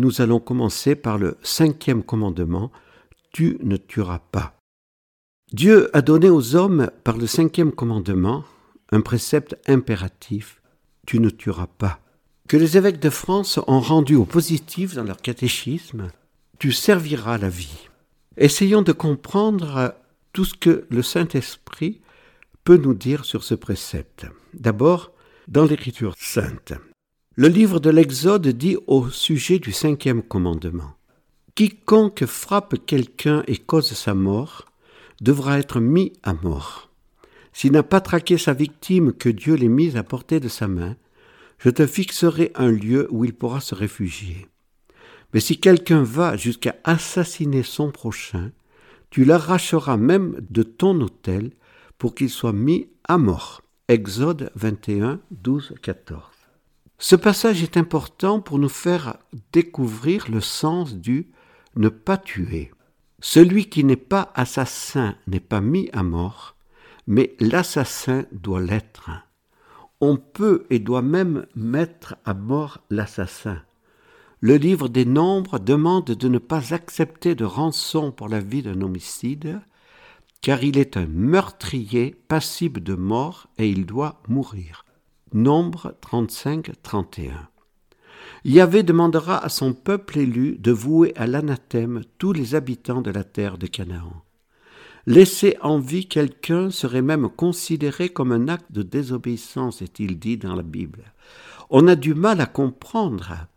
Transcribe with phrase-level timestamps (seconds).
[0.00, 2.70] nous allons commencer par le cinquième commandement,
[3.32, 4.54] Tu ne tueras pas.
[5.52, 8.44] Dieu a donné aux hommes, par le cinquième commandement,
[8.90, 10.60] un précepte impératif,
[11.06, 12.00] Tu ne tueras pas,
[12.48, 16.08] que les évêques de France ont rendu au positif dans leur catéchisme,
[16.58, 17.88] Tu serviras la vie.
[18.36, 19.94] Essayons de comprendre
[20.32, 22.00] tout ce que le Saint-Esprit
[22.64, 24.26] peut nous dire sur ce précepte.
[24.52, 25.12] D'abord,
[25.48, 26.74] dans l'Écriture sainte.
[27.38, 30.96] Le livre de l'Exode dit au sujet du cinquième commandement
[31.54, 34.64] Quiconque frappe quelqu'un et cause sa mort
[35.20, 36.88] devra être mis à mort.
[37.52, 40.96] S'il n'a pas traqué sa victime que Dieu l'ait mise à portée de sa main,
[41.58, 44.46] je te fixerai un lieu où il pourra se réfugier.
[45.34, 48.50] Mais si quelqu'un va jusqu'à assassiner son prochain,
[49.10, 51.50] tu l'arracheras même de ton autel
[51.98, 53.60] pour qu'il soit mis à mort.
[53.88, 56.35] Exode 21, 12, 14.
[56.98, 59.18] Ce passage est important pour nous faire
[59.52, 61.30] découvrir le sens du
[61.76, 62.72] ne pas tuer.
[63.20, 66.56] Celui qui n'est pas assassin n'est pas mis à mort,
[67.06, 69.10] mais l'assassin doit l'être.
[70.00, 73.62] On peut et doit même mettre à mort l'assassin.
[74.40, 78.80] Le livre des Nombres demande de ne pas accepter de rançon pour la vie d'un
[78.80, 79.60] homicide,
[80.40, 84.85] car il est un meurtrier passible de mort et il doit mourir.
[85.34, 87.32] Nombre 35-31.
[88.44, 93.24] Yahvé demandera à son peuple élu de vouer à l'anathème tous les habitants de la
[93.24, 94.22] terre de Canaan.
[95.06, 100.54] Laisser en vie quelqu'un serait même considéré comme un acte de désobéissance, est-il dit dans
[100.54, 101.12] la Bible.
[101.70, 103.48] On a du mal à comprendre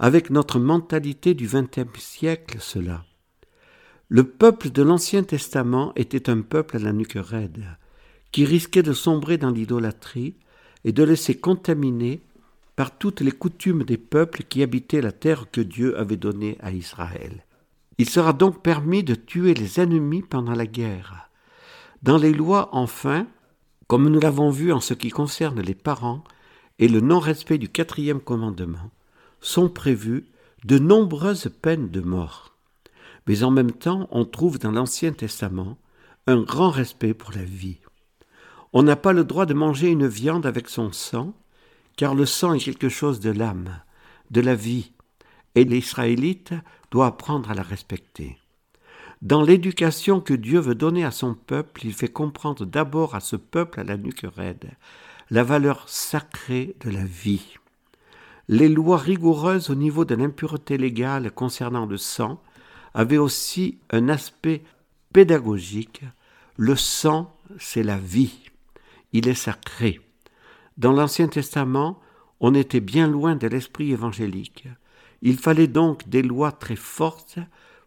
[0.00, 3.04] avec notre mentalité du XXe siècle cela.
[4.08, 7.64] Le peuple de l'Ancien Testament était un peuple à la nuque raide,
[8.32, 10.34] qui risquait de sombrer dans l'idolâtrie
[10.84, 12.20] et de laisser contaminer
[12.76, 16.72] par toutes les coutumes des peuples qui habitaient la terre que Dieu avait donnée à
[16.72, 17.44] Israël.
[17.98, 21.30] Il sera donc permis de tuer les ennemis pendant la guerre.
[22.02, 23.26] Dans les lois, enfin,
[23.86, 26.24] comme nous l'avons vu en ce qui concerne les parents
[26.78, 28.90] et le non-respect du quatrième commandement,
[29.40, 30.26] sont prévues
[30.64, 32.56] de nombreuses peines de mort.
[33.26, 35.78] Mais en même temps, on trouve dans l'Ancien Testament
[36.26, 37.78] un grand respect pour la vie.
[38.76, 41.32] On n'a pas le droit de manger une viande avec son sang,
[41.96, 43.80] car le sang est quelque chose de l'âme,
[44.32, 44.90] de la vie,
[45.54, 46.54] et l'Israélite
[46.90, 48.36] doit apprendre à la respecter.
[49.22, 53.36] Dans l'éducation que Dieu veut donner à son peuple, il fait comprendre d'abord à ce
[53.36, 54.72] peuple à la nuque raide
[55.30, 57.54] la valeur sacrée de la vie.
[58.48, 62.42] Les lois rigoureuses au niveau de l'impureté légale concernant le sang
[62.92, 64.62] avaient aussi un aspect
[65.12, 66.02] pédagogique.
[66.56, 68.43] Le sang, c'est la vie
[69.14, 70.00] il est sacré.
[70.76, 72.00] Dans l'Ancien Testament,
[72.40, 74.66] on était bien loin de l'esprit évangélique.
[75.22, 77.38] Il fallait donc des lois très fortes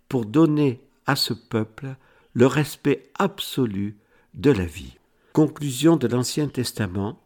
[0.10, 1.96] pour donner à ce peuple
[2.34, 3.98] le respect absolu
[4.34, 4.98] de la vie.
[5.34, 7.22] Conclusion de l'Ancien Testament,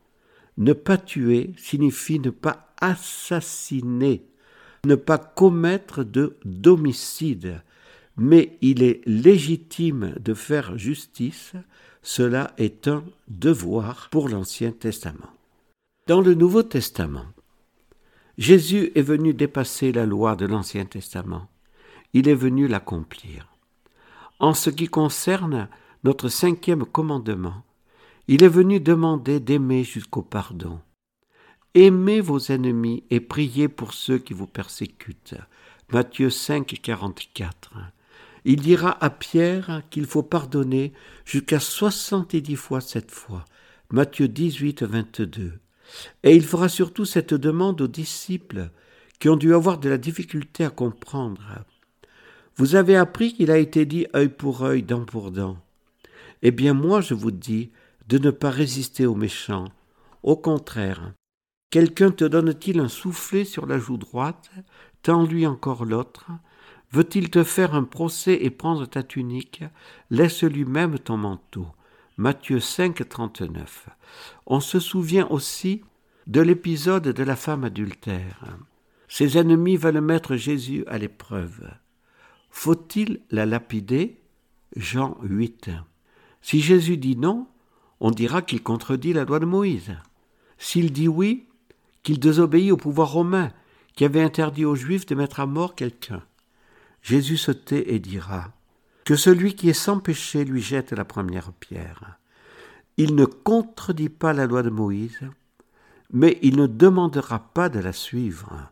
[0.58, 4.26] ne pas tuer signifie ne pas assassiner,
[4.84, 7.62] ne pas commettre de d'homicide,
[8.18, 11.54] mais il est légitime de faire justice,
[12.02, 15.30] cela est un devoir pour l'Ancien Testament.
[16.08, 17.26] Dans le Nouveau Testament,
[18.38, 21.48] Jésus est venu dépasser la loi de l'Ancien Testament.
[22.14, 23.48] Il est venu l'accomplir.
[24.40, 25.70] En ce qui concerne
[26.04, 27.64] notre cinquième commandement,
[28.28, 30.80] il est venu demander d'aimer jusqu'au pardon.
[31.76, 35.36] Aimez vos ennemis et priez pour ceux qui vous persécutent.
[35.92, 37.74] Matthieu 5, 44
[38.46, 40.94] il dira à Pierre qu'il faut pardonner
[41.26, 43.46] jusqu'à soixante-dix fois cette fois.
[43.92, 45.60] Matthieu 18, 22.
[46.24, 48.70] Et il fera surtout cette demande aux disciples
[49.20, 51.44] qui ont dû avoir de la difficulté à comprendre.
[52.56, 55.58] Vous avez appris qu'il a été dit œil pour œil, dent pour dent.
[56.42, 57.72] Eh bien moi je vous dis
[58.08, 59.68] de ne pas résister aux méchants.
[60.24, 61.14] Au contraire,
[61.70, 64.52] quelqu'un te donne-t-il un soufflet sur la joue droite,
[65.04, 66.28] tends-lui encore l'autre,
[66.92, 69.64] Veut-il te faire un procès et prendre ta tunique?
[70.10, 71.68] Laisse lui-même ton manteau.
[72.18, 73.88] Matthieu 5, 39.
[74.46, 75.84] On se souvient aussi
[76.28, 78.58] de l'épisode de la femme adultère.
[79.08, 81.70] Ses ennemis veulent mettre Jésus à l'épreuve.
[82.50, 84.22] Faut-il la lapider?
[84.76, 85.70] Jean 8.
[86.42, 87.48] Si Jésus dit non,
[88.00, 89.96] on dira qu'il contredit la loi de Moïse.
[90.58, 91.48] S'il dit oui,
[92.04, 93.52] qu'il désobéit au pouvoir romain
[93.96, 96.24] qui avait interdit aux Juifs de mettre à mort quelqu'un.
[97.02, 98.52] Jésus se tait et dira
[99.06, 102.20] Que celui qui est sans péché lui jette la première pierre.
[102.98, 105.22] Il ne contredit pas la loi de Moïse,
[106.12, 108.72] mais il ne demandera pas de la suivre.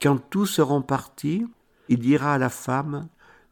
[0.00, 1.46] Quand tous seront partis,
[1.88, 3.08] il dira à la femme,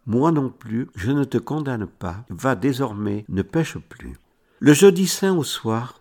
[0.06, 4.14] Moi non plus, je ne te condamne pas, va désormais, ne pêche plus.
[4.60, 6.00] Le jeudi saint au soir,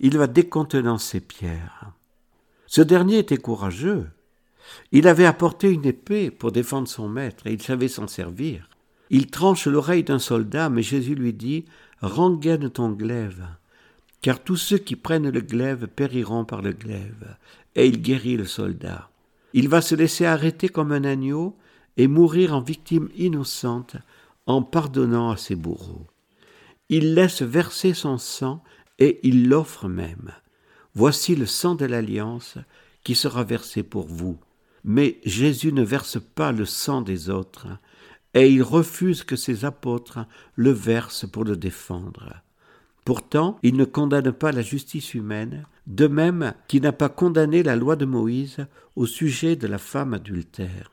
[0.00, 1.92] il va décontenancer Pierre.
[2.66, 4.08] Ce dernier était courageux.
[4.92, 8.68] Il avait apporté une épée pour défendre son maître et il savait s'en servir.
[9.10, 11.64] Il tranche l'oreille d'un soldat, mais Jésus lui dit
[12.00, 13.46] Rengaine ton glaive,
[14.22, 17.36] car tous ceux qui prennent le glaive périront par le glaive.
[17.74, 19.10] Et il guérit le soldat.
[19.52, 21.56] Il va se laisser arrêter comme un agneau
[21.96, 23.96] et mourir en victime innocente
[24.46, 26.06] en pardonnant à ses bourreaux.
[26.88, 28.62] Il laisse verser son sang
[28.98, 30.32] et il l'offre même.
[30.94, 32.58] Voici le sang de l'alliance
[33.02, 34.38] qui sera versé pour vous.
[34.84, 37.66] Mais Jésus ne verse pas le sang des autres,
[38.34, 40.26] et il refuse que ses apôtres
[40.56, 42.34] le versent pour le défendre.
[43.04, 47.76] Pourtant, il ne condamne pas la justice humaine, de même qu'il n'a pas condamné la
[47.76, 48.66] loi de Moïse
[48.96, 50.90] au sujet de la femme adultère.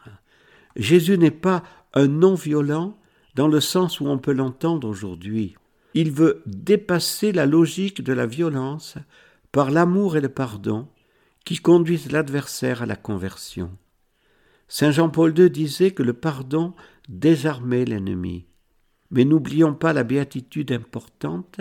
[0.76, 2.98] Jésus n'est pas un non-violent
[3.36, 5.56] dans le sens où on peut l'entendre aujourd'hui.
[5.94, 8.96] Il veut dépasser la logique de la violence
[9.52, 10.88] par l'amour et le pardon
[11.46, 13.72] qui conduisent l'adversaire à la conversion.
[14.68, 16.74] Saint Jean-Paul II disait que le pardon
[17.10, 18.46] désarmait l'ennemi.
[19.10, 21.60] Mais n'oublions pas la béatitude importante,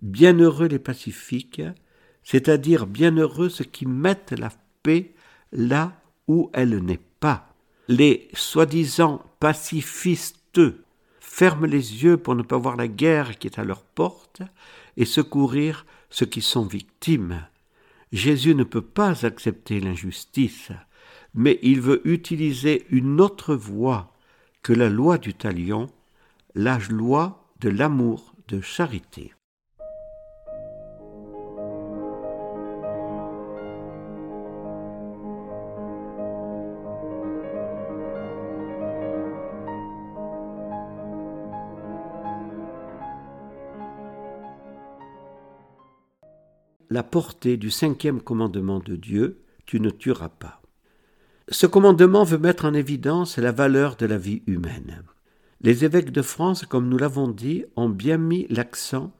[0.00, 1.62] bienheureux les pacifiques,
[2.22, 4.50] c'est-à-dire bienheureux ceux qui mettent la
[4.82, 5.14] paix
[5.52, 7.54] là où elle n'est pas.
[7.88, 10.60] Les soi-disant pacifistes
[11.20, 14.42] ferment les yeux pour ne pas voir la guerre qui est à leur porte
[14.96, 17.46] et secourir ceux qui sont victimes.
[18.16, 20.70] Jésus ne peut pas accepter l'injustice,
[21.34, 24.14] mais il veut utiliser une autre voie
[24.62, 25.90] que la loi du talion,
[26.54, 29.34] la loi de l'amour de charité.
[46.96, 50.62] La portée du cinquième commandement de Dieu, tu ne tueras pas.
[51.50, 55.02] Ce commandement veut mettre en évidence la valeur de la vie humaine.
[55.60, 59.12] Les évêques de France, comme nous l'avons dit, ont bien mis l'accent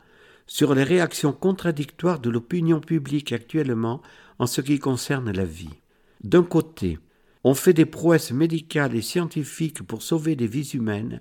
[0.47, 4.01] sur les réactions contradictoires de l'opinion publique actuellement
[4.39, 5.77] en ce qui concerne la vie.
[6.25, 6.99] D'un côté,
[7.45, 11.21] on fait des prouesses médicales et scientifiques pour sauver des vies humaines,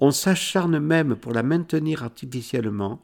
[0.00, 3.00] on s'acharne même pour la maintenir artificiellement,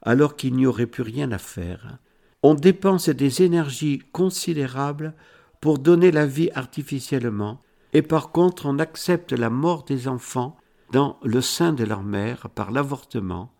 [0.00, 1.98] alors qu'il n'y aurait plus rien à faire
[2.42, 5.14] on dépense des énergies considérables
[5.60, 7.60] pour donner la vie artificiellement,
[7.92, 10.56] et par contre on accepte la mort des enfants
[10.92, 13.52] dans le sein de leur mère par l'avortement,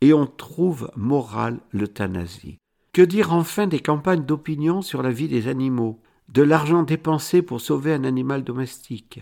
[0.00, 2.58] et on trouve morale l'euthanasie.
[2.92, 7.60] Que dire enfin des campagnes d'opinion sur la vie des animaux, de l'argent dépensé pour
[7.60, 9.20] sauver un animal domestique,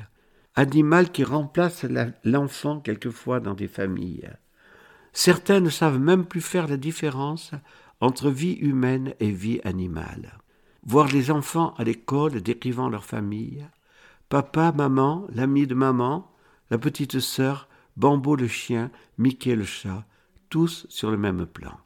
[0.54, 1.84] animal qui remplace
[2.24, 4.30] l'enfant quelquefois dans des familles?
[5.12, 7.52] Certains ne savent même plus faire la différence
[8.00, 10.38] entre vie humaine et vie animale.
[10.84, 13.66] Voir les enfants à l'école décrivant leur famille,
[14.28, 16.30] papa, maman, l'ami de maman,
[16.70, 20.04] la petite sœur, Bambo le chien, Mickey le chat,
[20.48, 21.78] tous sur le même plan.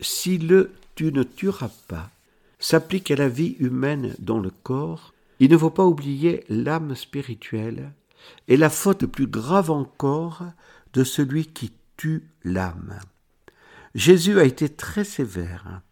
[0.00, 2.10] Si le tu ne tueras pas
[2.58, 7.92] s'applique à la vie humaine dans le corps, il ne faut pas oublier l'âme spirituelle
[8.46, 10.44] et la faute plus grave encore
[10.92, 13.00] de celui qui tue l'âme.
[13.94, 15.82] Jésus a été très sévère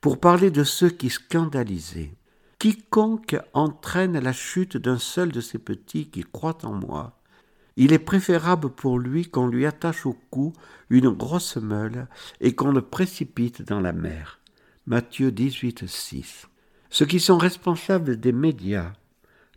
[0.00, 2.14] pour parler de ceux qui scandalisaient.
[2.58, 7.20] Quiconque entraîne la chute d'un seul de ces petits qui croient en moi,
[7.76, 10.52] il est préférable pour lui qu'on lui attache au cou
[10.90, 12.08] une grosse meule
[12.40, 14.40] et qu'on le précipite dans la mer.
[14.86, 16.46] Matthieu 18, 6.
[16.90, 18.92] Ceux qui sont responsables des médias,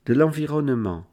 [0.06, 1.06] de l'environnement,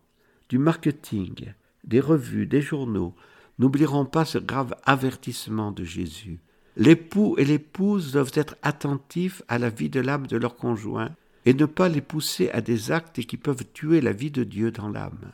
[0.49, 3.15] du marketing, des revues, des journaux,
[3.59, 6.39] n'oublieront pas ce grave avertissement de Jésus.
[6.81, 11.11] L'époux et l'épouse doivent être attentifs à la vie de l'âme de leur conjoint
[11.45, 14.71] et ne pas les pousser à des actes qui peuvent tuer la vie de Dieu
[14.71, 15.33] dans l'âme.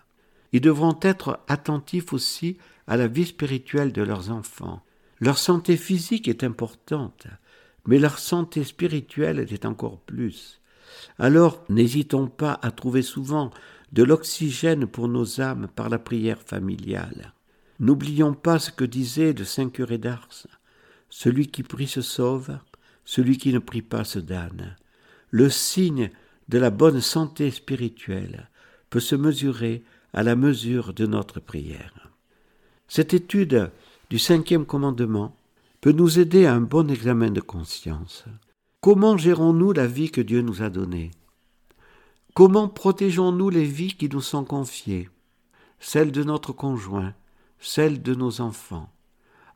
[0.51, 2.57] Ils devront être attentifs aussi
[2.89, 4.83] à la vie spirituelle de leurs enfants.
[5.21, 7.29] Leur santé physique est importante,
[7.87, 10.61] mais leur santé spirituelle est encore plus.
[11.17, 13.53] Alors n'hésitons pas à trouver souvent
[13.93, 17.35] de l'oxygène pour nos âmes par la prière familiale.
[17.79, 20.56] N'oublions pas ce que disait le Saint curé d'Ars.
[21.19, 22.59] Celui qui prie se sauve,
[23.07, 24.77] celui qui ne prie pas se damne.
[25.31, 26.11] Le signe
[26.51, 28.51] de la bonne santé spirituelle
[28.91, 29.83] peut se mesurer
[30.13, 32.13] à la mesure de notre prière.
[32.87, 33.71] Cette étude
[34.11, 35.35] du cinquième commandement
[35.81, 38.27] peut nous aider à un bon examen de conscience.
[38.83, 41.13] Comment gérons-nous la vie que Dieu nous a donnée?
[42.35, 45.09] Comment protégeons-nous les vies qui nous sont confiées?
[45.81, 47.15] Celles de notre conjoint,
[47.59, 48.93] celles de nos enfants.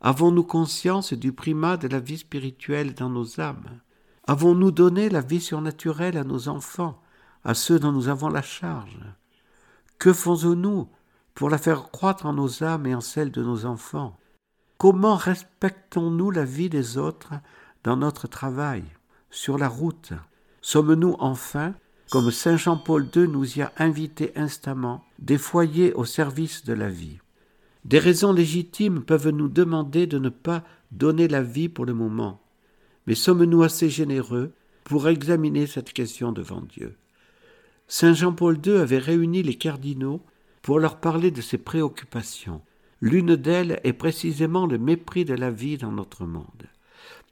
[0.02, 3.80] Avons-nous conscience du primat de la vie spirituelle dans nos âmes?
[4.26, 7.02] Avons-nous donné la vie surnaturelle à nos enfants,
[7.44, 8.98] à ceux dont nous avons la charge?
[9.98, 10.88] Que faisons-nous
[11.34, 14.16] pour la faire croître en nos âmes et en celles de nos enfants?
[14.78, 17.34] Comment respectons-nous la vie des autres
[17.84, 18.84] dans notre travail,
[19.30, 20.14] sur la route?
[20.62, 21.74] Sommes-nous enfin,
[22.10, 26.88] comme Saint Jean-Paul II nous y a invités instamment, des foyers au service de la
[26.88, 27.18] vie?
[27.84, 32.40] Des raisons légitimes peuvent nous demander de ne pas donner la vie pour le moment,
[33.06, 34.52] mais sommes-nous assez généreux
[34.84, 36.96] pour examiner cette question devant Dieu?
[37.88, 40.20] Saint Jean-Paul II avait réuni les cardinaux
[40.62, 42.60] pour leur parler de ses préoccupations.
[43.00, 46.66] L'une d'elles est précisément le mépris de la vie dans notre monde.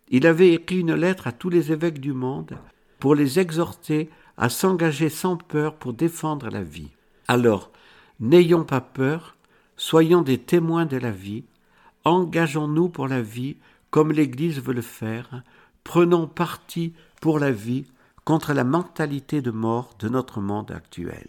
[0.08, 2.56] Il avait écrit une lettre à tous les évêques du monde
[2.98, 6.90] pour les exhorter à s'engager sans peur pour défendre la vie.
[7.28, 7.70] Alors,
[8.18, 9.36] n'ayons pas peur,
[9.80, 11.44] Soyons des témoins de la vie,
[12.04, 13.56] engageons-nous pour la vie
[13.90, 15.44] comme l'Église veut le faire,
[15.84, 17.86] prenons parti pour la vie
[18.24, 21.28] contre la mentalité de mort de notre monde actuel.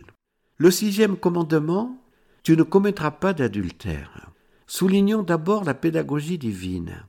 [0.57, 1.95] Le sixième commandement,
[2.41, 4.31] tu ne commettras pas d'adultère.
[4.65, 7.03] Soulignons d'abord la pédagogie divine.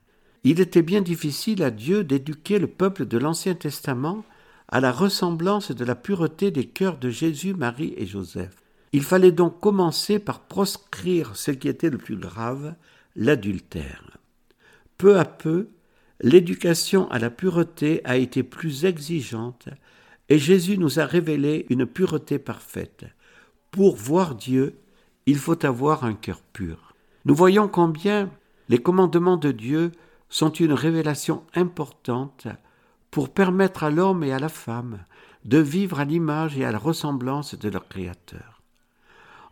[0.45, 4.25] Il était bien difficile à Dieu d'éduquer le peuple de l'Ancien Testament
[4.69, 8.61] à la ressemblance de la pureté des cœurs de Jésus, Marie et Joseph.
[8.93, 12.75] Il fallait donc commencer par proscrire ce qui était le plus grave,
[13.15, 14.19] l'adultère.
[14.99, 15.69] Peu à peu,
[16.21, 19.69] l'éducation à la pureté a été plus exigeante
[20.29, 23.05] et Jésus nous a révélé une pureté parfaite.
[23.71, 24.79] Pour voir Dieu,
[25.27, 26.95] il faut avoir un cœur pur.
[27.25, 28.31] Nous voyons combien
[28.69, 29.93] les commandements de Dieu
[30.29, 32.49] sont une révélation importante
[33.11, 34.99] pour permettre à l'homme et à la femme
[35.45, 38.50] de vivre à l'image et à la ressemblance de leur Créateur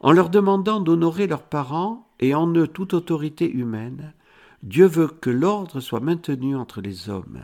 [0.00, 4.12] en leur demandant d'honorer leurs parents et en eux toute autorité humaine,
[4.62, 7.42] Dieu veut que l'ordre soit maintenu entre les hommes.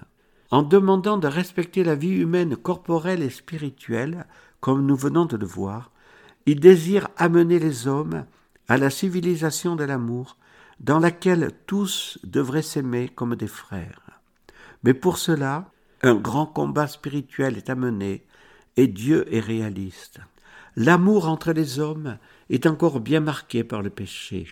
[0.51, 4.27] En demandant de respecter la vie humaine corporelle et spirituelle,
[4.61, 5.91] comme nous venons de le voir,
[6.47, 8.25] il désire amener les hommes
[8.69, 10.37] à la civilisation de l'amour,
[10.81, 14.01] dans laquelle tous devraient s'aimer comme des frères.
[14.83, 15.71] Mais pour cela,
[16.03, 18.27] un grand combat spirituel est amené,
[18.77, 20.21] et Dieu est réaliste.
[20.77, 22.19] L'amour entre les hommes
[22.51, 24.47] est encore bien marqué par le péché.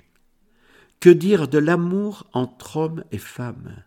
[1.01, 3.83] Que dire de l'amour entre hommes et femmes?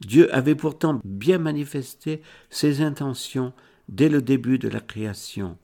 [0.00, 3.52] Dieu avait pourtant bien manifesté ses intentions
[3.88, 5.58] dès le début de la création.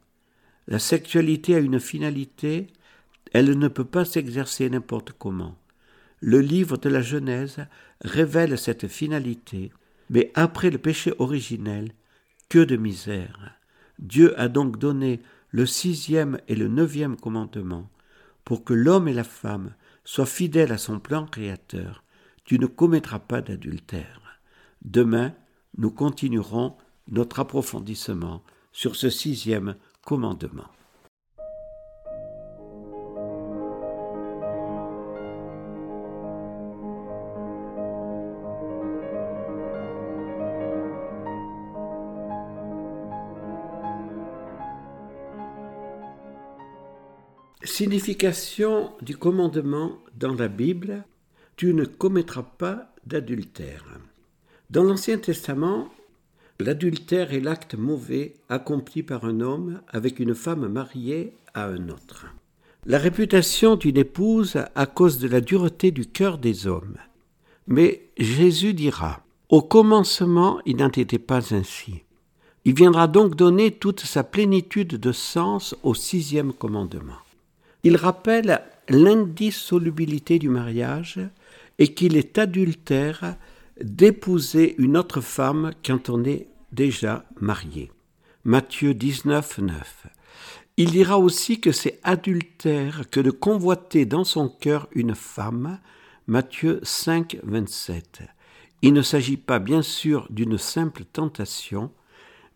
[0.68, 2.66] La sexualité a une finalité,
[3.32, 5.56] elle ne peut pas s'exercer n'importe comment.
[6.20, 7.58] Le livre de la Genèse
[8.00, 9.70] révèle cette finalité,
[10.10, 11.92] mais après le péché originel,
[12.48, 13.52] que de misère.
[13.98, 17.88] Dieu a donc donné le sixième et le neuvième commandement,
[18.44, 19.74] pour que l'homme et la femme
[20.04, 22.04] soient fidèles à son plan créateur,
[22.44, 24.40] tu ne commettras pas d'adultère.
[24.84, 25.34] Demain,
[25.78, 26.76] nous continuerons
[27.08, 30.68] notre approfondissement sur ce sixième commandement.
[47.78, 51.04] Signification du commandement dans la Bible
[51.56, 53.84] Tu ne commettras pas d'adultère.
[54.70, 55.90] Dans l'Ancien Testament,
[56.58, 62.24] l'adultère est l'acte mauvais accompli par un homme avec une femme mariée à un autre.
[62.86, 66.96] La réputation d'une épouse à cause de la dureté du cœur des hommes.
[67.66, 72.04] Mais Jésus dira Au commencement, il n'en était pas ainsi.
[72.64, 77.18] Il viendra donc donner toute sa plénitude de sens au sixième commandement.
[77.82, 81.20] Il rappelle l'indissolubilité du mariage
[81.78, 83.36] et qu'il est adultère
[83.80, 87.90] d'épouser une autre femme quand on est déjà marié.
[88.44, 90.06] Matthieu 19, 9.
[90.78, 95.80] Il dira aussi que c'est adultère que de convoiter dans son cœur une femme.
[96.26, 98.22] Matthieu 5, 27.
[98.82, 101.90] Il ne s'agit pas bien sûr d'une simple tentation,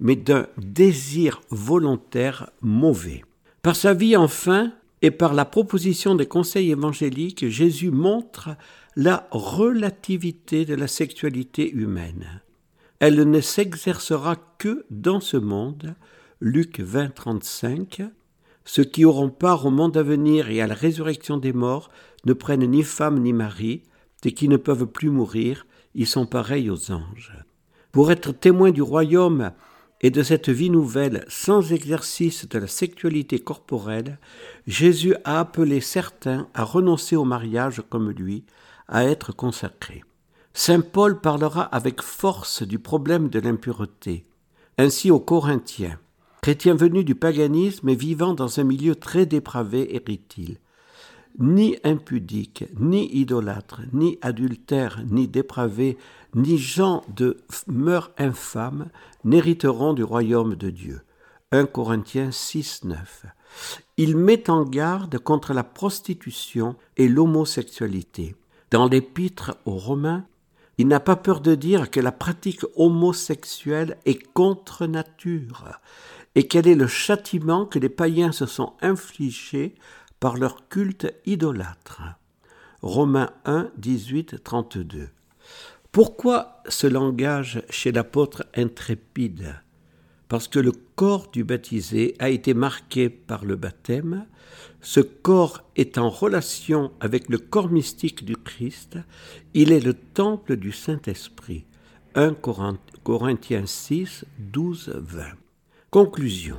[0.01, 3.25] mais d'un désir volontaire mauvais.
[3.63, 8.51] Par sa vie enfin, et par la proposition des conseils évangéliques, Jésus montre
[8.97, 12.43] la relativité de la sexualité humaine.
[12.99, 15.95] Elle ne s'exercera que dans ce monde.
[16.41, 18.03] Luc 20, 35.
[18.65, 21.91] Ceux qui auront part au monde à venir et à la résurrection des morts
[22.27, 23.83] ne prennent ni femme ni mari,
[24.25, 27.33] et qui ne peuvent plus mourir, ils sont pareils aux anges.
[27.91, 29.53] Pour être témoins du royaume
[30.01, 34.19] et de cette vie nouvelle sans exercice de la sexualité corporelle,
[34.67, 38.45] Jésus a appelé certains à renoncer au mariage comme lui,
[38.89, 40.03] à être consacrés.
[40.55, 44.25] Saint Paul parlera avec force du problème de l'impureté.
[44.79, 45.99] Ainsi aux Corinthiens,
[46.43, 50.59] chrétiens venus du paganisme et vivant dans un milieu très dépravé, hérite-t-il
[51.39, 55.97] ni impudiques, ni idolâtres, ni adultères, ni dépravés,
[56.35, 58.89] ni gens de mœurs infâmes
[59.25, 61.03] n'hériteront du royaume de Dieu.
[61.53, 63.27] 1 Corinthiens 6, 9.
[63.97, 68.37] Il met en garde contre la prostitution et l'homosexualité.
[68.71, 70.25] Dans l'épître aux Romains,
[70.79, 75.81] il n'a pas peur de dire que la pratique homosexuelle est contre nature
[76.35, 79.75] et quel est le châtiment que les païens se sont infligés
[80.21, 82.03] par leur culte idolâtre.
[82.83, 85.09] Romains 1, 18, 32.
[85.93, 89.57] Pourquoi ce langage chez l'apôtre intrépide?
[90.29, 94.27] Parce que le corps du baptisé a été marqué par le baptême,
[94.81, 98.99] ce corps est en relation avec le corps mystique du Christ,
[99.55, 101.65] il est le temple du Saint-Esprit.
[102.15, 102.37] 1
[103.03, 105.25] Corinthiens 6, 12, 20.
[105.91, 106.59] Conclusion.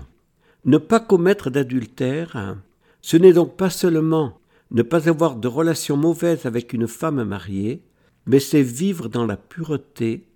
[0.65, 2.58] Ne pas commettre d'adultère
[3.01, 4.39] ce n'est donc pas seulement
[4.72, 7.84] ne pas avoir de relations mauvaises avec une femme mariée,
[8.25, 10.27] mais c'est vivre dans la pureté,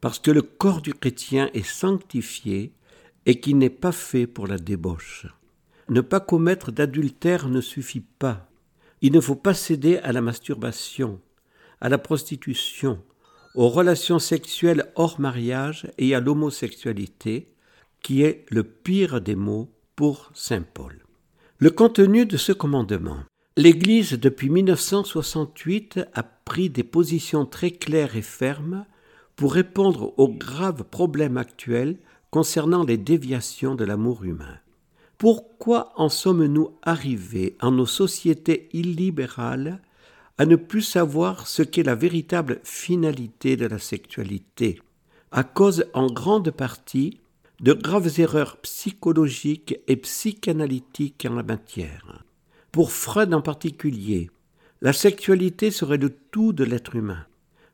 [0.00, 2.72] parce que le corps du chrétien est sanctifié
[3.26, 5.26] et qui n'est pas fait pour la débauche.
[5.88, 8.48] Ne pas commettre d'adultère ne suffit pas.
[9.02, 11.20] Il ne faut pas céder à la masturbation,
[11.80, 13.02] à la prostitution,
[13.54, 17.52] aux relations sexuelles hors mariage et à l'homosexualité,
[18.02, 21.04] qui est le pire des maux pour Saint Paul.
[21.62, 23.18] Le contenu de ce commandement.
[23.58, 28.86] L'Église, depuis 1968, a pris des positions très claires et fermes
[29.36, 31.98] pour répondre aux graves problèmes actuels
[32.30, 34.56] concernant les déviations de l'amour humain.
[35.18, 39.82] Pourquoi en sommes-nous arrivés, en nos sociétés illibérales,
[40.38, 44.80] à ne plus savoir ce qu'est la véritable finalité de la sexualité?
[45.30, 47.20] À cause en grande partie
[47.60, 52.24] de graves erreurs psychologiques et psychanalytiques en la matière.
[52.72, 54.30] Pour Freud en particulier,
[54.80, 57.26] la sexualité serait le tout de l'être humain.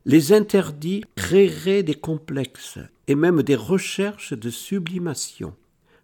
[0.05, 5.53] Les interdits créeraient des complexes et même des recherches de sublimation.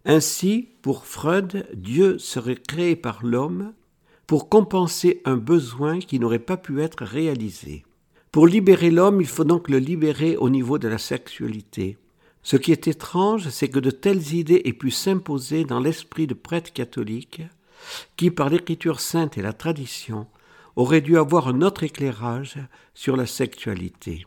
[0.05, 3.73] Ainsi, pour Freud, Dieu serait créé par l'homme
[4.27, 7.83] pour compenser un besoin qui n'aurait pas pu être réalisé.
[8.31, 11.97] Pour libérer l'homme, il faut donc le libérer au niveau de la sexualité.
[12.43, 16.33] Ce qui est étrange, c'est que de telles idées aient pu s'imposer dans l'esprit de
[16.33, 17.41] prêtres catholiques
[18.17, 20.27] qui, par l'écriture sainte et la tradition,
[20.75, 22.57] auraient dû avoir un autre éclairage
[22.93, 24.25] sur la sexualité.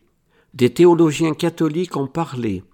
[0.54, 2.64] Des théologiens catholiques ont parlé,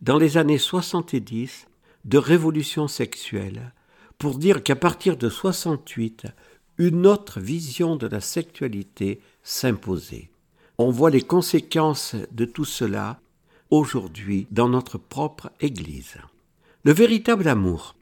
[0.00, 1.66] dans les années 70,
[2.04, 3.72] de révolution sexuelle,
[4.18, 6.26] pour dire qu'à partir de 68,
[6.78, 10.30] une autre vision de la sexualité s'imposait.
[10.78, 13.20] On voit les conséquences de tout cela
[13.70, 16.16] aujourd'hui dans notre propre Église.
[16.84, 17.94] Le véritable amour.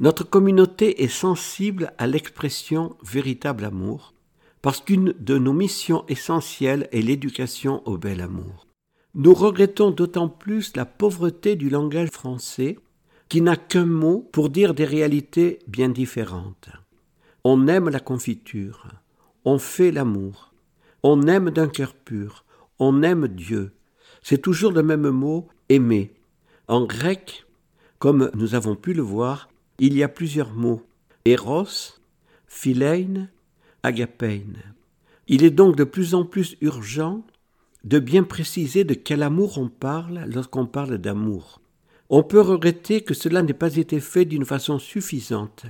[0.00, 4.14] Notre communauté est sensible à l'expression véritable amour
[4.62, 8.66] parce qu'une de nos missions essentielles est l'éducation au bel amour.
[9.14, 12.78] Nous regrettons d'autant plus la pauvreté du langage français
[13.28, 16.68] qui n'a qu'un mot pour dire des réalités bien différentes.
[17.44, 18.86] On aime la confiture,
[19.44, 20.52] on fait l'amour,
[21.02, 22.44] on aime d'un cœur pur,
[22.78, 23.72] on aime Dieu,
[24.28, 26.12] c'est toujours le même mot aimer.
[26.66, 27.46] En grec,
[27.98, 30.82] comme nous avons pu le voir, il y a plusieurs mots
[31.24, 31.94] Eros,
[32.46, 33.28] Philein,
[33.82, 34.52] Agapein.
[35.28, 37.24] Il est donc de plus en plus urgent
[37.84, 41.62] de bien préciser de quel amour on parle lorsqu'on parle d'amour.
[42.10, 45.64] On peut regretter que cela n'ait pas été fait d'une façon suffisante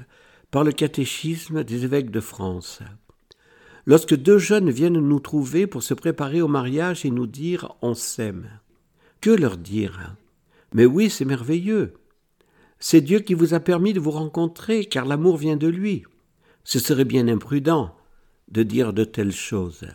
[0.51, 2.81] par le catéchisme des évêques de France.
[3.89, 7.95] Lorsque deux jeunes viennent nous trouver pour se préparer au mariage et nous dire on
[7.95, 8.51] s'aime,
[9.23, 10.15] que leur dire?
[10.75, 11.95] Mais oui, c'est merveilleux.
[12.79, 16.05] C'est Dieu qui vous a permis de vous rencontrer, car l'amour vient de lui.
[16.65, 17.97] Ce serait bien imprudent
[18.49, 19.87] de dire de telles choses,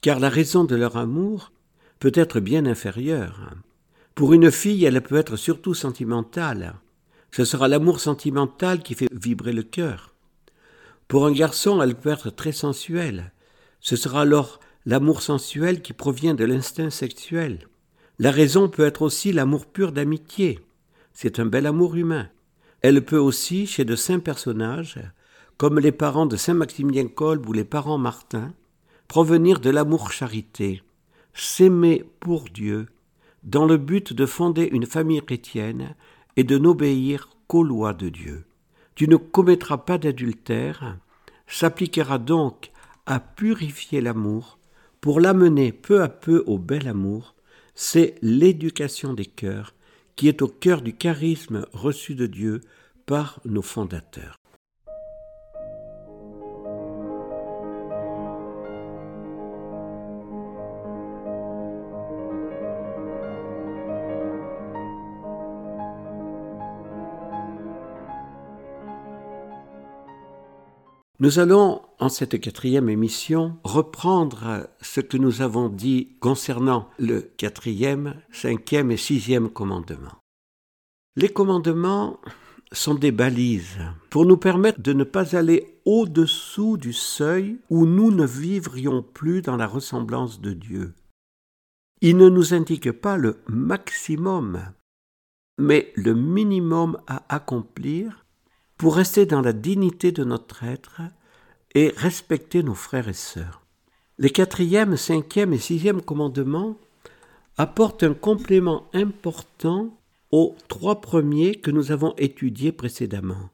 [0.00, 1.52] car la raison de leur amour
[1.98, 3.50] peut être bien inférieure.
[4.14, 6.76] Pour une fille, elle peut être surtout sentimentale.
[7.32, 10.09] Ce sera l'amour sentimental qui fait vibrer le cœur.
[11.10, 13.32] Pour un garçon, elle peut être très sensuelle.
[13.80, 17.66] Ce sera alors l'amour sensuel qui provient de l'instinct sexuel.
[18.20, 20.60] La raison peut être aussi l'amour pur d'amitié.
[21.12, 22.28] C'est un bel amour humain.
[22.80, 25.00] Elle peut aussi, chez de saints personnages,
[25.56, 28.54] comme les parents de Saint Maximilien Kolb ou les parents Martin,
[29.08, 30.80] provenir de l'amour charité,
[31.34, 32.86] s'aimer pour Dieu,
[33.42, 35.96] dans le but de fonder une famille chrétienne
[36.36, 38.44] et de n'obéir qu'aux lois de Dieu.
[38.94, 40.98] Tu ne commettras pas d'adultère
[41.46, 42.70] s'appliquera donc
[43.06, 44.58] à purifier l'amour
[45.00, 47.34] pour l'amener peu à peu au bel amour,
[47.74, 49.74] c'est l'éducation des cœurs
[50.16, 52.60] qui est au cœur du charisme reçu de Dieu
[53.06, 54.39] par nos fondateurs.
[71.22, 78.14] Nous allons, en cette quatrième émission, reprendre ce que nous avons dit concernant le quatrième,
[78.32, 80.16] cinquième et sixième commandement.
[81.16, 82.18] Les commandements
[82.72, 88.10] sont des balises pour nous permettre de ne pas aller au-dessous du seuil où nous
[88.10, 90.94] ne vivrions plus dans la ressemblance de Dieu.
[92.00, 94.62] Ils ne nous indiquent pas le maximum,
[95.58, 98.19] mais le minimum à accomplir
[98.80, 101.02] pour rester dans la dignité de notre être
[101.74, 103.60] et respecter nos frères et sœurs.
[104.16, 106.78] Les quatrième, cinquième et sixième commandements
[107.58, 113.50] apportent un complément important aux trois premiers que nous avons étudiés précédemment.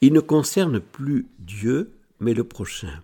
[0.00, 3.00] Ils ne concernent plus Dieu, mais le prochain.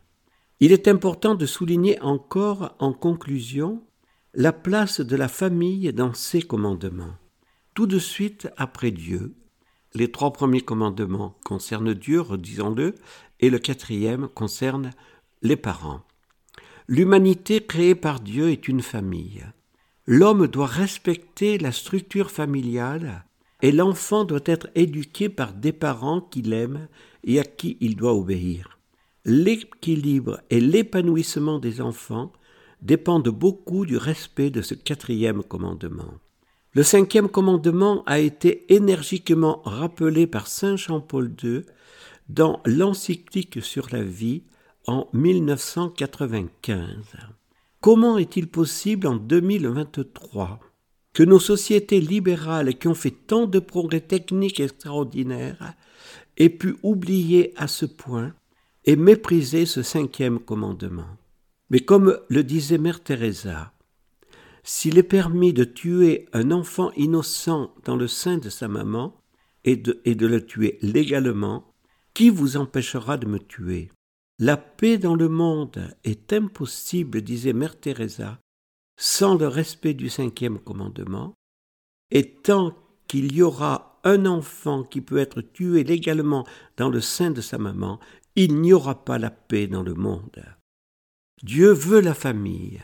[0.58, 3.84] Il est important de souligner encore en conclusion
[4.34, 7.14] la place de la famille dans ces commandements.
[7.74, 9.36] Tout de suite après Dieu,
[9.94, 12.94] les trois premiers commandements concernent Dieu, redisons-le,
[13.40, 14.90] et le quatrième concerne
[15.42, 16.02] les parents.
[16.88, 19.44] L'humanité créée par Dieu est une famille.
[20.06, 23.24] L'homme doit respecter la structure familiale
[23.60, 26.88] et l'enfant doit être éduqué par des parents qu'il aime
[27.24, 28.78] et à qui il doit obéir.
[29.24, 32.32] L'équilibre et l'épanouissement des enfants
[32.80, 36.14] dépendent beaucoup du respect de ce quatrième commandement.
[36.78, 41.62] Le cinquième commandement a été énergiquement rappelé par Saint Jean-Paul II
[42.28, 44.44] dans l'encyclique sur la vie
[44.86, 46.86] en 1995.
[47.80, 50.60] Comment est-il possible en 2023
[51.14, 55.74] que nos sociétés libérales qui ont fait tant de progrès techniques extraordinaires
[56.36, 58.34] aient pu oublier à ce point
[58.84, 61.16] et mépriser ce cinquième commandement?
[61.70, 63.72] Mais comme le disait Mère Teresa,
[64.68, 69.18] s'il est permis de tuer un enfant innocent dans le sein de sa maman
[69.64, 71.72] et de, le tuer légalement,
[72.12, 73.90] qui vous empêchera de me tuer?
[74.38, 78.40] La paix dans le monde est impossible, disait Mère Teresa,
[79.00, 81.32] sans le respect du cinquième commandement,
[82.10, 82.76] et tant
[83.06, 87.56] qu'il y aura un enfant qui peut être tué légalement dans le sein de sa
[87.56, 88.00] maman,
[88.36, 90.44] il n'y aura pas la paix dans le monde.
[91.42, 92.82] Dieu veut la famille.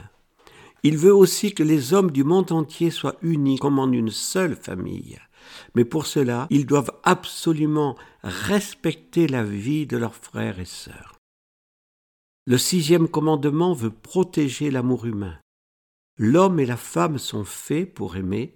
[0.85, 4.55] Il veut aussi que les hommes du monde entier soient unis comme en une seule
[4.55, 5.19] famille.
[5.75, 11.19] Mais pour cela, ils doivent absolument respecter la vie de leurs frères et sœurs.
[12.47, 15.39] Le sixième commandement veut protéger l'amour humain.
[16.19, 18.55] L'homme et la femme sont faits pour aimer,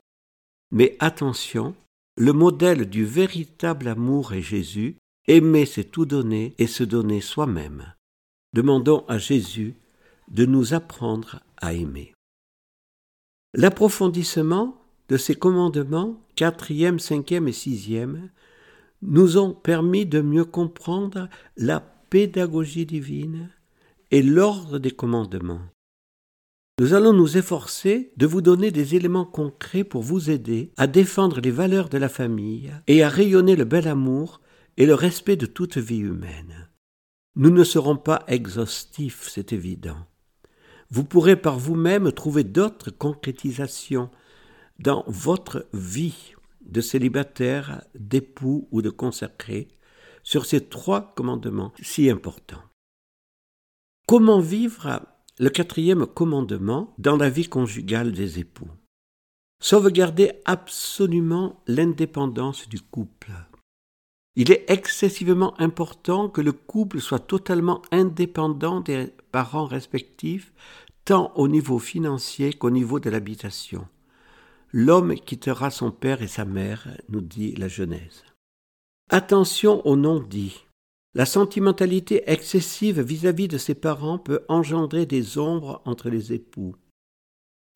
[0.70, 1.74] mais attention,
[2.18, 4.98] le modèle du véritable amour est Jésus.
[5.26, 7.94] Aimer, c'est tout donner et se donner soi-même.
[8.52, 9.74] Demandons à Jésus
[10.30, 12.12] de nous apprendre à aimer.
[13.54, 14.76] L'approfondissement
[15.08, 18.30] de ces commandements, quatrième, cinquième et sixième,
[19.00, 23.50] nous ont permis de mieux comprendre la pédagogie divine
[24.10, 25.62] et l'ordre des commandements.
[26.80, 31.40] Nous allons nous efforcer de vous donner des éléments concrets pour vous aider à défendre
[31.40, 34.40] les valeurs de la famille et à rayonner le bel amour
[34.76, 36.68] et le respect de toute vie humaine.
[37.34, 40.06] Nous ne serons pas exhaustifs, c'est évident.
[40.90, 44.10] Vous pourrez par vous-même trouver d'autres concrétisations
[44.78, 49.68] dans votre vie de célibataire, d'époux ou de consacré
[50.22, 52.62] sur ces trois commandements si importants.
[54.06, 55.02] Comment vivre
[55.38, 58.70] le quatrième commandement dans la vie conjugale des époux?
[59.60, 63.32] Sauvegarder absolument l'indépendance du couple.
[64.36, 70.52] Il est excessivement important que le couple soit totalement indépendant des parents respectifs,
[71.04, 73.86] tant au niveau financier qu'au niveau de l'habitation.
[74.72, 78.24] L'homme quittera son père et sa mère, nous dit la Genèse.
[79.10, 80.66] Attention au non-dit.
[81.14, 86.74] La sentimentalité excessive vis-à-vis -vis de ses parents peut engendrer des ombres entre les époux.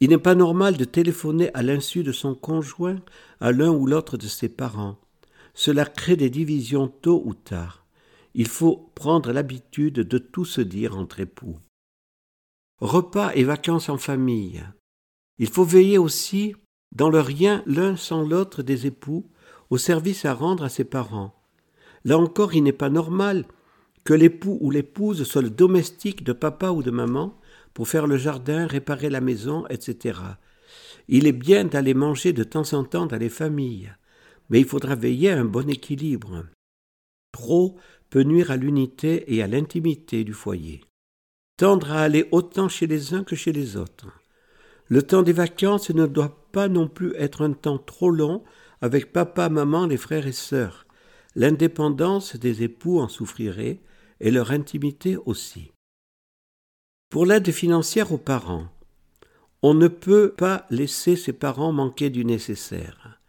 [0.00, 3.00] Il n'est pas normal de téléphoner à l'insu de son conjoint
[3.38, 4.96] à l'un ou l'autre de ses parents.
[5.54, 7.81] Cela crée des divisions tôt ou tard.
[8.34, 11.58] Il faut prendre l'habitude de tout se dire entre époux.
[12.80, 14.64] Repas et vacances en famille.
[15.38, 16.54] Il faut veiller aussi
[16.92, 19.30] dans le rien l'un sans l'autre des époux,
[19.70, 21.34] au service à rendre à ses parents.
[22.04, 23.46] Là encore, il n'est pas normal
[24.04, 27.38] que l'époux ou l'épouse soit le domestique de papa ou de maman
[27.72, 30.18] pour faire le jardin, réparer la maison, etc.
[31.08, 33.94] Il est bien d'aller manger de temps en temps dans les familles,
[34.50, 36.44] mais il faudra veiller à un bon équilibre.
[37.32, 37.78] Trop
[38.12, 40.84] peut nuire à l'unité et à l'intimité du foyer.
[41.56, 44.08] Tendre à aller autant chez les uns que chez les autres.
[44.88, 48.44] Le temps des vacances ne doit pas non plus être un temps trop long
[48.82, 50.86] avec papa, maman, les frères et sœurs.
[51.36, 53.80] L'indépendance des époux en souffrirait,
[54.20, 55.72] et leur intimité aussi.
[57.08, 58.68] Pour l'aide financière aux parents,
[59.62, 63.20] on ne peut pas laisser ses parents manquer du nécessaire.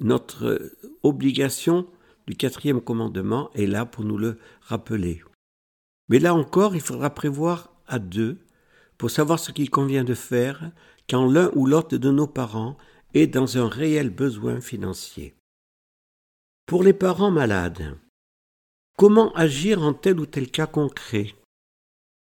[0.00, 0.70] Notre
[1.02, 1.86] obligation
[2.26, 5.22] du quatrième commandement est là pour nous le rappeler.
[6.08, 8.38] Mais là encore, il faudra prévoir à deux
[8.98, 10.70] pour savoir ce qu'il convient de faire
[11.08, 12.76] quand l'un ou l'autre de nos parents
[13.14, 15.34] est dans un réel besoin financier.
[16.66, 17.96] Pour les parents malades,
[18.96, 21.34] comment agir en tel ou tel cas concret?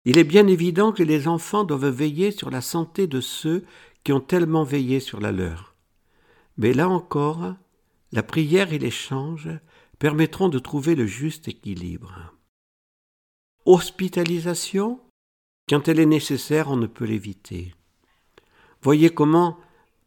[0.04, 3.64] Il est bien évident que les enfants doivent veiller sur la santé de ceux
[4.02, 5.74] qui ont tellement veillé sur la leur.
[6.58, 7.54] Mais là encore,
[8.12, 9.48] la prière et l'échange
[10.04, 12.34] permettront de trouver le juste équilibre.
[13.64, 15.00] Hospitalisation
[15.66, 17.74] Quand elle est nécessaire, on ne peut l'éviter.
[18.82, 19.56] Voyez comment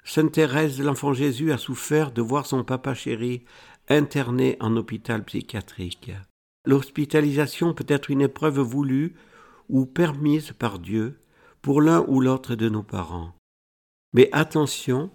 [0.03, 3.43] Sainte Thérèse l'Enfant Jésus a souffert de voir son papa chéri
[3.89, 6.11] interné en hôpital psychiatrique.
[6.63, 9.15] L'hospitalisation peut être une épreuve voulue
[9.67, 11.19] ou permise par Dieu
[11.63, 13.33] pour l'un ou l'autre de nos parents.
[14.13, 15.09] Mais attention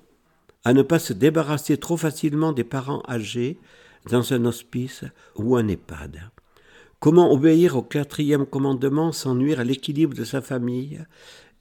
[0.65, 3.61] à ne pas se débarrasser trop facilement des parents âgés
[4.11, 5.05] dans un hospice
[5.37, 6.31] ou un EHPAD.
[7.01, 11.05] Comment obéir au quatrième commandement sans nuire à l'équilibre de sa famille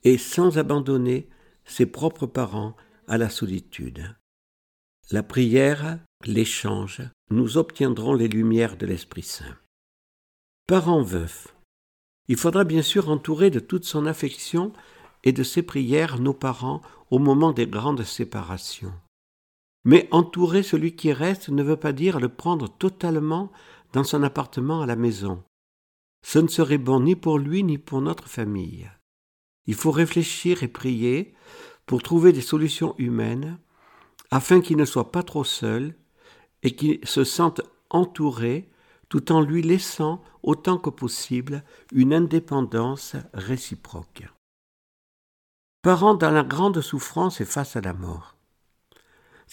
[0.03, 1.27] et sans abandonner
[1.65, 2.75] ses propres parents
[3.07, 4.15] à la solitude?
[5.09, 7.01] La prière, l'échange,
[7.31, 9.57] nous obtiendrons les lumières de l'Esprit Saint.
[10.67, 11.55] Parents veufs.
[12.27, 14.71] Il faudra bien sûr entourer de toute son affection
[15.23, 18.93] et de ses prières nos parents au moment des grandes séparations.
[19.83, 23.51] Mais entourer celui qui reste ne veut pas dire le prendre totalement
[23.93, 25.43] dans son appartement à la maison.
[26.23, 28.89] Ce ne serait bon ni pour lui ni pour notre famille.
[29.65, 31.33] Il faut réfléchir et prier
[31.85, 33.57] pour trouver des solutions humaines
[34.29, 35.95] afin qu'il ne soit pas trop seul
[36.63, 38.69] et qu'il se sente entouré
[39.09, 44.23] tout en lui laissant autant que possible une indépendance réciproque.
[45.81, 48.37] Parents dans la grande souffrance et face à la mort.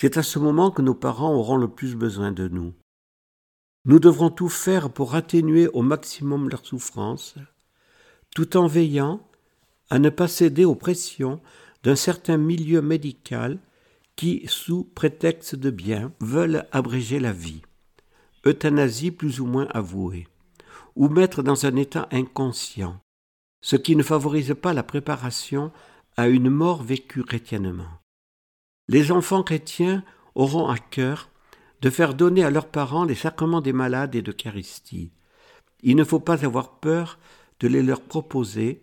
[0.00, 2.72] C'est à ce moment que nos parents auront le plus besoin de nous.
[3.84, 7.34] Nous devrons tout faire pour atténuer au maximum leur souffrance,
[8.32, 9.20] tout en veillant
[9.90, 11.40] à ne pas céder aux pressions
[11.82, 13.58] d'un certain milieu médical
[14.14, 17.62] qui, sous prétexte de bien, veulent abréger la vie,
[18.46, 20.28] euthanasie plus ou moins avouée,
[20.94, 23.00] ou mettre dans un état inconscient,
[23.62, 25.72] ce qui ne favorise pas la préparation
[26.16, 27.98] à une mort vécue chrétiennement.
[28.88, 30.02] Les enfants chrétiens
[30.34, 31.28] auront à cœur
[31.82, 35.12] de faire donner à leurs parents les sacrements des malades et d'Eucharistie.
[35.82, 37.18] Il ne faut pas avoir peur
[37.60, 38.82] de les leur proposer,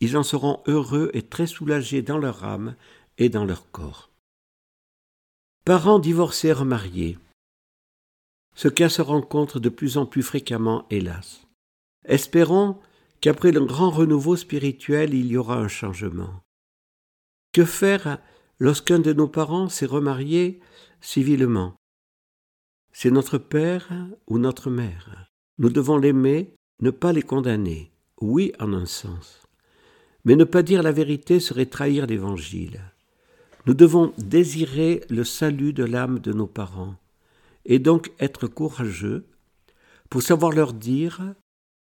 [0.00, 2.76] ils en seront heureux et très soulagés dans leur âme
[3.18, 4.10] et dans leur corps.
[5.64, 7.18] Parents divorcés remariés.
[8.54, 11.46] Ce cas se rencontre de plus en plus fréquemment, hélas.
[12.04, 12.78] Espérons
[13.20, 16.42] qu'après le grand renouveau spirituel, il y aura un changement.
[17.52, 18.18] Que faire
[18.58, 20.60] lorsqu'un de nos parents s'est remarié
[21.00, 21.74] civilement
[22.92, 23.88] C'est notre père
[24.26, 25.28] ou notre mère.
[25.58, 27.92] Nous devons l'aimer, ne pas les condamner.
[28.20, 29.42] Oui, en un sens.
[30.24, 32.80] Mais ne pas dire la vérité serait trahir l'Évangile.
[33.66, 36.96] Nous devons désirer le salut de l'âme de nos parents,
[37.64, 39.26] et donc être courageux
[40.10, 41.34] pour savoir leur dire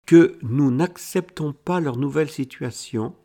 [0.06, 3.16] que nous n'acceptons pas leur nouvelle situation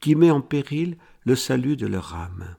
[0.00, 2.56] qui met en péril le salut de leur âme.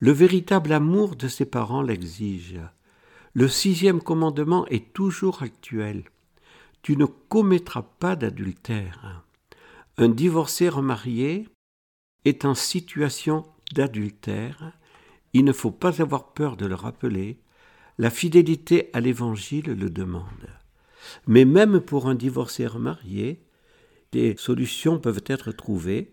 [0.00, 2.60] Le véritable amour de ses parents l'exige.
[3.32, 6.04] Le sixième commandement est toujours actuel.
[6.82, 9.24] Tu ne commettras pas d'adultère.
[9.96, 11.48] Un divorcé remarié
[12.24, 14.72] est en situation d'adultère.
[15.32, 17.40] Il ne faut pas avoir peur de le rappeler.
[17.98, 20.46] La fidélité à l'Évangile le demande.
[21.26, 23.42] Mais même pour un divorcé remarié,
[24.12, 26.12] des solutions peuvent être trouvées.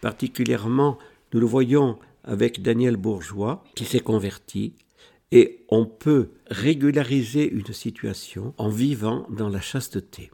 [0.00, 0.96] Particulièrement,
[1.34, 4.74] nous le voyons avec Daniel Bourgeois, qui s'est converti,
[5.32, 10.30] et on peut régulariser une situation en vivant dans la chasteté.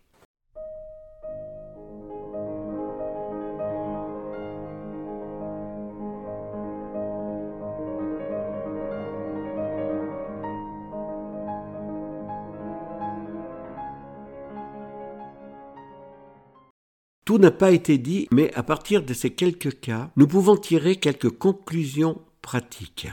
[17.33, 20.97] Tout n'a pas été dit, mais à partir de ces quelques cas, nous pouvons tirer
[20.97, 23.09] quelques conclusions pratiques.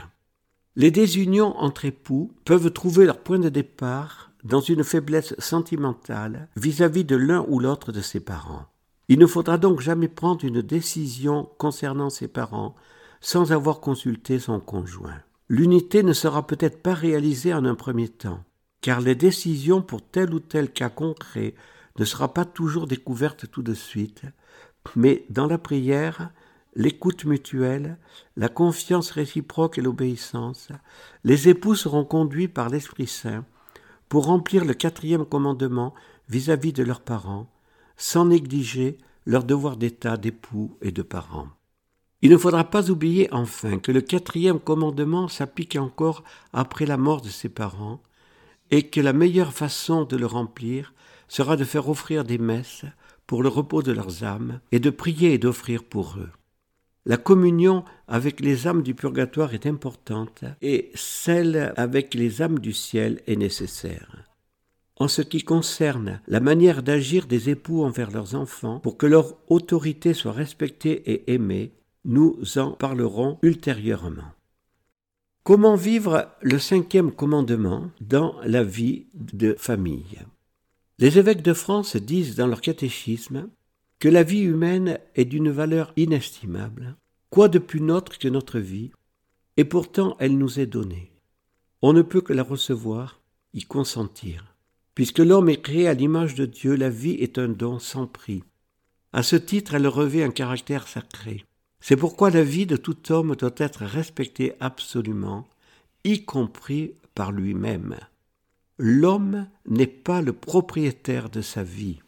[0.76, 7.04] Les désunions entre époux peuvent trouver leur point de départ dans une faiblesse sentimentale vis-à-vis
[7.04, 8.66] de l'un ou l'autre de ses parents.
[9.08, 12.74] Il ne faudra donc jamais prendre une décision concernant ses parents
[13.22, 15.22] sans avoir consulté son conjoint.
[15.48, 18.44] L'unité ne sera peut-être pas réalisée en un premier temps,
[18.82, 21.54] car les décisions pour tel ou tel cas concret
[22.04, 24.22] sera pas toujours découverte tout de suite,
[24.96, 26.30] mais dans la prière,
[26.74, 27.98] l'écoute mutuelle,
[28.36, 30.68] la confiance réciproque et l'obéissance,
[31.24, 33.44] les époux seront conduits par l'Esprit Saint
[34.08, 35.94] pour remplir le quatrième commandement
[36.28, 37.50] vis-à-vis de leurs parents,
[37.96, 41.48] sans négliger leur devoir d'état d'époux et de parents.
[42.22, 47.20] Il ne faudra pas oublier enfin que le quatrième commandement s'applique encore après la mort
[47.20, 48.02] de ses parents,
[48.70, 50.94] et que la meilleure façon de le remplir
[51.30, 52.84] sera de faire offrir des messes
[53.26, 56.30] pour le repos de leurs âmes, et de prier et d'offrir pour eux.
[57.06, 62.72] La communion avec les âmes du purgatoire est importante, et celle avec les âmes du
[62.72, 64.24] ciel est nécessaire.
[64.96, 69.36] En ce qui concerne la manière d'agir des époux envers leurs enfants, pour que leur
[69.48, 71.72] autorité soit respectée et aimée,
[72.04, 74.32] nous en parlerons ultérieurement.
[75.44, 80.18] Comment vivre le cinquième commandement dans la vie de famille?
[81.00, 83.48] Les évêques de France disent dans leur catéchisme
[84.00, 86.94] que la vie humaine est d'une valeur inestimable,
[87.30, 88.90] quoi de plus nôtre que notre vie,
[89.56, 91.10] et pourtant elle nous est donnée.
[91.80, 93.18] On ne peut que la recevoir,
[93.54, 94.54] y consentir.
[94.94, 98.44] Puisque l'homme est créé à l'image de Dieu, la vie est un don sans prix.
[99.14, 101.46] À ce titre, elle revêt un caractère sacré.
[101.80, 105.48] C'est pourquoi la vie de tout homme doit être respectée absolument,
[106.04, 107.96] y compris par lui-même.
[108.82, 112.00] L'homme n'est pas le propriétaire de sa vie.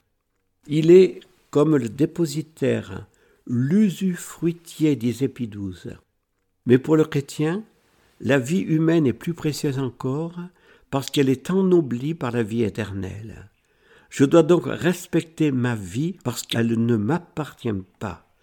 [0.66, 3.06] Il est comme le dépositaire,
[3.46, 5.94] l'usufruitier des épidouses.
[6.64, 7.62] Mais pour le chrétien,
[8.20, 10.40] la vie humaine est plus précieuse encore
[10.88, 13.50] parce qu'elle est ennoblie par la vie éternelle.
[14.08, 18.34] Je dois donc respecter ma vie parce qu'elle ne m'appartient pas.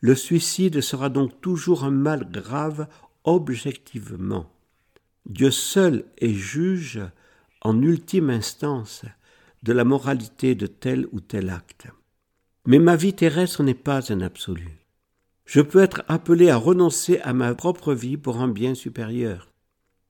[0.00, 2.88] Le suicide sera donc toujours un mal grave
[3.22, 4.50] objectivement.
[5.26, 7.00] Dieu seul est juge
[7.62, 9.04] en ultime instance
[9.62, 11.88] de la moralité de tel ou tel acte.
[12.66, 14.78] Mais ma vie terrestre n'est pas un absolu.
[15.44, 19.48] Je peux être appelé à renoncer à ma propre vie pour un bien supérieur.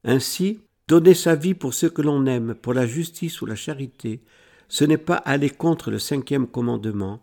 [0.05, 4.21] Ainsi, donner sa vie pour ce que l'on aime, pour la justice ou la charité,
[4.69, 7.23] ce n'est pas aller contre le cinquième commandement,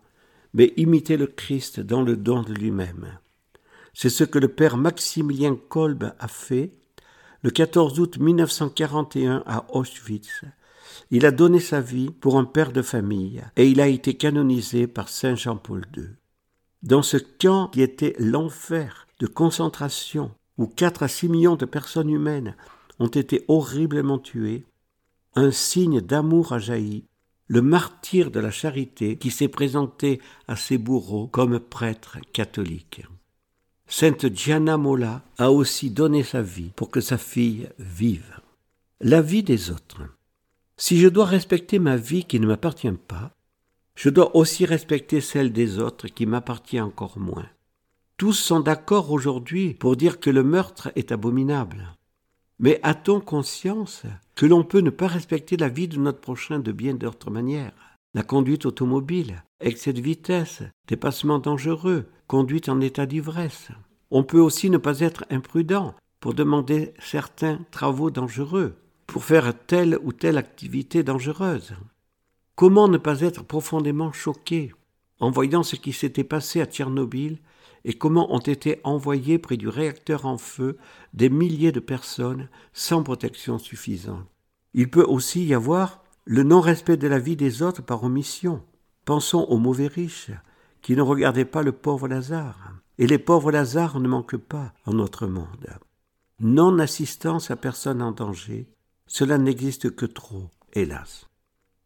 [0.53, 3.19] mais imiter le Christ dans le don de lui-même.
[3.93, 6.71] C'est ce que le père Maximilien Kolb a fait
[7.45, 10.41] le 14 août 1941 à Auschwitz.
[11.11, 14.87] Il a donné sa vie pour un père de famille et il a été canonisé
[14.87, 16.07] par Saint Jean-Paul II.
[16.81, 22.09] Dans ce camp qui était l'enfer de concentration, où 4 à 6 millions de personnes
[22.09, 22.55] humaines
[22.97, 24.65] ont été horriblement tuées,
[25.35, 27.05] un signe d'amour a jailli
[27.45, 33.03] le martyr de la charité qui s'est présenté à ses bourreaux comme prêtre catholique.
[33.87, 38.39] Sainte Gianna Molla a aussi donné sa vie pour que sa fille vive.
[38.99, 40.01] La vie des autres.
[40.75, 43.31] Si je dois respecter ma vie qui ne m'appartient pas,
[43.95, 47.47] je dois aussi respecter celle des autres qui m'appartient encore moins.
[48.17, 51.95] Tous sont d'accord aujourd'hui pour dire que le meurtre est abominable.
[52.59, 56.71] Mais a-t-on conscience que l'on peut ne pas respecter la vie de notre prochain de
[56.71, 57.97] bien d'autres manières?
[58.13, 63.69] La conduite automobile, excès de vitesse, dépassement dangereux, conduite en état d'ivresse.
[64.11, 68.75] On peut aussi ne pas être imprudent pour demander certains travaux dangereux,
[69.07, 71.75] pour faire telle ou telle activité dangereuse.
[72.55, 74.71] Comment ne pas être profondément choqué
[75.19, 77.39] en voyant ce qui s'était passé à Tchernobyl
[77.83, 80.77] et comment ont été envoyés près du réacteur en feu
[81.13, 84.25] des milliers de personnes sans protection suffisante?
[84.73, 88.63] Il peut aussi y avoir le non-respect de la vie des autres par omission.
[89.05, 90.31] Pensons aux mauvais riches
[90.85, 92.75] qui ne regardaient pas le pauvre Lazare.
[92.99, 95.67] Et les pauvres Lazare ne manquent pas en notre monde.
[96.39, 98.67] Non-assistance à personne en danger,
[99.07, 101.25] cela n'existe que trop, hélas.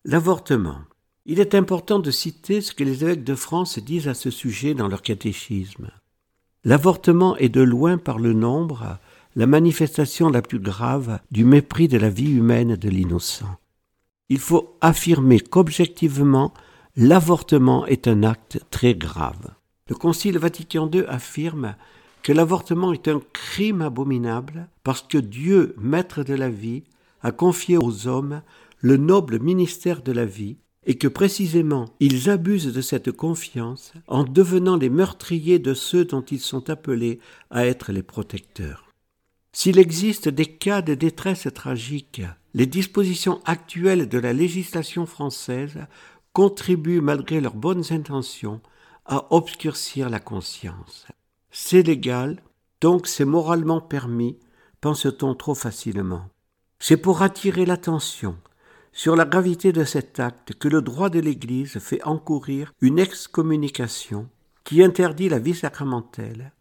[0.04, 0.80] L'avortement.
[1.26, 4.74] Il est important de citer ce que les évêques de France disent à ce sujet
[4.74, 5.92] dans leur catéchisme.
[6.66, 9.00] L'avortement est de loin par le nombre
[9.38, 13.60] la manifestation la plus grave du mépris de la vie humaine de l'innocent.
[14.28, 16.54] Il faut affirmer qu'objectivement,
[17.00, 19.56] l'avortement est un acte très grave.
[19.88, 21.76] Le Concile Vatican II affirme
[22.24, 26.84] que l'avortement est un crime abominable parce que Dieu, maître de la vie,
[27.22, 28.42] a confié aux hommes
[28.80, 34.26] le noble ministère de la vie et que précisément ils abusent de cette confiance en
[34.26, 37.20] devenant les meurtriers de ceux dont ils sont appelés
[37.50, 38.84] à être les protecteurs.
[39.54, 42.22] S'il existe des cas de détresse tragique,
[42.54, 45.80] les dispositions actuelles de la législation française
[46.34, 48.62] contribuent malgré leurs bonnes intentions
[49.06, 51.08] à obscurcir la conscience.
[51.52, 52.42] C'est légal,
[52.82, 54.38] donc c'est moralement permis,
[54.82, 56.30] pense-t-on trop facilement.
[56.80, 58.38] C'est pour attirer l'attention
[58.92, 64.30] sur la gravité de cet acte que le droit de l'Église fait encourir une excommunication
[64.64, 66.54] qui interdit la vie sacramentelle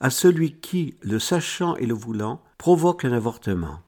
[0.00, 3.80] à celui qui, le sachant et le voulant, provoque un avortement.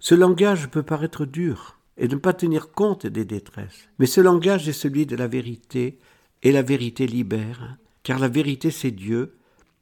[0.00, 4.68] Ce langage peut paraître dur et ne pas tenir compte des détresses, mais ce langage
[4.68, 5.98] est celui de la vérité,
[6.42, 9.36] et la vérité libère, car la vérité c'est Dieu,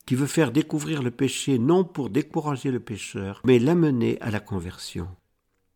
[0.06, 4.40] qui veut faire découvrir le péché non pour décourager le pécheur, mais l'amener à la
[4.40, 5.08] conversion.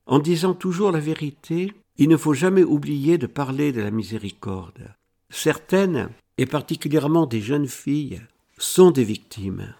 [0.07, 4.95] En disant toujours la vérité, il ne faut jamais oublier de parler de la miséricorde.
[5.31, 8.21] Certaines, et particulièrement des jeunes filles,
[8.59, 9.75] sont des victimes.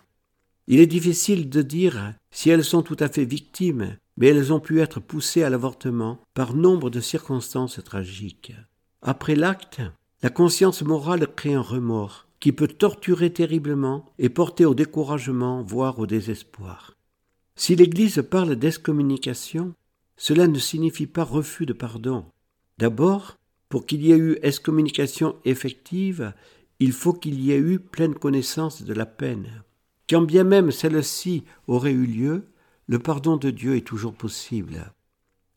[0.67, 4.61] Il est difficile de dire si elles sont tout à fait victimes, mais elles ont
[4.61, 8.53] pu être poussées à l'avortement par nombre de circonstances tragiques.
[9.03, 9.83] Après l'acte,
[10.23, 15.99] la conscience morale crée un remords qui peut torturer terriblement et porter au découragement, voire
[15.99, 16.95] au désespoir.
[17.55, 19.75] Si l'Église parle d'excommunication,
[20.17, 22.27] cela ne signifie pas refus de pardon.
[22.79, 23.37] D'abord,
[23.69, 26.33] pour qu'il y ait eu excommunication effective,
[26.79, 29.65] il faut qu'il y ait eu pleine connaissance de la peine.
[30.09, 32.47] Quand bien même celle-ci aurait eu lieu,
[32.87, 34.93] le pardon de Dieu est toujours possible.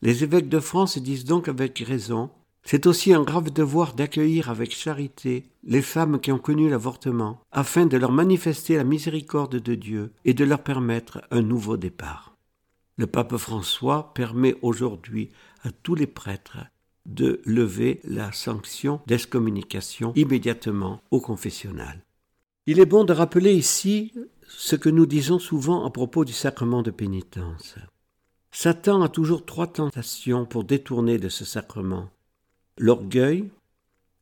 [0.02, 2.30] Les évêques de France disent donc avec raison
[2.64, 7.86] c'est aussi un grave devoir d'accueillir avec charité les femmes qui ont connu l'avortement, afin
[7.86, 12.36] de leur manifester la miséricorde de Dieu et de leur permettre un nouveau départ.
[12.98, 15.30] Le pape François permet aujourd'hui
[15.64, 16.58] à tous les prêtres
[17.06, 22.04] de lever la sanction d'excommunication immédiatement au confessionnal.
[22.68, 24.14] Il est bon de rappeler ici
[24.50, 27.76] ce que nous disons souvent à propos du sacrement de pénitence.
[28.52, 32.10] Satan a toujours trois tentations pour détourner de ce sacrement.
[32.78, 33.52] L'orgueil,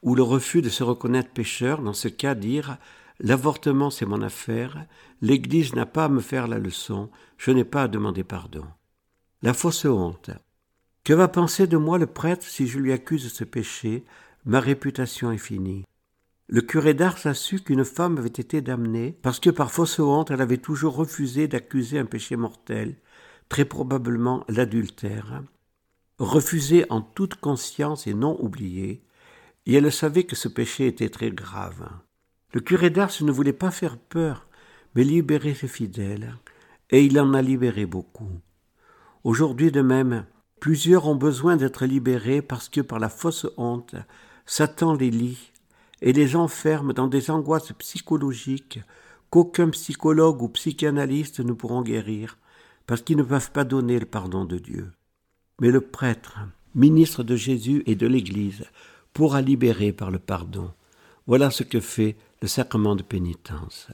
[0.01, 2.78] ou le refus de se reconnaître pécheur, dans ce cas dire
[3.19, 4.86] L'avortement c'est mon affaire,
[5.21, 8.65] l'Église n'a pas à me faire la leçon, je n'ai pas à demander pardon.
[9.41, 10.30] La fausse honte.
[11.03, 14.03] Que va penser de moi le prêtre si je lui accuse ce péché?
[14.45, 15.86] Ma réputation est finie.
[16.50, 20.32] Le curé d'Ars a su qu'une femme avait été damnée parce que par fausse honte
[20.32, 22.95] elle avait toujours refusé d'accuser un péché mortel,
[23.50, 25.43] très probablement l'adultère,
[26.20, 29.04] refusé en toute conscience et non oublié,
[29.66, 31.86] et elle savait que ce péché était très grave.
[32.54, 34.48] Le curé d'Ars ne voulait pas faire peur,
[34.95, 36.34] mais libérer ses fidèles,
[36.91, 38.39] et il en a libéré beaucoup.
[39.26, 40.26] Aujourd'hui de même,
[40.62, 43.95] plusieurs ont besoin d'être libérés parce que par la fausse honte,
[44.45, 45.52] Satan les lie
[46.02, 48.80] et les enferme dans des angoisses psychologiques
[49.30, 52.38] qu'aucun psychologue ou psychanalyste ne pourront guérir,
[52.86, 54.91] parce qu'ils ne peuvent pas donner le pardon de Dieu.
[55.60, 56.39] Mais le prêtre,
[56.76, 58.66] ministre de Jésus et de l'Église,
[59.14, 60.72] pourra libérer par le pardon.
[61.26, 63.88] Voilà ce que fait le sacrement de pénitence.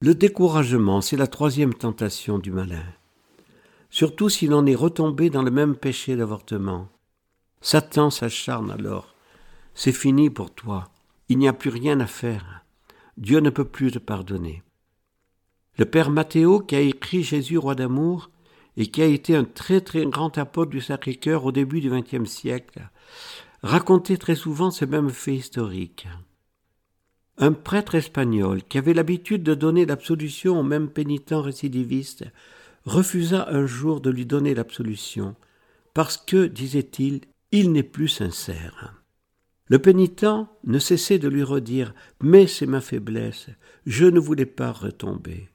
[0.00, 2.84] Le découragement, c'est la troisième tentation du malin.
[3.90, 6.88] Surtout s'il en est retombé dans le même péché d'avortement.
[7.60, 9.14] Satan s'acharne alors.
[9.74, 10.90] C'est fini pour toi.
[11.30, 12.64] Il n'y a plus rien à faire.
[13.16, 14.64] Dieu ne peut plus te pardonner.
[15.78, 18.30] Le père Matthéo, qui a écrit Jésus, roi d'amour,
[18.76, 22.28] et qui a été un très très grand apôtre du Sacré-Cœur au début du XXe
[22.28, 22.80] siècle,
[23.62, 26.08] racontait très souvent ce même fait historique.
[27.38, 32.24] Un prêtre espagnol qui avait l'habitude de donner l'absolution au même pénitent récidiviste
[32.84, 35.36] refusa un jour de lui donner l'absolution,
[35.94, 37.20] parce que, disait-il,
[37.52, 38.99] il n'est plus sincère.
[39.70, 40.26] Le pénitent
[40.64, 43.46] ne cessait de lui redire Mais c'est ma faiblesse,
[43.86, 45.48] je ne voulais pas retomber.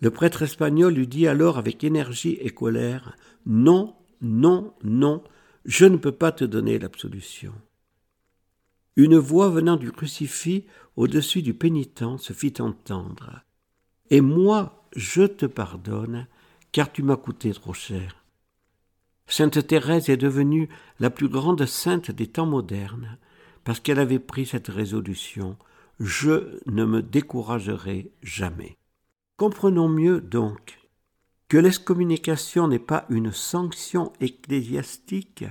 [0.00, 5.22] Le prêtre espagnol lui dit alors avec énergie et colère Non, non, non,
[5.64, 7.54] je ne peux pas te donner l'absolution.
[8.96, 13.42] Une voix venant du crucifix au-dessus du pénitent se fit entendre.
[14.10, 16.26] Et moi, je te pardonne,
[16.72, 18.24] car tu m'as coûté trop cher.
[19.28, 23.18] Sainte Thérèse est devenue la plus grande sainte des temps modernes
[23.64, 25.56] parce qu'elle avait pris cette résolution
[26.00, 28.76] Je ne me découragerai jamais.
[29.36, 30.78] Comprenons mieux donc
[31.48, 35.44] que l'excommunication n'est pas une sanction ecclésiastique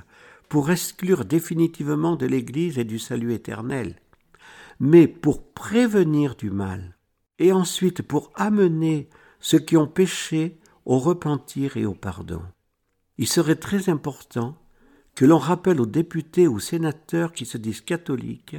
[0.49, 3.95] pour exclure définitivement de l'Église et du salut éternel,
[4.79, 6.97] mais pour prévenir du mal,
[7.39, 9.09] et ensuite pour amener
[9.39, 12.41] ceux qui ont péché au repentir et au pardon.
[13.17, 14.57] Il serait très important
[15.21, 18.55] que l'on rappelle aux députés ou sénateurs qui se disent catholiques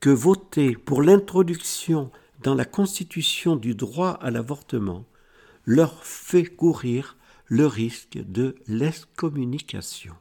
[0.00, 2.10] que voter pour l'introduction
[2.42, 5.04] dans la Constitution du droit à l'avortement
[5.66, 7.16] leur fait courir
[7.46, 10.14] le risque de l'excommunication.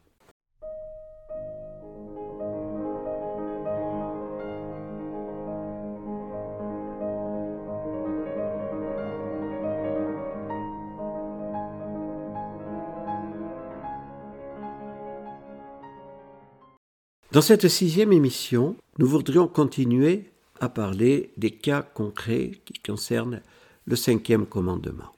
[17.34, 20.26] Dans cette sixième émission, nous voudrions continuer
[20.60, 23.42] à parler des cas concrets qui concernent
[23.86, 25.16] le cinquième commandement.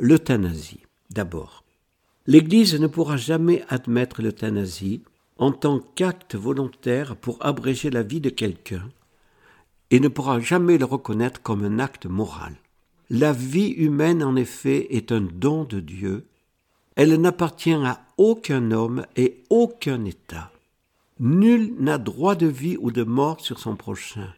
[0.00, 0.80] L'euthanasie,
[1.10, 1.62] d'abord.
[2.26, 5.02] L'Église ne pourra jamais admettre l'euthanasie
[5.38, 8.90] en tant qu'acte volontaire pour abréger la vie de quelqu'un
[9.92, 12.56] et ne pourra jamais le reconnaître comme un acte moral.
[13.10, 16.26] La vie humaine, en effet, est un don de Dieu.
[16.96, 20.50] Elle n'appartient à aucun homme et aucun État.
[21.20, 24.34] Nul n'a droit de vie ou de mort sur son prochain.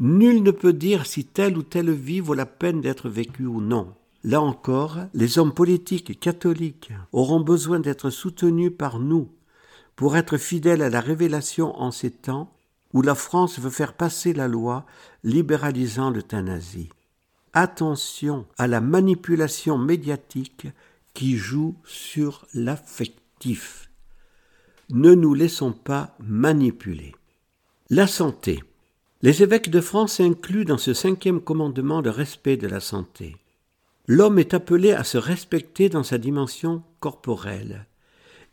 [0.00, 3.60] Nul ne peut dire si telle ou telle vie vaut la peine d'être vécue ou
[3.60, 3.94] non.
[4.24, 9.28] Là encore, les hommes politiques catholiques auront besoin d'être soutenus par nous
[9.94, 12.50] pour être fidèles à la révélation en ces temps
[12.94, 14.86] où la France veut faire passer la loi
[15.22, 16.88] libéralisant l'euthanasie.
[17.52, 20.66] Attention à la manipulation médiatique
[21.12, 23.85] qui joue sur l'affectif
[24.90, 27.14] ne nous laissons pas manipuler.
[27.90, 28.62] La santé.
[29.22, 33.36] Les évêques de France incluent dans ce cinquième commandement le respect de la santé.
[34.06, 37.86] L'homme est appelé à se respecter dans sa dimension corporelle.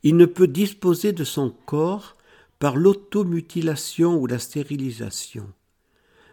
[0.01, 2.15] Il ne peut disposer de son corps
[2.57, 5.47] par l'automutilation ou la stérilisation.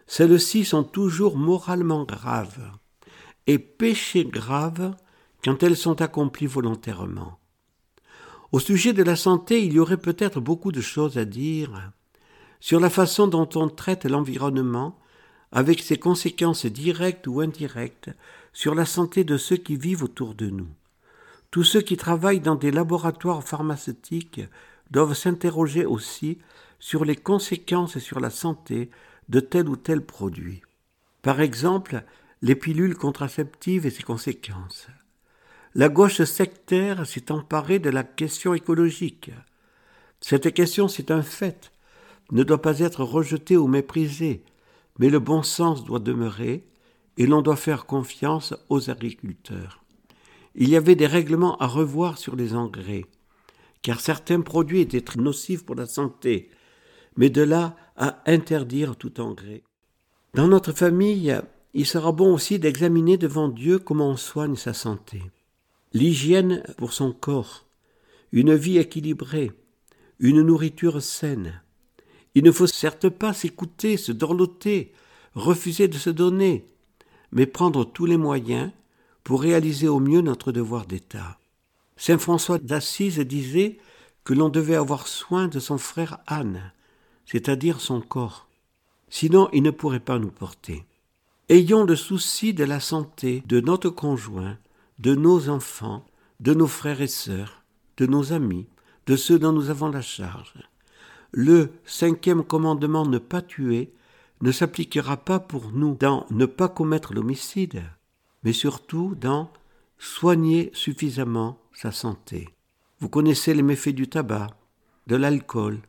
[0.07, 2.71] Celles-ci sont toujours moralement graves
[3.47, 4.95] et péchés graves
[5.43, 7.40] quand elles sont accomplies volontairement.
[8.51, 11.91] Au sujet de la santé, il y aurait peut-être beaucoup de choses à dire
[12.59, 14.99] sur la façon dont on traite l'environnement,
[15.51, 18.11] avec ses conséquences directes ou indirectes
[18.53, 20.69] sur la santé de ceux qui vivent autour de nous.
[21.49, 24.41] Tous ceux qui travaillent dans des laboratoires pharmaceutiques
[24.91, 26.37] doivent s'interroger aussi
[26.79, 28.89] sur les conséquences sur la santé
[29.27, 30.61] de tel ou tel produit.
[31.21, 32.03] Par exemple,
[32.41, 34.87] les pilules contraceptives et ses conséquences.
[35.73, 39.31] La gauche sectaire s'est emparée de la question écologique.
[40.19, 41.71] Cette question, c'est un fait,
[42.33, 44.43] ne doit pas être rejetée ou méprisée,
[44.99, 46.67] mais le bon sens doit demeurer
[47.15, 49.81] et l'on doit faire confiance aux agriculteurs.
[50.55, 53.05] Il y avait des règlements à revoir sur les engrais,
[53.81, 56.49] car certains produits étaient très nocifs pour la santé,
[57.15, 59.63] mais de là à interdire tout engrais.
[60.33, 61.33] Dans notre famille,
[61.73, 65.21] il sera bon aussi d'examiner devant Dieu comment on soigne sa santé
[65.93, 67.65] l'hygiène pour son corps,
[68.31, 69.51] une vie équilibrée,
[70.19, 71.61] une nourriture saine.
[72.35, 74.93] Il ne faut certes pas s'écouter, se dorloter,
[75.33, 76.65] refuser de se donner,
[77.31, 78.71] mais prendre tous les moyens
[79.23, 81.39] pour réaliser au mieux notre devoir d'État.
[81.97, 83.77] Saint François d'Assise disait
[84.23, 86.71] que l'on devait avoir soin de son frère Anne,
[87.25, 88.47] c'est-à-dire son corps.
[89.09, 90.85] Sinon, il ne pourrait pas nous porter.
[91.49, 94.57] Ayons le souci de la santé de notre conjoint,
[95.01, 96.05] de nos enfants,
[96.39, 97.63] de nos frères et sœurs,
[97.97, 98.67] de nos amis,
[99.07, 100.53] de ceux dont nous avons la charge.
[101.31, 103.93] Le cinquième commandement ne pas tuer
[104.41, 107.81] ne s'appliquera pas pour nous dans ne pas commettre l'homicide,
[108.43, 109.51] mais surtout dans
[109.97, 112.49] soigner suffisamment sa santé.
[112.99, 114.51] Vous connaissez les méfaits du tabac,
[115.07, 115.79] de l'alcool,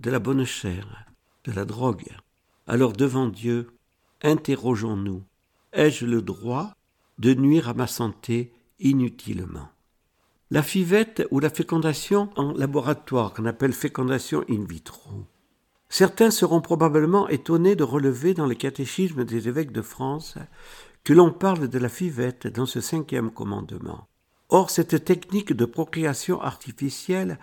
[0.00, 1.06] de la bonne chair,
[1.44, 2.04] de la drogue.
[2.66, 3.70] Alors devant Dieu,
[4.22, 5.22] interrogeons-nous.
[5.72, 6.74] Ai-je le droit
[7.22, 9.68] de nuire à ma santé inutilement.
[10.50, 15.24] La fivette ou la fécondation en laboratoire, qu'on appelle fécondation in vitro.
[15.88, 20.36] Certains seront probablement étonnés de relever dans les catéchismes des évêques de France
[21.04, 24.08] que l'on parle de la fivette dans ce cinquième commandement.
[24.48, 27.38] Or, cette technique de procréation artificielle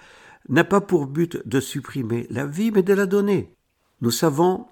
[0.49, 3.55] n'a pas pour but de supprimer la vie, mais de la donner.
[4.01, 4.65] Nous savons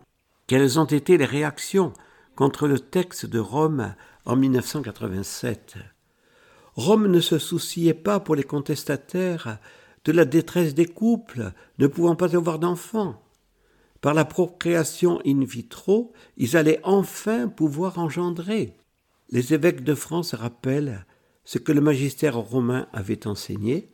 [0.47, 1.93] quelles ont été les réactions
[2.35, 3.95] contre le texte de Rome
[4.27, 5.77] en 1987.
[6.75, 9.57] Rome ne se souciait pas pour les contestataires
[10.05, 13.23] de la détresse des couples ne pouvant pas avoir d'enfants.
[14.01, 18.77] Par la procréation in vitro, ils allaient enfin pouvoir engendrer.
[19.29, 21.05] Les évêques de France rappellent
[21.45, 23.91] ce que le magistère romain avait enseigné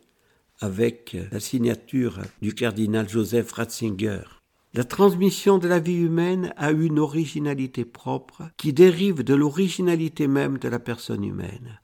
[0.60, 4.43] avec la signature du cardinal Joseph Ratzinger.
[4.74, 10.58] La transmission de la vie humaine a une originalité propre qui dérive de l'originalité même
[10.58, 11.78] de la personne humaine.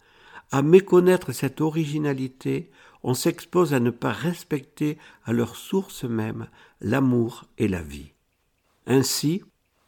[0.51, 2.69] À méconnaître cette originalité,
[3.05, 6.49] on s'expose à ne pas respecter à leur source même
[6.81, 8.11] l'amour et la vie.
[8.89, 9.45] Ainsi,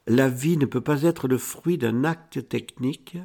[0.06, 3.18] la vie ne peut pas être le fruit d'un acte technique,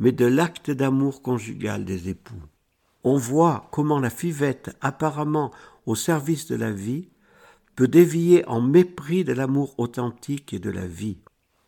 [0.00, 2.42] mais de l'acte d'amour conjugal des époux.
[3.04, 5.52] On voit comment la fivette, apparemment
[5.84, 7.10] au service de la vie,
[7.86, 11.18] dévier en mépris de l'amour authentique et de la vie.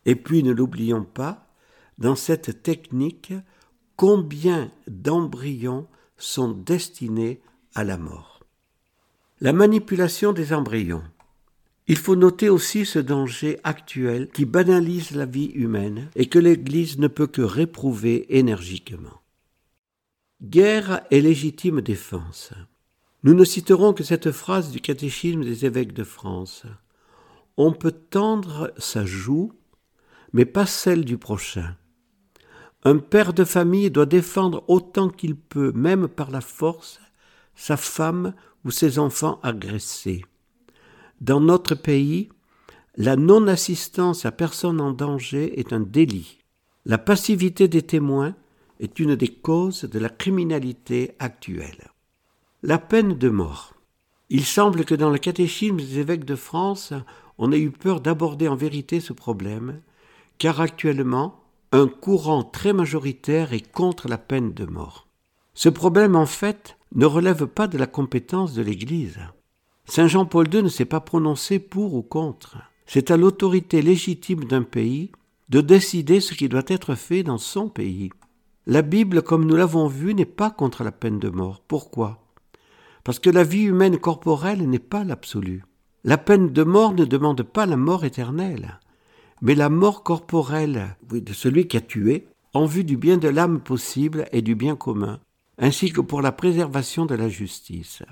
[0.07, 1.47] Et puis ne l'oublions pas,
[1.99, 3.33] dans cette technique,
[3.97, 5.87] combien d'embryons
[6.17, 7.41] sont destinés
[7.75, 8.41] à la mort.
[9.41, 11.05] La manipulation des embryons.
[11.87, 16.99] Il faut noter aussi ce danger actuel qui banalise la vie humaine et que l'Église
[16.99, 19.21] ne peut que réprouver énergiquement.
[20.43, 22.53] Guerre et légitime défense.
[23.23, 26.65] Nous ne citerons que cette phrase du catéchisme des évêques de France.
[27.59, 29.53] On peut tendre sa joue,
[30.33, 31.77] mais pas celle du prochain.
[32.83, 36.99] Un père de famille doit défendre autant qu'il peut, même par la force,
[37.55, 38.33] sa femme
[38.65, 40.25] ou ses enfants agressés.
[41.21, 42.31] Dans notre pays,
[42.97, 46.39] la non-assistance à personne en danger est un délit.
[46.87, 48.35] La passivité des témoins
[48.79, 51.90] est une des causes de la criminalité actuelle.
[52.63, 53.73] La peine de mort.
[54.29, 56.93] Il semble que dans le catéchisme des évêques de France,
[57.39, 59.81] on ait eu peur d'aborder en vérité ce problème,
[60.37, 61.41] car actuellement,
[61.73, 65.09] un courant très majoritaire est contre la peine de mort.
[65.55, 69.21] Ce problème, en fait, ne relève pas de la compétence de l'Église.
[69.87, 72.59] Saint Jean-Paul II ne s'est pas prononcé pour ou contre.
[72.85, 75.13] C'est à l'autorité légitime d'un pays
[75.49, 78.11] de décider ce qui doit être fait dans son pays.
[78.67, 81.63] La Bible, comme nous l'avons vu, n'est pas contre la peine de mort.
[81.67, 82.21] Pourquoi?
[83.05, 85.65] Parce que la vie humaine corporelle n'est pas l'absolu.
[86.05, 88.79] La peine de mort ne demande pas la mort éternelle,
[89.43, 93.61] mais la mort corporelle de celui qui a tué, en vue du bien de l'âme
[93.61, 95.21] possible et du bien commun,
[95.59, 98.03] ainsi que pour la préservation de la justice.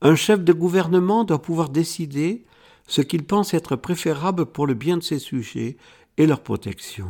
[0.00, 2.44] Un chef de gouvernement doit pouvoir décider
[2.86, 5.76] ce qu'il pense être préférable pour le bien de ses sujets
[6.18, 7.08] et leur protection.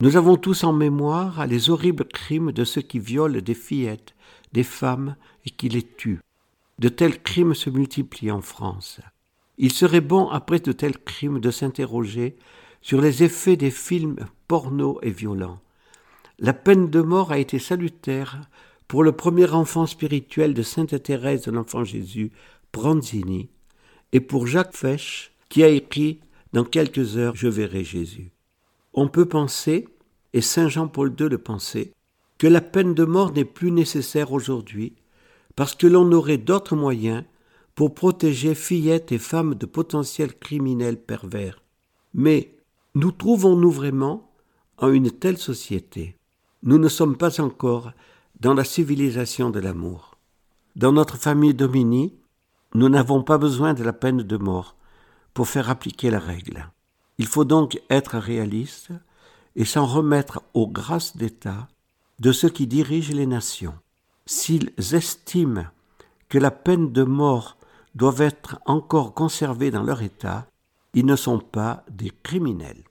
[0.00, 4.14] Nous avons tous en mémoire les horribles crimes de ceux qui violent des fillettes,
[4.52, 6.20] des femmes et qui les tuent.
[6.78, 9.00] De tels crimes se multiplient en France.
[9.58, 12.36] Il serait bon, après de tels crimes, de s'interroger
[12.82, 14.16] sur les effets des films
[14.48, 15.60] porno et violents.
[16.38, 18.40] La peine de mort a été salutaire
[18.88, 22.32] pour le premier enfant spirituel de Sainte Thérèse de l'Enfant Jésus,
[22.72, 23.48] Bronzini,
[24.12, 26.20] et pour Jacques Fesch, qui a écrit
[26.52, 28.32] Dans quelques heures je verrai Jésus.
[28.92, 29.88] On peut penser,
[30.32, 31.92] et Saint Jean-Paul II le pensait,
[32.38, 34.94] que la peine de mort n'est plus nécessaire aujourd'hui,
[35.56, 37.24] parce que l'on aurait d'autres moyens
[37.74, 41.62] pour protéger fillettes et femmes de potentiels criminels pervers.
[42.12, 42.54] Mais
[42.94, 44.30] nous trouvons-nous vraiment
[44.78, 46.16] en une telle société?
[46.62, 47.92] Nous ne sommes pas encore
[48.40, 50.16] dans la civilisation de l'amour.
[50.76, 52.14] Dans notre famille Domini,
[52.74, 54.76] nous n'avons pas besoin de la peine de mort
[55.32, 56.68] pour faire appliquer la règle.
[57.18, 58.90] Il faut donc être réaliste
[59.56, 61.68] et s'en remettre aux grâces d'État
[62.18, 63.74] de ceux qui dirigent les nations.
[64.26, 65.66] S'ils estiment
[66.30, 67.58] que la peine de mort
[67.94, 70.46] doit être encore conservée dans leur État,
[70.94, 72.84] ils ne sont pas des criminels.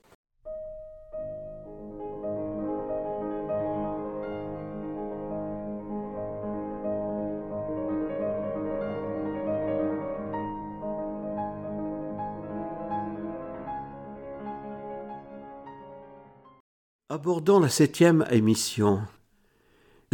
[17.10, 19.02] Abordons la septième émission.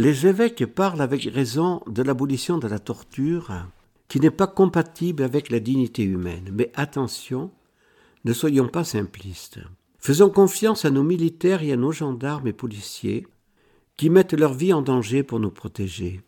[0.01, 3.51] Les évêques parlent avec raison de l'abolition de la torture,
[4.07, 6.49] qui n'est pas compatible avec la dignité humaine.
[6.51, 7.51] Mais attention,
[8.25, 9.59] ne soyons pas simplistes.
[9.99, 13.27] Faisons confiance à nos militaires et à nos gendarmes et policiers
[13.95, 16.21] qui mettent leur vie en danger pour nous protéger.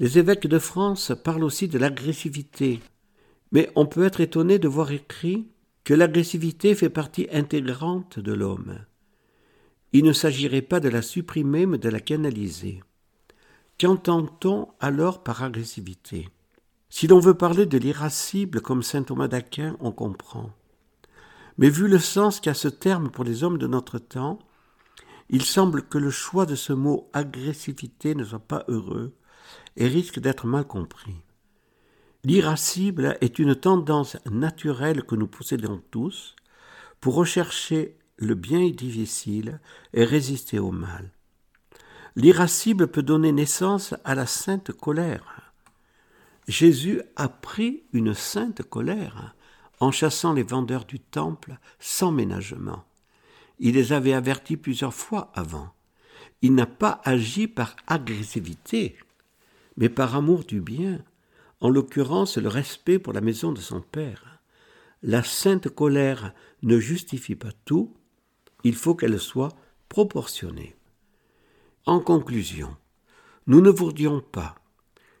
[0.00, 2.80] Les évêques de France parlent aussi de l'agressivité,
[3.52, 5.46] mais on peut être étonné de voir écrit
[5.84, 8.80] que l'agressivité fait partie intégrante de l'homme.
[9.94, 12.82] Il ne s'agirait pas de la supprimer, mais de la canaliser.
[13.78, 16.28] Qu'entend-on alors par agressivité?
[16.90, 20.50] Si l'on veut parler de l'irascible comme saint Thomas d'Aquin, on comprend.
[21.58, 24.40] Mais vu le sens qu'a ce terme pour les hommes de notre temps,
[25.28, 29.14] il semble que le choix de ce mot agressivité ne soit pas heureux
[29.76, 31.22] et risque d'être mal compris.
[32.24, 36.34] L'irascible est une tendance naturelle que nous possédons tous
[37.00, 39.60] pour rechercher le bien est difficile
[39.92, 41.10] et résister au mal.
[42.16, 45.52] L'irascible peut donner naissance à la sainte colère.
[46.46, 49.34] Jésus a pris une sainte colère
[49.80, 52.84] en chassant les vendeurs du temple sans ménagement.
[53.58, 55.72] Il les avait avertis plusieurs fois avant.
[56.42, 58.96] il n'a pas agi par agressivité,
[59.76, 61.00] mais par amour du bien,
[61.60, 64.40] en l'occurrence le respect pour la maison de son Père.
[65.02, 67.94] La sainte colère ne justifie pas tout,
[68.64, 69.54] il faut qu'elle soit
[69.88, 70.74] proportionnée.
[71.86, 72.76] En conclusion,
[73.46, 74.56] nous ne vous dirons pas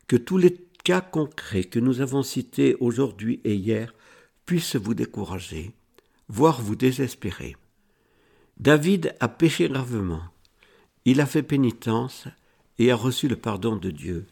[0.08, 3.94] que tous les cas concrets que nous avons cités aujourd'hui et hier
[4.46, 5.72] puissent vous décourager,
[6.28, 7.56] voire vous désespérer.
[8.58, 10.22] David a péché gravement.
[11.04, 12.28] Il a fait pénitence
[12.78, 14.26] et a reçu le pardon de Dieu.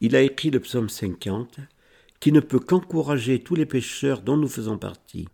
[0.00, 1.60] Il a écrit le psaume 50,
[2.20, 5.28] qui ne peut qu'encourager tous les pécheurs dont nous faisons partie.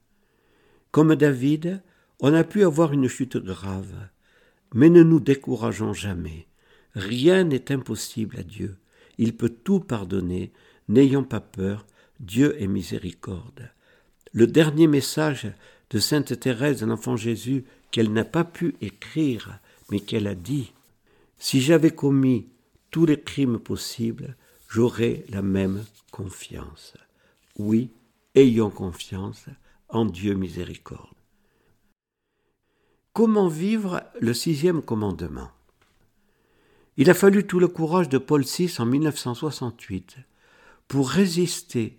[0.91, 1.83] Comme David,
[2.23, 4.09] on a pu avoir une chute grave,
[4.73, 6.47] mais ne nous décourageons jamais.
[6.95, 8.79] Rien n'est impossible à Dieu.
[9.19, 10.53] Il peut tout pardonner.
[10.89, 11.85] N'ayons pas peur.
[12.21, 13.71] Dieu est miséricorde.
[14.33, 15.49] Le dernier message
[15.91, 19.59] de Sainte Thérèse de l'Enfant Jésus qu'elle n'a pas pu écrire,
[19.91, 20.73] mais qu'elle a dit
[21.39, 22.47] Si j'avais commis
[22.93, 24.37] tous les crimes possibles,
[24.69, 26.95] j'aurais la même confiance.
[27.59, 27.91] Oui,
[28.37, 29.47] ayons confiance
[29.89, 31.22] en Dieu miséricorde.
[33.15, 35.51] Comment vivre le sixième commandement?
[36.97, 40.17] Il a fallu tout le courage de Paul VI en 1968
[40.89, 41.99] pour résister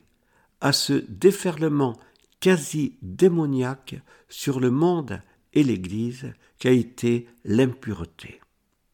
[0.59, 1.99] à ce déferlement
[2.39, 5.22] quasi démoniaque sur le monde
[5.53, 8.41] et l'Église qu'a été l'impureté.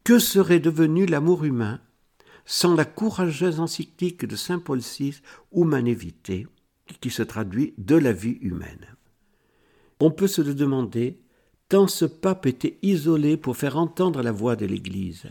[0.04, 1.80] Que serait devenu l'amour humain
[2.46, 5.22] sans la courageuse encyclique de Saint Paul VI,
[5.54, 6.48] Humanité,
[7.00, 8.88] qui se traduit de la vie humaine?
[10.02, 11.18] On peut se le demander
[11.70, 15.28] tant ce pape était isolé pour faire entendre la voix de l'Église.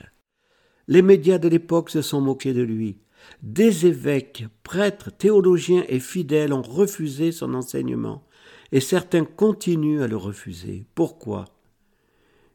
[0.86, 2.98] Les médias de l'époque se sont moqués de lui.
[3.42, 8.24] Des évêques, prêtres, théologiens et fidèles ont refusé son enseignement,
[8.70, 10.86] et certains continuent à le refuser.
[10.94, 11.46] Pourquoi?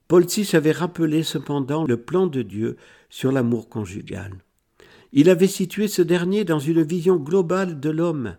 [0.07, 2.77] Paul VI avait rappelé cependant le plan de Dieu
[3.09, 4.33] sur l'amour conjugal.
[5.11, 8.37] Il avait situé ce dernier dans une vision globale de l'homme,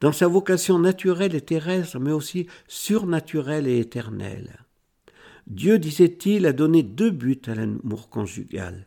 [0.00, 4.65] dans sa vocation naturelle et terrestre, mais aussi surnaturelle et éternelle.
[5.46, 8.86] Dieu, disait-il, a donné deux buts à l'amour conjugal,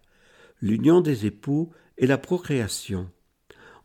[0.61, 3.09] l'union des époux et la procréation.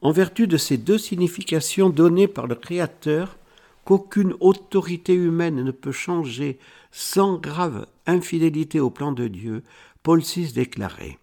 [0.01, 3.39] En vertu de ces deux significations données par le Créateur,
[3.85, 6.59] qu'aucune autorité humaine ne peut changer
[6.91, 9.63] sans grave infidélité au plan de Dieu,
[10.03, 11.19] Paul VI déclarait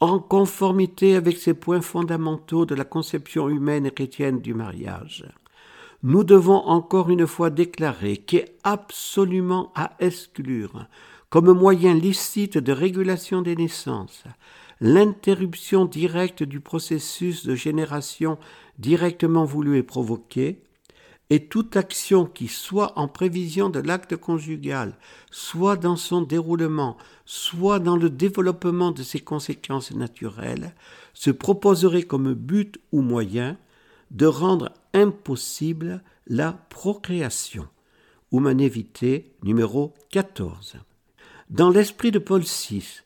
[0.00, 5.24] En conformité avec ces points fondamentaux de la conception humaine et chrétienne du mariage,
[6.02, 10.86] nous devons encore une fois déclarer qu'est absolument à exclure,
[11.30, 14.24] comme moyen licite de régulation des naissances,
[14.80, 18.36] l'interruption directe du processus de génération
[18.78, 20.62] directement voulu et provoqué,
[21.30, 24.98] et toute action qui, soit en prévision de l'acte conjugal,
[25.30, 30.74] soit dans son déroulement, soit dans le développement de ses conséquences naturelles,
[31.14, 33.56] se proposerait comme but ou moyen
[34.12, 37.66] de rendre impossible la procréation.
[38.30, 40.76] Humanité numéro 14.
[41.50, 43.00] Dans l'esprit de Paul VI,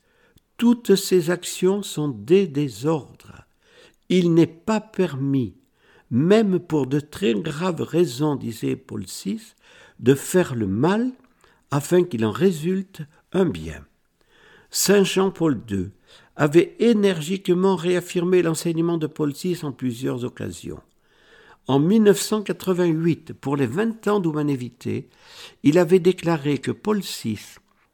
[0.56, 3.44] toutes ces actions sont des désordres.
[4.08, 5.54] Il n'est pas permis,
[6.10, 9.40] même pour de très graves raisons, disait Paul VI,
[10.00, 11.10] de faire le mal
[11.70, 13.02] afin qu'il en résulte
[13.32, 13.84] un bien.
[14.70, 15.90] Saint Jean-Paul II
[16.36, 20.80] avait énergiquement réaffirmé l'enseignement de Paul VI en plusieurs occasions.
[21.68, 25.08] En 1988, pour les 20 ans d'humanité,
[25.64, 27.40] il avait déclaré que Paul VI,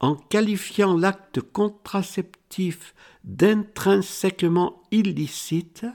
[0.00, 2.94] en qualifiant l'acte contraceptif
[3.24, 5.86] d'intrinsèquement illicite,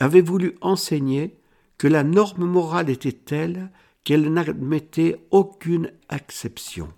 [0.00, 1.36] avait voulu enseigner
[1.78, 3.70] que la norme morale était telle
[4.02, 6.88] qu'elle n'admettait aucune exception.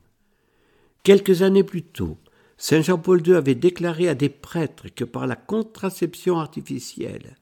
[1.02, 2.16] Quelques années plus tôt,
[2.58, 7.36] Saint Jean-Paul II avait déclaré à des prêtres que par la contraception artificielle,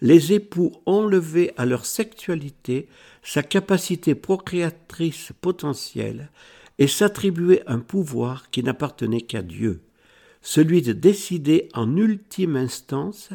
[0.00, 2.88] les époux enlevaient à leur sexualité
[3.22, 6.30] sa capacité procréatrice potentielle
[6.78, 9.82] et s'attribuaient un pouvoir qui n'appartenait qu'à Dieu,
[10.42, 13.30] celui de décider en ultime instance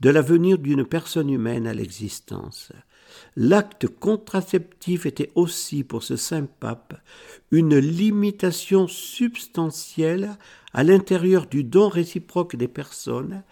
[0.00, 2.72] de l'avenir d'une personne humaine à l'existence.
[3.36, 6.94] L'acte contraceptif était aussi pour ce saint pape
[7.50, 10.36] une limitation substantielle
[10.72, 13.42] à l'intérieur du don réciproque des personnes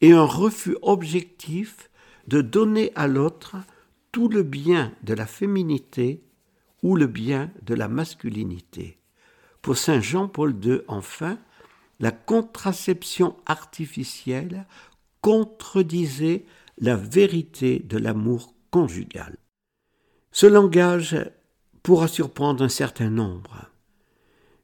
[0.00, 1.89] et un refus objectif
[2.30, 3.56] de donner à l'autre
[4.12, 6.22] tout le bien de la féminité
[6.80, 8.98] ou le bien de la masculinité.
[9.62, 11.38] Pour Saint Jean-Paul II, enfin,
[11.98, 14.64] la contraception artificielle
[15.20, 16.44] contredisait
[16.78, 19.36] la vérité de l'amour conjugal.
[20.30, 21.16] Ce langage
[21.82, 23.70] pourra surprendre un certain nombre,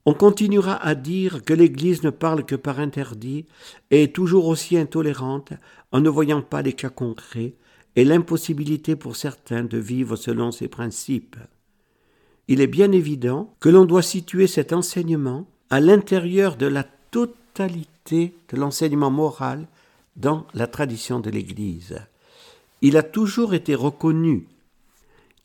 [0.09, 3.45] On continuera à dire que l'Église ne parle que par interdit
[3.91, 5.53] et est toujours aussi intolérante
[5.91, 7.55] en ne voyant pas les cas concrets
[7.97, 11.37] et l'impossibilité pour certains de vivre selon ses principes.
[12.47, 18.37] Il est bien évident que l'on doit situer cet enseignement à l'intérieur de la totalité
[18.49, 19.67] de l'enseignement moral
[20.15, 21.99] dans la tradition de l'Église.
[22.81, 24.47] Il a toujours été reconnu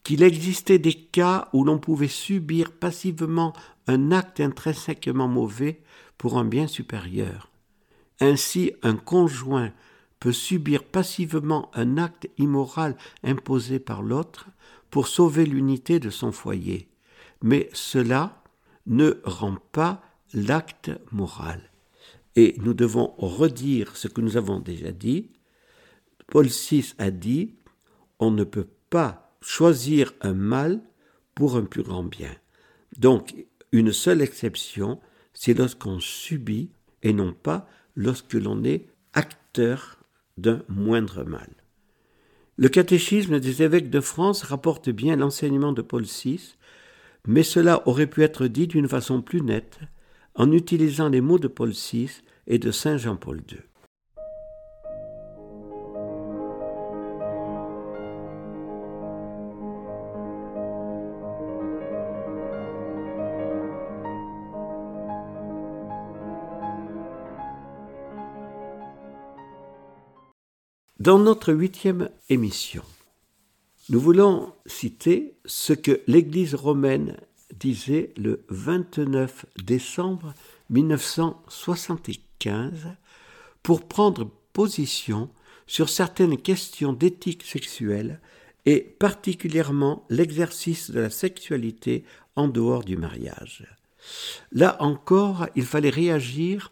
[0.03, 3.53] qu'il existait des cas où l'on pouvait subir passivement
[3.87, 5.81] un acte intrinsèquement mauvais
[6.17, 7.51] pour un bien supérieur.
[8.19, 9.71] Ainsi, un conjoint
[10.19, 14.47] peut subir passivement un acte immoral imposé par l'autre
[14.91, 16.87] pour sauver l'unité de son foyer,
[17.41, 18.43] mais cela
[18.85, 21.71] ne rend pas l'acte moral.
[22.35, 25.31] Et nous devons redire ce que nous avons déjà dit.
[26.27, 27.55] Paul VI a dit,
[28.19, 30.81] on ne peut pas choisir un mal
[31.35, 32.35] pour un plus grand bien.
[32.97, 33.33] Donc,
[33.71, 34.99] une seule exception,
[35.33, 36.71] c'est lorsqu'on subit
[37.03, 39.97] et non pas lorsque l'on est acteur
[40.37, 41.49] d'un moindre mal.
[42.57, 46.55] Le catéchisme des évêques de France rapporte bien l'enseignement de Paul VI,
[47.27, 49.79] mais cela aurait pu être dit d'une façon plus nette
[50.35, 53.59] en utilisant les mots de Paul VI et de Saint Jean-Paul II.
[71.01, 72.83] Dans notre huitième émission,
[73.89, 77.17] nous voulons citer ce que l'Église romaine
[77.59, 80.35] disait le 29 décembre
[80.69, 82.89] 1975
[83.63, 85.31] pour prendre position
[85.65, 88.21] sur certaines questions d'éthique sexuelle
[88.67, 93.65] et particulièrement l'exercice de la sexualité en dehors du mariage.
[94.51, 96.71] Là encore, il fallait réagir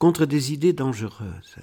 [0.00, 1.58] contre des idées dangereuses.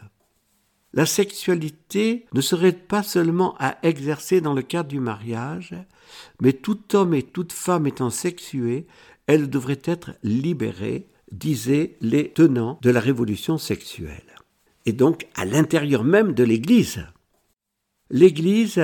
[0.95, 5.75] La sexualité ne serait pas seulement à exercer dans le cadre du mariage,
[6.41, 8.87] mais tout homme et toute femme étant sexués,
[9.27, 14.35] elle devrait être libérée, disaient les tenants de la révolution sexuelle.
[14.85, 17.05] Et donc à l'intérieur même de l'Église.
[18.09, 18.81] L'Église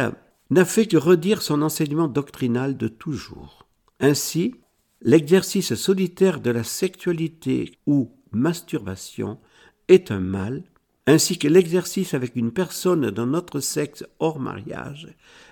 [0.49, 3.67] n'a fait que redire son enseignement doctrinal de toujours.
[4.01, 4.55] Ainsi,
[5.01, 9.39] l'exercice solitaire de la sexualité ou masturbation
[9.87, 10.63] est un mal
[11.07, 15.07] ainsi que l'exercice avec une personne d'un autre sexe hors mariage,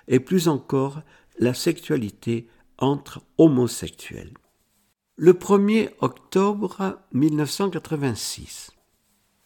[0.08, 1.02] et plus encore
[1.38, 2.48] la sexualité
[2.78, 4.34] entre homosexuels.
[5.16, 8.70] Le 1er octobre 1986,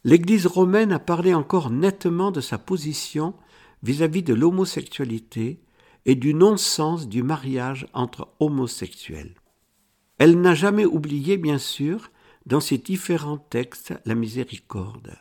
[0.04, 3.34] l'Église romaine a parlé encore nettement de sa position
[3.82, 5.60] vis-à-vis -vis de l'homosexualité
[6.06, 9.34] et du non-sens du mariage entre homosexuels.
[10.18, 12.10] Elle n'a jamais oublié, bien sûr,
[12.46, 15.16] dans ses différents textes, la miséricorde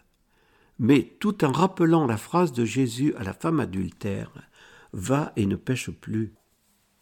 [0.83, 4.31] mais tout en rappelant la phrase de Jésus à la femme adultère
[4.91, 6.33] Va et ne pêche plus.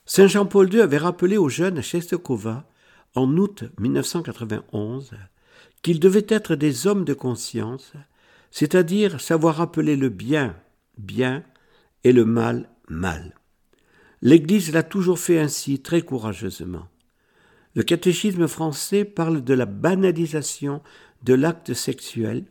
[0.06, 2.70] Saint Jean-Paul II avait rappelé aux jeunes à Czestochowa,
[3.16, 5.14] en août 1991,
[5.82, 7.94] qu'ils devaient être des hommes de conscience,
[8.52, 10.56] c'est-à-dire savoir appeler le bien
[11.00, 11.44] bien
[12.04, 13.36] et le mal mal.
[14.22, 16.88] L'Église l'a toujours fait ainsi très courageusement.
[17.74, 20.84] Le catéchisme français parle de la banalisation
[21.24, 22.46] de l'acte sexuel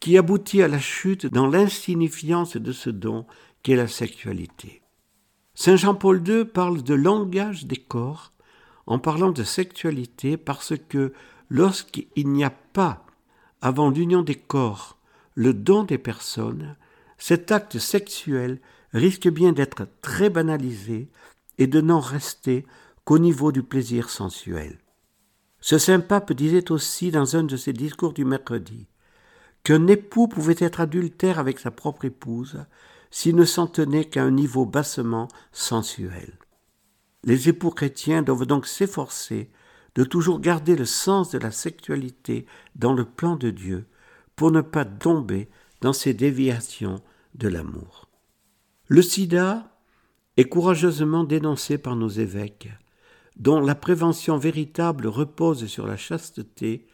[0.00, 3.26] qui aboutit à la chute dans l'insignifiance de ce don
[3.62, 4.82] qu'est la sexualité.
[5.54, 8.32] Saint Jean-Paul II parle de langage des corps
[8.86, 11.12] en parlant de sexualité parce que
[11.48, 13.04] lorsqu'il n'y a pas,
[13.60, 14.98] avant l'union des corps,
[15.34, 16.76] le don des personnes,
[17.18, 18.60] cet acte sexuel
[18.92, 21.08] risque bien d'être très banalisé
[21.58, 22.66] et de n'en rester
[23.04, 24.78] qu'au niveau du plaisir sensuel.
[25.60, 28.86] Ce saint pape disait aussi dans un de ses discours du mercredi
[29.66, 32.64] qu'un époux pouvait être adultère avec sa propre épouse
[33.10, 36.38] s'il ne s'en tenait qu'à un niveau bassement sensuel.
[37.24, 39.50] Les époux chrétiens doivent donc s'efforcer
[39.96, 42.46] de toujours garder le sens de la sexualité
[42.76, 43.88] dans le plan de Dieu
[44.36, 45.48] pour ne pas tomber
[45.80, 47.02] dans ces déviations
[47.34, 48.08] de l'amour.
[48.86, 49.76] Le sida
[50.36, 52.68] est courageusement dénoncé par nos évêques,
[53.36, 56.86] dont la prévention véritable repose sur la chasteté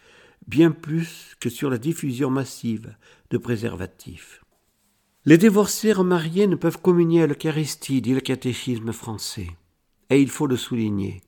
[0.47, 2.95] bien plus que sur la diffusion massive
[3.31, 4.43] de préservatifs.
[5.25, 9.49] Les divorcés remariés ne peuvent communier à l'Eucharistie, dit le catéchisme français,
[10.11, 11.23] et il faut le souligner.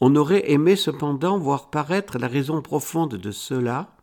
[0.00, 3.96] On aurait aimé cependant voir paraître la raison profonde de cela,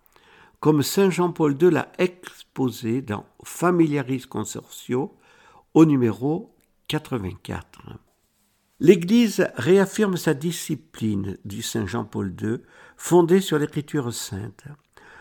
[0.60, 5.16] comme Saint Jean-Paul II l'a exposé dans Familiaris Consortio
[5.74, 6.56] au numéro
[6.88, 8.09] 84.
[8.82, 12.60] L'Église réaffirme sa discipline, dit Saint Jean-Paul II,
[12.96, 14.64] fondée sur l'Écriture sainte,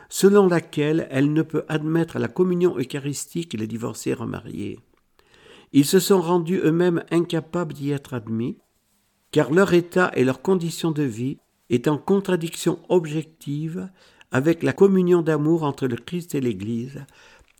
[0.08, 4.78] selon laquelle elle ne peut admettre la communion eucharistique les divorcés remariés.
[5.72, 8.58] Ils se sont rendus eux-mêmes incapables d'y être admis,
[9.32, 11.38] car leur état et leur condition de vie
[11.68, 13.90] est en contradiction objective
[14.30, 17.04] avec la communion d'amour entre le Christ et l'Église,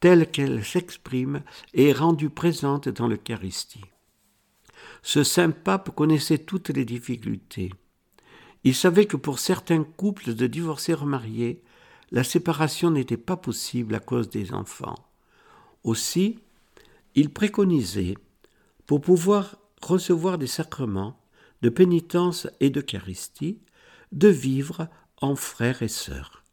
[0.00, 1.42] telle qu'elle s'exprime
[1.74, 3.84] et est rendue présente dans l'Eucharistie.
[5.02, 7.70] Ce saint pape connaissait toutes les difficultés.
[8.64, 11.62] Il savait que pour certains couples de divorcés remariés,
[12.10, 14.96] la séparation n'était pas possible à cause des enfants.
[15.84, 16.38] Aussi,
[17.14, 18.16] il préconisait,
[18.86, 21.20] pour pouvoir recevoir des sacrements
[21.62, 23.60] de pénitence et d'Eucharistie,
[24.12, 24.88] de vivre
[25.20, 26.44] en frères et sœurs.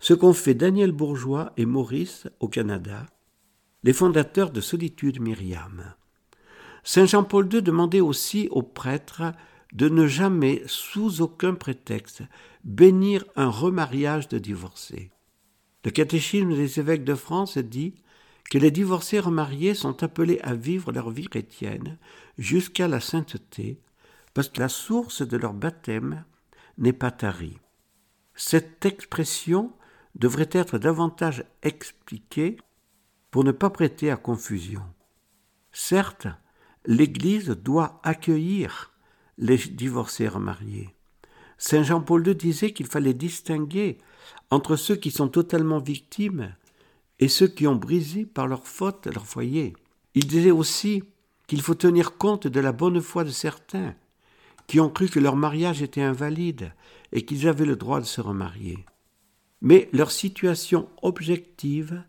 [0.00, 3.06] Ce qu'ont fait Daniel Bourgeois et Maurice au Canada,
[3.84, 5.94] les fondateurs de Solitude Myriam.
[6.90, 9.34] Saint Jean-Paul II demandait aussi aux prêtres
[9.74, 12.22] de ne jamais, sous aucun prétexte,
[12.64, 15.10] bénir un remariage de divorcés.
[15.84, 17.92] Le catéchisme des évêques de France dit
[18.50, 21.98] que les divorcés remariés sont appelés à vivre leur vie chrétienne
[22.38, 23.82] jusqu'à la sainteté,
[24.32, 26.24] parce que la source de leur baptême
[26.78, 27.58] n'est pas tarie.
[28.34, 29.74] Cette expression
[30.14, 32.56] devrait être davantage expliquée
[33.30, 34.84] pour ne pas prêter à confusion.
[35.70, 36.28] Certes,
[36.88, 38.92] l'Église doit accueillir
[39.36, 40.88] les divorcés remariés.
[41.58, 43.98] Saint Jean-Paul II disait qu'il fallait distinguer
[44.50, 46.54] entre ceux qui sont totalement victimes
[47.20, 49.74] et ceux qui ont brisé par leur faute leur foyer.
[50.14, 51.04] Il disait aussi
[51.46, 53.94] qu'il faut tenir compte de la bonne foi de certains
[54.66, 56.72] qui ont cru que leur mariage était invalide
[57.12, 58.78] et qu'ils avaient le droit de se remarier.
[59.60, 62.02] Mais leur situation objective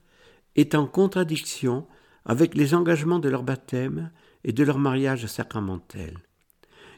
[0.56, 1.86] est en contradiction
[2.24, 4.12] avec les engagements de leur baptême
[4.44, 6.18] et de leur mariage sacramentel.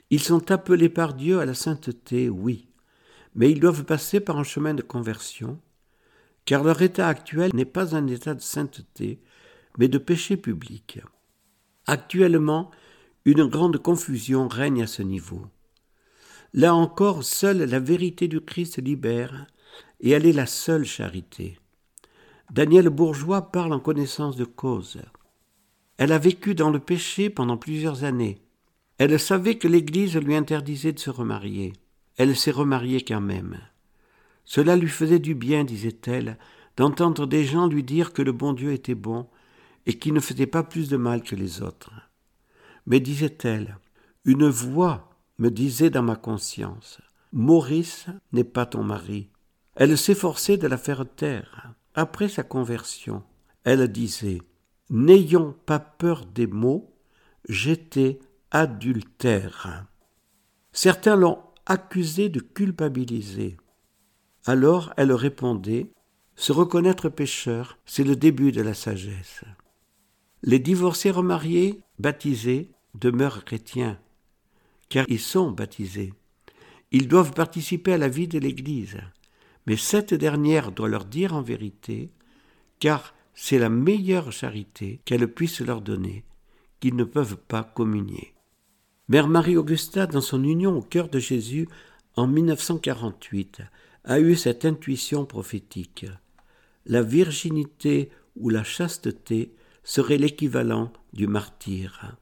[0.09, 2.67] Ils sont appelés par Dieu à la sainteté, oui,
[3.35, 5.59] mais ils doivent passer par un chemin de conversion,
[6.45, 9.21] car leur état actuel n'est pas un état de sainteté,
[9.77, 10.99] mais de péché public.
[11.85, 12.71] Actuellement,
[13.25, 15.45] une grande confusion règne à ce niveau.
[16.53, 19.47] Là encore, seule la vérité du Christ libère,
[20.01, 21.57] et elle est la seule charité.
[22.51, 25.01] Daniel Bourgeois parle en connaissance de cause.
[26.01, 28.41] Elle a vécu dans le péché pendant plusieurs années.
[28.97, 31.73] Elle savait que l'Église lui interdisait de se remarier.
[32.17, 33.59] Elle s'est remariée quand même.
[34.43, 36.39] Cela lui faisait du bien, disait-elle,
[36.75, 39.27] d'entendre des gens lui dire que le bon Dieu était bon
[39.85, 41.91] et qu'il ne faisait pas plus de mal que les autres.
[42.87, 43.77] Mais, disait-elle,
[44.25, 46.99] une voix me disait dans ma conscience,
[47.31, 49.29] Maurice n'est pas ton mari.
[49.75, 51.75] Elle s'efforçait de la faire taire.
[51.93, 53.21] Après sa conversion,
[53.65, 54.41] elle disait,
[54.91, 56.93] N'ayons pas peur des mots,
[57.47, 58.19] j'étais
[58.51, 59.85] adultère.
[60.73, 63.55] Certains l'ont accusée de culpabiliser.
[64.45, 65.87] Alors elle répondait
[66.35, 69.45] Se reconnaître pécheur, c'est le début de la sagesse.
[70.43, 73.97] Les divorcés remariés, baptisés, demeurent chrétiens,
[74.89, 76.13] car ils sont baptisés.
[76.91, 78.97] Ils doivent participer à la vie de l'Église,
[79.67, 82.11] mais cette dernière doit leur dire en vérité,
[82.79, 86.23] car c'est la meilleure charité qu'elle puisse leur donner,
[86.79, 88.33] qu'ils ne peuvent pas communier.
[89.07, 91.67] Mère Marie-Augusta, dans son union au cœur de Jésus
[92.15, 93.61] en 1948,
[94.03, 96.05] a eu cette intuition prophétique.
[96.85, 99.53] La virginité ou la chasteté
[99.83, 102.15] serait l'équivalent du martyr.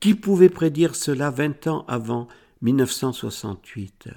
[0.00, 2.28] Qui pouvait prédire cela vingt ans avant
[2.62, 4.08] 1968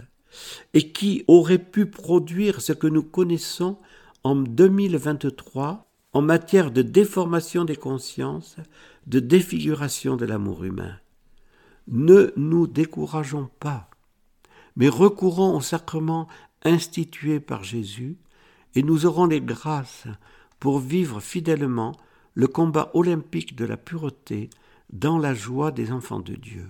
[0.74, 3.78] Et qui aurait pu produire ce que nous connaissons
[4.24, 8.58] en 2023 en matière de déformation des consciences,
[9.06, 10.98] de défiguration de l'amour humain
[11.88, 13.90] ne nous décourageons pas,
[14.76, 16.28] mais recourons au sacrement
[16.64, 18.18] institué par Jésus,
[18.76, 20.08] et nous aurons les grâces
[20.60, 21.96] pour vivre fidèlement
[22.34, 24.50] le combat olympique de la pureté
[24.92, 26.70] dans la joie des enfants de Dieu.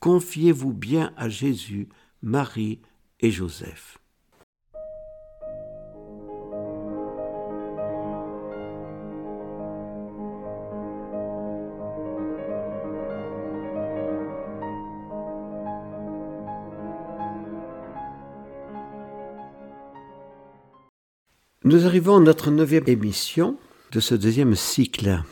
[0.00, 1.88] Confiez-vous bien à Jésus,
[2.22, 2.80] Marie
[3.20, 3.98] et Joseph.
[21.70, 23.56] Nous arrivons à notre neuvième émission
[23.92, 25.22] de ce deuxième cycle.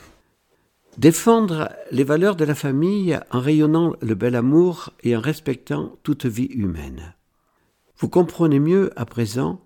[0.97, 6.27] Défendre les valeurs de la famille en rayonnant le bel amour et en respectant toute
[6.27, 7.17] vie humaine.
[7.99, 9.61] Vous comprenez mieux à présent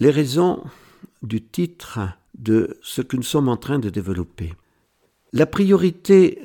[0.00, 0.64] les raisons
[1.22, 2.00] du titre
[2.36, 4.54] de ce que nous sommes en train de développer.
[5.32, 6.42] La priorité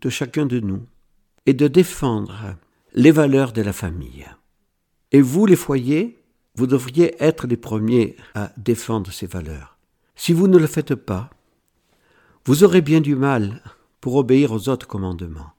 [0.00, 0.80] de chacun de nous
[1.44, 2.56] est de défendre
[2.94, 4.24] les valeurs de la famille.
[5.12, 6.19] Et vous, les foyers,
[6.54, 9.76] vous devriez être les premiers à défendre ces valeurs.
[10.16, 11.30] Si vous ne le faites pas,
[12.44, 13.62] vous aurez bien du mal
[14.00, 15.52] pour obéir aux autres commandements.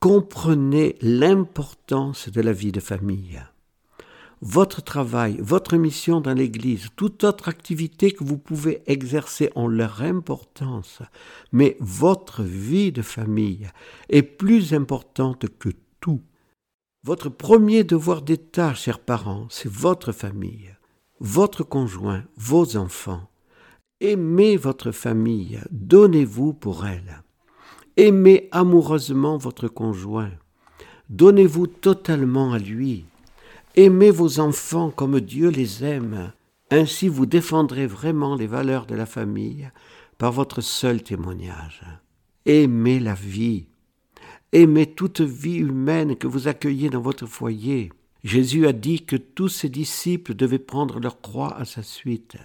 [0.00, 3.40] Comprenez l'importance de la vie de famille.
[4.40, 10.02] Votre travail, votre mission dans l'Église, toute autre activité que vous pouvez exercer ont leur
[10.02, 11.00] importance,
[11.52, 13.70] mais votre vie de famille
[14.08, 15.68] est plus importante que
[16.00, 16.20] tout.
[17.04, 20.72] Votre premier devoir d'État, chers parents, c'est votre famille,
[21.18, 23.28] votre conjoint, vos enfants.
[24.00, 27.24] Aimez votre famille, donnez-vous pour elle.
[27.96, 30.30] Aimez amoureusement votre conjoint.
[31.08, 33.04] Donnez-vous totalement à lui.
[33.74, 36.32] Aimez vos enfants comme Dieu les aime.
[36.70, 39.68] Ainsi vous défendrez vraiment les valeurs de la famille
[40.18, 41.82] par votre seul témoignage.
[42.46, 43.66] Aimez la vie.
[44.54, 47.90] Aimez toute vie humaine que vous accueillez dans votre foyer.
[48.22, 52.36] Jésus a dit que tous ses disciples devaient prendre leur croix à sa suite.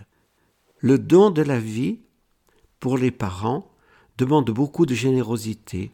[0.80, 2.00] Le don de la vie,
[2.80, 3.70] pour les parents,
[4.18, 5.92] demande beaucoup de générosité.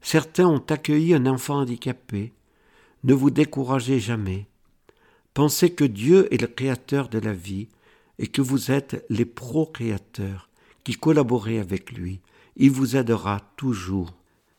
[0.00, 2.32] Certains ont accueilli un enfant handicapé.
[3.04, 4.48] Ne vous découragez jamais.
[5.32, 7.68] Pensez que Dieu est le créateur de la vie
[8.18, 10.48] et que vous êtes les procréateurs
[10.82, 12.20] qui collaborez avec lui.
[12.56, 14.12] Il vous aidera toujours.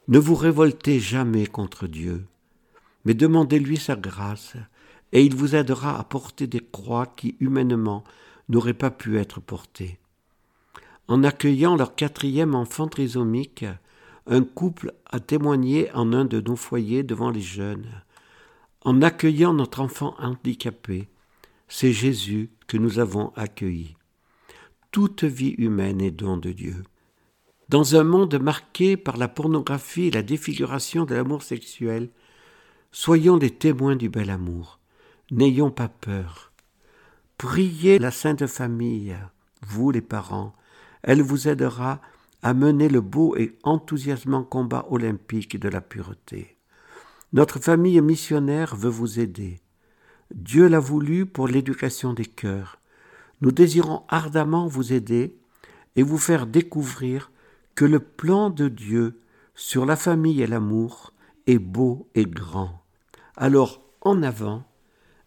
[0.08, 2.26] Ne vous révoltez jamais contre Dieu,
[3.06, 4.56] mais demandez-lui sa grâce,
[5.12, 8.04] et il vous aidera à porter des croix qui humainement
[8.50, 10.00] n'auraient pas pu être portées
[11.08, 13.66] en accueillant leur quatrième enfant trisomique,
[14.26, 17.90] un couple a témoigné en un de nos foyers devant les jeunes.
[18.82, 21.10] En accueillant notre enfant handicapé,
[21.68, 23.96] c'est Jésus que nous avons accueilli.
[24.92, 26.84] Toute vie humaine est don de Dieu.
[27.74, 32.12] Dans un monde marqué par la pornographie et la défiguration de l'amour sexuel,
[32.92, 34.78] soyons les témoins du bel amour.
[35.32, 36.52] N'ayons pas peur.
[37.40, 39.18] Priez la Sainte Famille,
[39.66, 40.54] vous les parents,
[41.02, 42.00] elle vous aidera
[42.44, 46.58] à mener le beau et enthousiasmant combat olympique de la pureté.
[47.32, 49.62] Notre famille missionnaire veut vous aider.
[50.32, 52.78] Dieu l'a voulu pour l'éducation des cœurs.
[53.42, 55.36] Nous désirons ardemment vous aider
[55.96, 57.32] et vous faire découvrir
[57.76, 59.20] que le plan de Dieu
[59.56, 61.14] sur la famille et l'amour
[61.48, 62.84] est beau et grand.
[63.36, 64.64] Alors, en avant,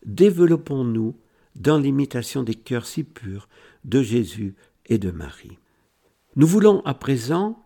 [0.04, 1.16] développons-nous
[1.56, 3.48] dans l'imitation des cœurs si purs
[3.84, 4.54] de Jésus
[4.86, 5.58] et de Marie.
[6.36, 7.64] Nous voulons à présent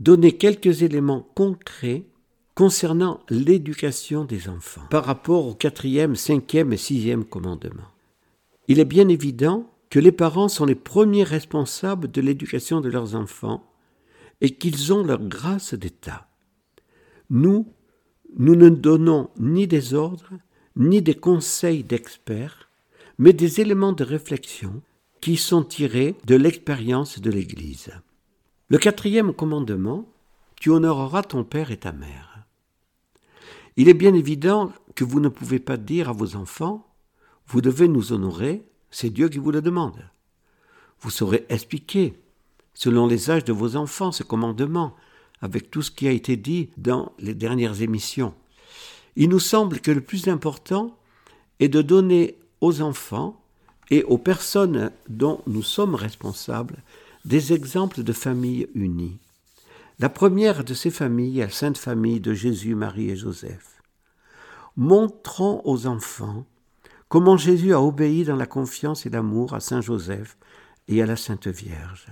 [0.00, 2.06] donner quelques éléments concrets
[2.54, 7.88] concernant l'éducation des enfants par rapport au quatrième, cinquième et sixième commandement.
[8.68, 13.14] Il est bien évident que les parents sont les premiers responsables de l'éducation de leurs
[13.14, 13.71] enfants
[14.42, 16.28] et qu'ils ont leur grâce d'État.
[17.30, 17.72] Nous,
[18.36, 20.32] nous ne donnons ni des ordres,
[20.76, 22.68] ni des conseils d'experts,
[23.18, 24.82] mais des éléments de réflexion
[25.20, 27.92] qui sont tirés de l'expérience de l'Église.
[28.68, 30.08] Le quatrième commandement,
[30.60, 32.44] tu honoreras ton père et ta mère.
[33.76, 36.92] Il est bien évident que vous ne pouvez pas dire à vos enfants,
[37.46, 40.02] vous devez nous honorer, c'est Dieu qui vous le demande.
[41.00, 42.21] Vous saurez expliquer,
[42.74, 44.94] selon les âges de vos enfants, ce commandement,
[45.40, 48.34] avec tout ce qui a été dit dans les dernières émissions.
[49.16, 50.96] Il nous semble que le plus important
[51.60, 53.40] est de donner aux enfants
[53.90, 56.82] et aux personnes dont nous sommes responsables
[57.24, 59.18] des exemples de familles unies.
[59.98, 63.82] La première de ces familles est la Sainte Famille de Jésus, Marie et Joseph.
[64.76, 66.46] Montrons aux enfants
[67.08, 70.38] comment Jésus a obéi dans la confiance et l'amour à Saint Joseph
[70.88, 72.06] et à la Sainte Vierge.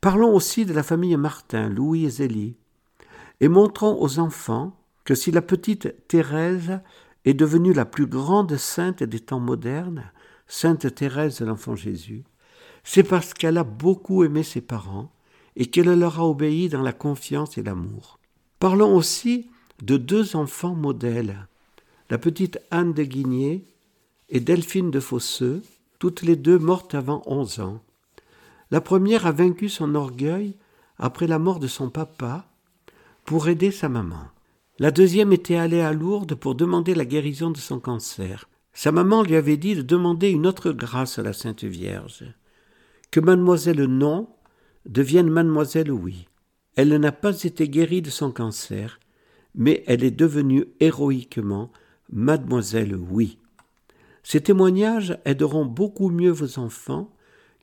[0.00, 2.56] Parlons aussi de la famille Martin, Louis et Zélie,
[3.40, 6.80] et montrons aux enfants que si la petite Thérèse
[7.24, 10.10] est devenue la plus grande sainte des temps modernes,
[10.46, 12.24] Sainte Thérèse de l'Enfant Jésus,
[12.84, 15.10] c'est parce qu'elle a beaucoup aimé ses parents
[15.56, 18.18] et qu'elle leur a obéi dans la confiance et l'amour.
[18.60, 19.50] Parlons aussi
[19.82, 21.48] de deux enfants modèles,
[22.10, 23.64] la petite Anne de Guigné
[24.28, 25.62] et Delphine de Fosseux,
[25.98, 27.80] toutes les deux mortes avant onze ans.
[28.70, 30.56] La première a vaincu son orgueil
[30.98, 32.48] après la mort de son papa
[33.24, 34.28] pour aider sa maman.
[34.78, 38.48] La deuxième était allée à Lourdes pour demander la guérison de son cancer.
[38.72, 42.24] Sa maman lui avait dit de demander une autre grâce à la Sainte Vierge
[43.10, 44.28] que mademoiselle Non
[44.84, 46.28] devienne mademoiselle Oui.
[46.74, 49.00] Elle n'a pas été guérie de son cancer,
[49.54, 51.70] mais elle est devenue héroïquement
[52.10, 53.38] mademoiselle Oui.
[54.22, 57.15] Ces témoignages aideront beaucoup mieux vos enfants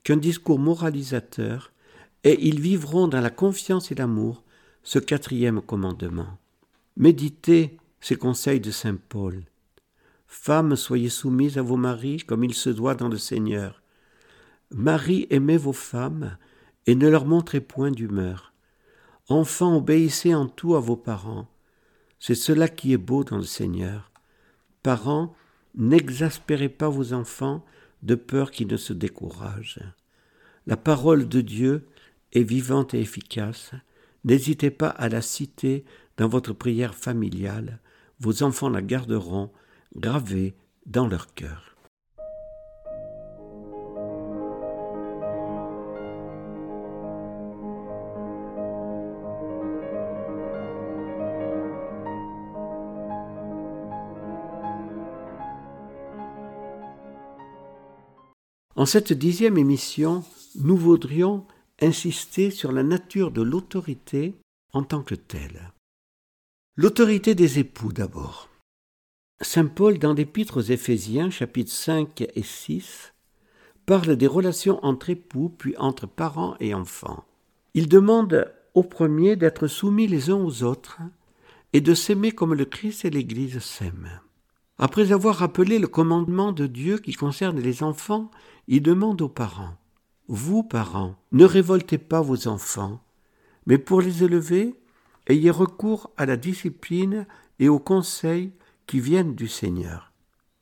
[0.04, 1.72] qu'un discours moralisateur,
[2.22, 4.42] et ils vivront dans la confiance et l'amour
[4.82, 6.38] ce quatrième commandement.
[6.96, 9.42] Méditez ces conseils de Saint Paul.
[10.26, 13.82] Femmes, soyez soumises à vos maris comme il se doit dans le Seigneur.
[14.70, 16.36] Marie, aimez vos femmes
[16.86, 18.52] et ne leur montrez point d'humeur.
[19.28, 21.46] Enfants, obéissez en tout à vos parents.
[22.20, 24.10] C'est cela qui est beau dans le Seigneur.
[24.82, 25.34] Parents,
[25.74, 27.64] n'exaspérez pas vos enfants
[28.04, 29.80] de peur qu'ils ne se découragent.
[30.66, 31.88] La parole de Dieu
[32.32, 33.72] est vivante et efficace.
[34.24, 35.84] N'hésitez pas à la citer
[36.16, 37.80] dans votre prière familiale.
[38.20, 39.50] Vos enfants la garderont
[39.96, 40.54] gravée
[40.86, 41.73] dans leur cœur.
[58.84, 60.22] En cette dixième émission,
[60.56, 61.46] nous voudrions
[61.80, 64.34] insister sur la nature de l'autorité
[64.74, 65.72] en tant que telle.
[66.76, 68.50] L'autorité des époux d'abord.
[69.40, 73.14] Saint Paul, dans l'Épître aux Éphésiens, chapitres 5 et 6,
[73.86, 77.24] parle des relations entre époux, puis entre parents et enfants.
[77.72, 80.98] Il demande au premier d'être soumis les uns aux autres
[81.72, 84.20] et de s'aimer comme le Christ et l'Église s'aiment.
[84.76, 88.30] Après avoir rappelé le commandement de Dieu qui concerne les enfants,
[88.68, 89.76] il demande aux parents
[90.28, 93.00] Vous, parents, ne révoltez pas vos enfants,
[93.66, 94.74] mais pour les élever,
[95.26, 97.26] ayez recours à la discipline
[97.58, 98.52] et aux conseils
[98.86, 100.12] qui viennent du Seigneur.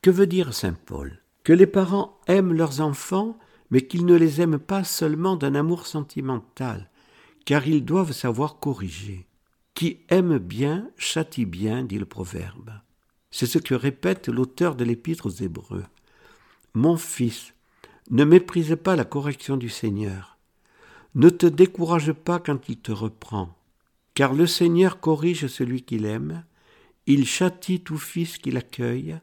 [0.02, 1.20] Que veut dire saint Paul?
[1.44, 3.36] Que les parents aiment leurs enfants,
[3.70, 6.90] mais qu'ils ne les aiment pas seulement d'un amour sentimental,
[7.44, 9.26] car ils doivent savoir corriger.
[9.74, 12.70] Qui aime bien châtie bien, dit le proverbe.
[13.30, 15.84] C'est ce que répète l'auteur de l'Épître aux Hébreux.
[16.74, 17.51] Mon fils,
[18.10, 20.38] ne méprise pas la correction du Seigneur.
[21.14, 23.54] Ne te décourage pas quand il te reprend,
[24.14, 26.44] car le Seigneur corrige celui qu'il aime,
[27.06, 29.18] il châtie tout fils qu'il accueille,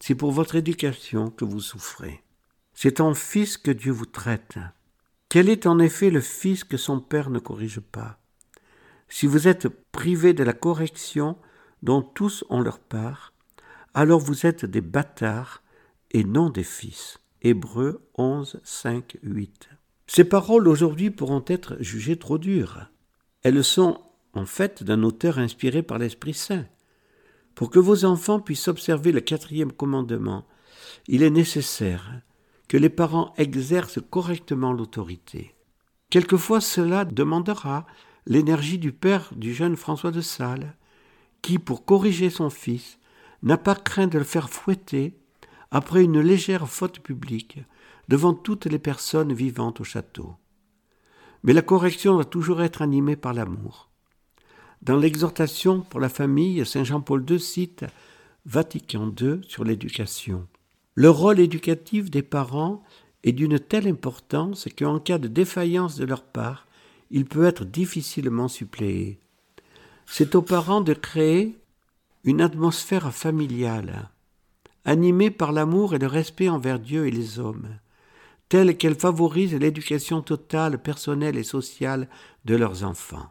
[0.00, 2.22] c'est pour votre éducation que vous souffrez.
[2.74, 4.58] C'est en fils que Dieu vous traite.
[5.28, 8.18] Quel est en effet le fils que son Père ne corrige pas?
[9.08, 11.36] Si vous êtes privé de la correction
[11.82, 13.32] dont tous ont leur part,
[13.94, 15.62] alors vous êtes des bâtards
[16.10, 17.18] et non des fils.
[17.46, 19.68] Hébreux 11, 5, 8.
[20.06, 22.86] Ces paroles aujourd'hui pourront être jugées trop dures.
[23.42, 24.00] Elles sont
[24.32, 26.64] en fait d'un auteur inspiré par l'Esprit Saint.
[27.54, 30.46] Pour que vos enfants puissent observer le quatrième commandement,
[31.06, 32.22] il est nécessaire
[32.66, 35.54] que les parents exercent correctement l'autorité.
[36.08, 37.84] Quelquefois cela demandera
[38.24, 40.74] l'énergie du père du jeune François de Sales,
[41.42, 42.98] qui, pour corriger son fils,
[43.42, 45.18] n'a pas craint de le faire fouetter
[45.74, 47.58] après une légère faute publique
[48.06, 50.36] devant toutes les personnes vivantes au château.
[51.42, 53.90] Mais la correction doit toujours être animée par l'amour.
[54.82, 57.84] Dans l'exhortation pour la famille, Saint Jean-Paul II cite
[58.46, 60.46] Vatican II sur l'éducation.
[60.94, 62.84] Le rôle éducatif des parents
[63.24, 66.68] est d'une telle importance qu'en cas de défaillance de leur part,
[67.10, 69.18] il peut être difficilement suppléé.
[70.06, 71.58] C'est aux parents de créer
[72.22, 74.08] une atmosphère familiale,
[74.84, 77.68] animée par l'amour et le respect envers Dieu et les hommes,
[78.48, 82.08] telle qu'elle favorise l'éducation totale, personnelle et sociale
[82.44, 83.30] de leurs enfants.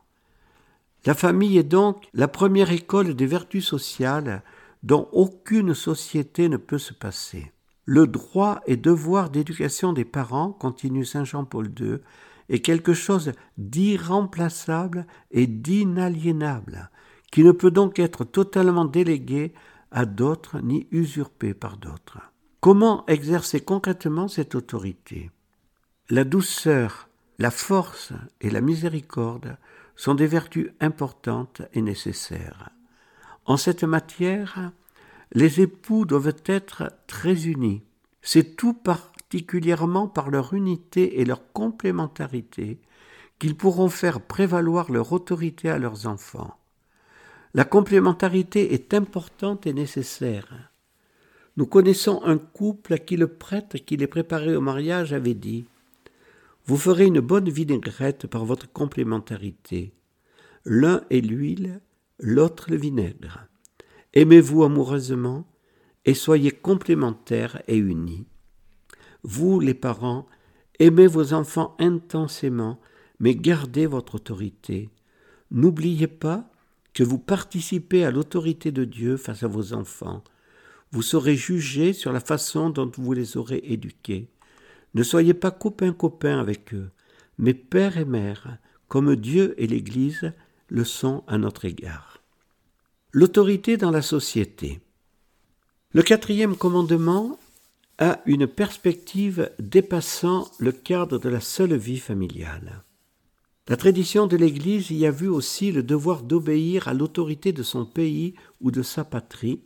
[1.05, 4.41] La famille est donc la première école des vertus sociales
[4.84, 7.51] dont aucune société ne peut se passer.
[7.85, 11.97] Le droit et devoir d'éducation des parents, continue Saint Jean-Paul II,
[12.49, 16.89] est quelque chose d'irremplaçable et d'inaliénable,
[17.31, 19.53] qui ne peut donc être totalement délégué
[20.06, 22.20] d'autres ni usurpé par d'autres.
[22.60, 25.30] Comment exercer concrètement cette autorité?
[26.10, 27.10] La douceur,
[27.40, 29.57] la force et la miséricorde
[29.95, 32.70] sont des vertus importantes et nécessaires.
[33.45, 34.72] En cette matière,
[35.34, 37.84] les époux doivent être très unis.
[38.22, 42.80] C'est tout particulièrement par leur unité et leur complémentarité
[43.40, 46.57] qu'ils pourront faire prévaloir leur autorité à leurs enfants.
[47.55, 50.71] La complémentarité est importante et nécessaire.
[51.55, 55.65] Nous connaissons un couple à qui le prêtre qui les préparait au mariage avait dit
[56.65, 59.93] Vous ferez une bonne vinaigrette par votre complémentarité.
[60.65, 61.81] L'un est l'huile,
[62.19, 63.45] l'autre le vinaigre.
[64.13, 65.45] Aimez-vous amoureusement
[66.05, 68.25] et soyez complémentaires et unis.
[69.21, 70.25] Vous, les parents,
[70.80, 72.80] aimez vos enfants intensément,
[73.19, 74.89] mais gardez votre autorité.
[75.51, 76.49] N'oubliez pas
[76.94, 80.24] que vous participez à l'autorité de Dieu face à vos enfants.
[80.91, 84.30] Vous serez jugés sur la façon dont vous les aurez éduqués.
[84.94, 86.91] Ne soyez pas copains-copains avec eux,
[87.38, 88.57] mais père et mère,
[88.88, 90.34] comme Dieu et l'Église
[90.68, 92.22] le sont à notre égard.
[93.11, 94.82] L'autorité dans la société.
[95.94, 97.40] Le quatrième commandement
[97.99, 102.84] a une perspective dépassant le cadre de la seule vie familiale.
[103.69, 107.85] La tradition de l'Église y a vu aussi le devoir d'obéir à l'autorité de son
[107.85, 109.61] pays ou de sa patrie.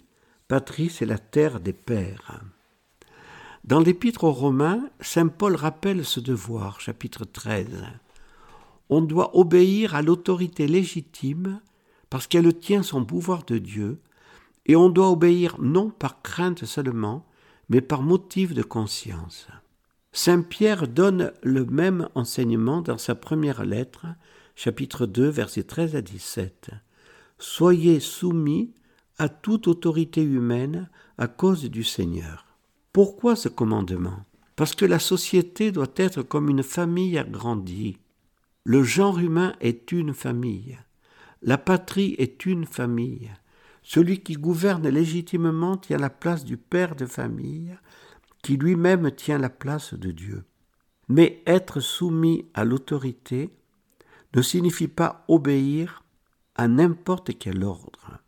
[0.47, 2.43] Patrie, c'est la terre des pères.
[3.63, 7.69] Dans l'Épître aux Romains, Saint Paul rappelle ce devoir, chapitre 13.
[8.89, 11.59] On doit obéir à l'autorité légitime
[12.11, 13.99] parce qu'elle tient son pouvoir de Dieu,
[14.67, 17.25] et on doit obéir non par crainte seulement,
[17.67, 19.47] mais par motif de conscience.
[20.19, 24.07] Saint Pierre donne le même enseignement dans sa première lettre,
[24.55, 26.71] chapitre 2, versets 13 à 17.
[27.37, 28.73] Soyez soumis
[29.19, 30.89] à toute autorité humaine
[31.19, 32.47] à cause du Seigneur.
[32.93, 34.25] Pourquoi ce commandement?
[34.55, 37.99] Parce que la société doit être comme une famille agrandie.
[38.63, 40.79] Le genre humain est une famille.
[41.43, 43.29] La patrie est une famille.
[43.83, 47.77] Celui qui gouverne légitimement tient la place du père de famille,
[48.55, 50.45] lui-même tient la place de Dieu.
[51.09, 53.51] Mais être soumis à l'autorité
[54.35, 56.03] ne signifie pas obéir
[56.55, 58.19] à n'importe quel ordre.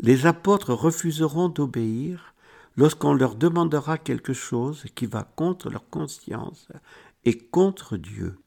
[0.00, 2.34] Les apôtres refuseront d'obéir
[2.76, 6.68] lorsqu'on leur demandera quelque chose qui va contre leur conscience
[7.24, 8.38] et contre Dieu.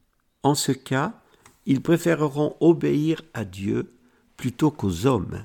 [0.42, 1.20] En ce cas,
[1.64, 3.92] ils préféreront obéir à Dieu
[4.36, 5.44] plutôt qu'aux hommes.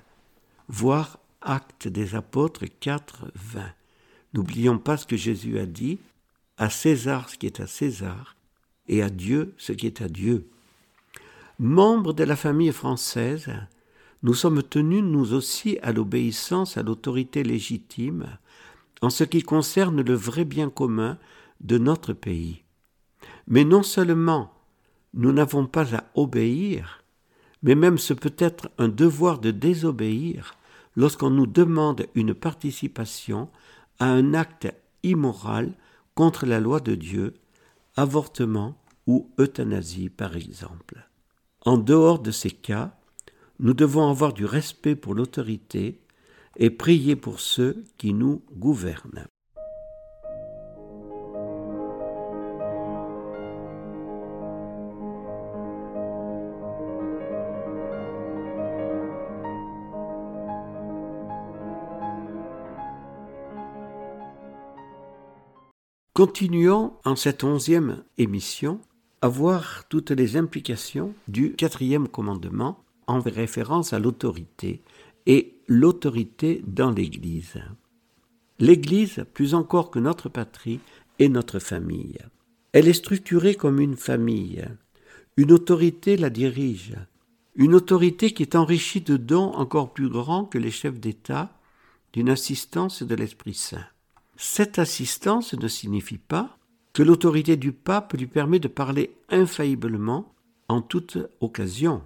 [0.68, 3.62] Voir Actes des Apôtres 4, 20.
[4.34, 6.00] N'oublions pas ce que Jésus a dit,
[6.58, 8.36] à César ce qui est à César,
[8.88, 10.48] et à Dieu ce qui est à Dieu.
[11.60, 13.52] Membres de la famille française,
[14.24, 18.38] nous sommes tenus nous aussi à l'obéissance à l'autorité légitime
[19.02, 21.18] en ce qui concerne le vrai bien commun
[21.60, 22.64] de notre pays.
[23.48, 24.54] Mais non seulement
[25.14, 27.04] nous n'avons pas à obéir,
[27.64, 30.56] mais même ce peut être un devoir de désobéir
[30.96, 33.50] lorsqu'on nous demande une participation
[34.02, 34.74] à un acte
[35.04, 35.74] immoral
[36.16, 37.36] contre la loi de Dieu,
[37.96, 38.76] avortement
[39.06, 41.08] ou euthanasie par exemple.
[41.66, 42.98] En dehors de ces cas,
[43.60, 46.02] nous devons avoir du respect pour l'autorité
[46.58, 49.28] et prier pour ceux qui nous gouvernent.
[66.14, 68.82] Continuons en cette onzième émission
[69.22, 74.82] à voir toutes les implications du quatrième commandement en référence à l'autorité
[75.26, 77.62] et l'autorité dans l'Église.
[78.60, 80.82] L'Église, plus encore que notre patrie,
[81.18, 82.18] est notre famille.
[82.74, 84.68] Elle est structurée comme une famille.
[85.38, 86.98] Une autorité la dirige.
[87.56, 91.58] Une autorité qui est enrichie de dons encore plus grands que les chefs d'État,
[92.12, 93.86] d'une assistance de l'Esprit Saint.
[94.44, 96.58] Cette assistance ne signifie pas
[96.94, 100.34] que l'autorité du pape lui permet de parler infailliblement
[100.68, 102.02] en toute occasion.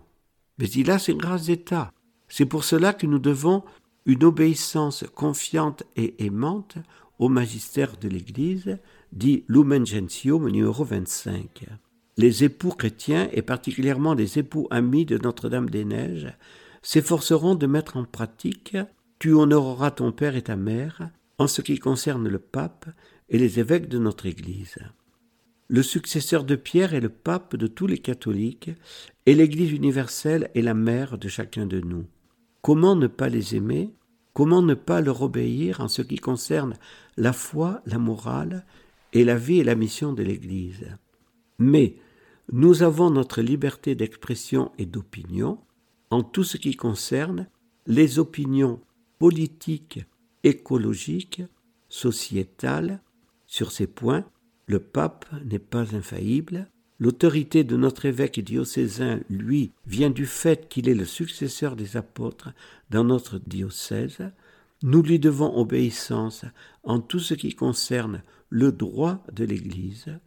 [0.59, 1.93] Mais il a ses grâces d'État.
[2.27, 3.63] C'est pour cela que nous devons
[4.05, 6.75] une obéissance confiante et aimante
[7.19, 8.79] au magistère de l'Église,
[9.13, 11.65] dit Lumen Gentium numéro 25.
[12.17, 16.33] Les époux chrétiens, et particulièrement les époux amis de Notre-Dame-des-Neiges,
[16.81, 18.77] s'efforceront de mettre en pratique
[19.19, 22.87] Tu honoreras ton père et ta mère, en ce qui concerne le pape
[23.29, 24.77] et les évêques de notre Église.
[25.67, 28.69] Le successeur de Pierre est le pape de tous les catholiques,
[29.25, 32.05] et l'Église universelle est la mère de chacun de nous.
[32.61, 33.91] Comment ne pas les aimer?
[34.33, 36.75] Comment ne pas leur obéir en ce qui concerne
[37.17, 38.65] la foi, la morale
[39.13, 40.85] et la vie et la mission de l'Église?
[41.57, 41.95] Mais
[42.51, 45.59] nous avons notre liberté d'expression et d'opinion
[46.11, 47.47] en tout ce qui concerne
[47.87, 48.81] les opinions
[49.17, 50.05] politiques
[50.45, 51.41] écologique,
[51.89, 53.01] sociétale.
[53.47, 54.23] Sur ces points,
[54.67, 56.69] le pape n'est pas infaillible.
[56.97, 62.53] L'autorité de notre évêque diocésain, lui, vient du fait qu'il est le successeur des apôtres
[62.89, 64.19] dans notre diocèse.
[64.81, 66.45] Nous lui devons obéissance
[66.83, 70.17] en tout ce qui concerne le droit de l'Église,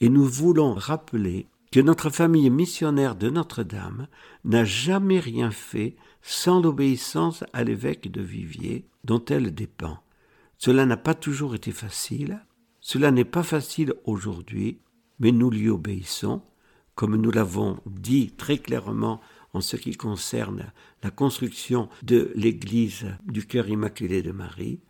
[0.00, 4.08] et nous voulons rappeler que notre famille missionnaire de Notre-Dame
[4.44, 5.96] n'a jamais rien fait
[6.26, 10.00] sans l'obéissance à l'évêque de Viviers, dont elle dépend.
[10.58, 12.44] Cela n'a pas toujours été facile,
[12.80, 14.80] cela n'est pas facile aujourd'hui,
[15.20, 16.42] mais nous lui obéissons,
[16.96, 19.20] comme nous l'avons dit très clairement
[19.52, 20.72] en ce qui concerne
[21.04, 24.80] la construction de l'église du cœur immaculé de Marie.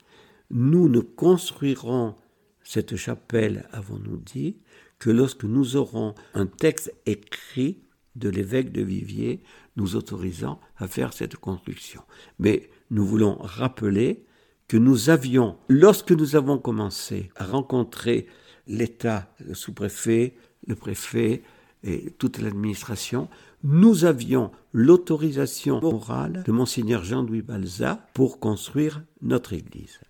[0.51, 2.15] Nous ne construirons
[2.63, 4.57] cette chapelle, avons-nous dit,
[4.99, 7.83] que lorsque nous aurons un texte écrit
[8.15, 9.43] de l'évêque de Viviers
[9.77, 12.03] nous autorisant à faire cette construction.
[12.39, 14.25] Mais nous voulons rappeler
[14.69, 18.27] que nous avions, lorsque nous avons commencé à rencontrer
[18.67, 20.35] l'État, le sous-préfet,
[20.67, 21.43] le préfet
[21.85, 23.29] et toute l'administration,
[23.63, 30.01] nous avions l'autorisation morale de monseigneur Jean-Louis Balza pour construire notre église.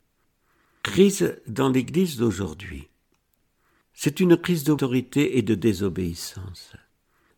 [0.83, 2.89] Crise dans l'église d'aujourd'hui.
[3.93, 6.73] C'est une crise d'autorité et de désobéissance.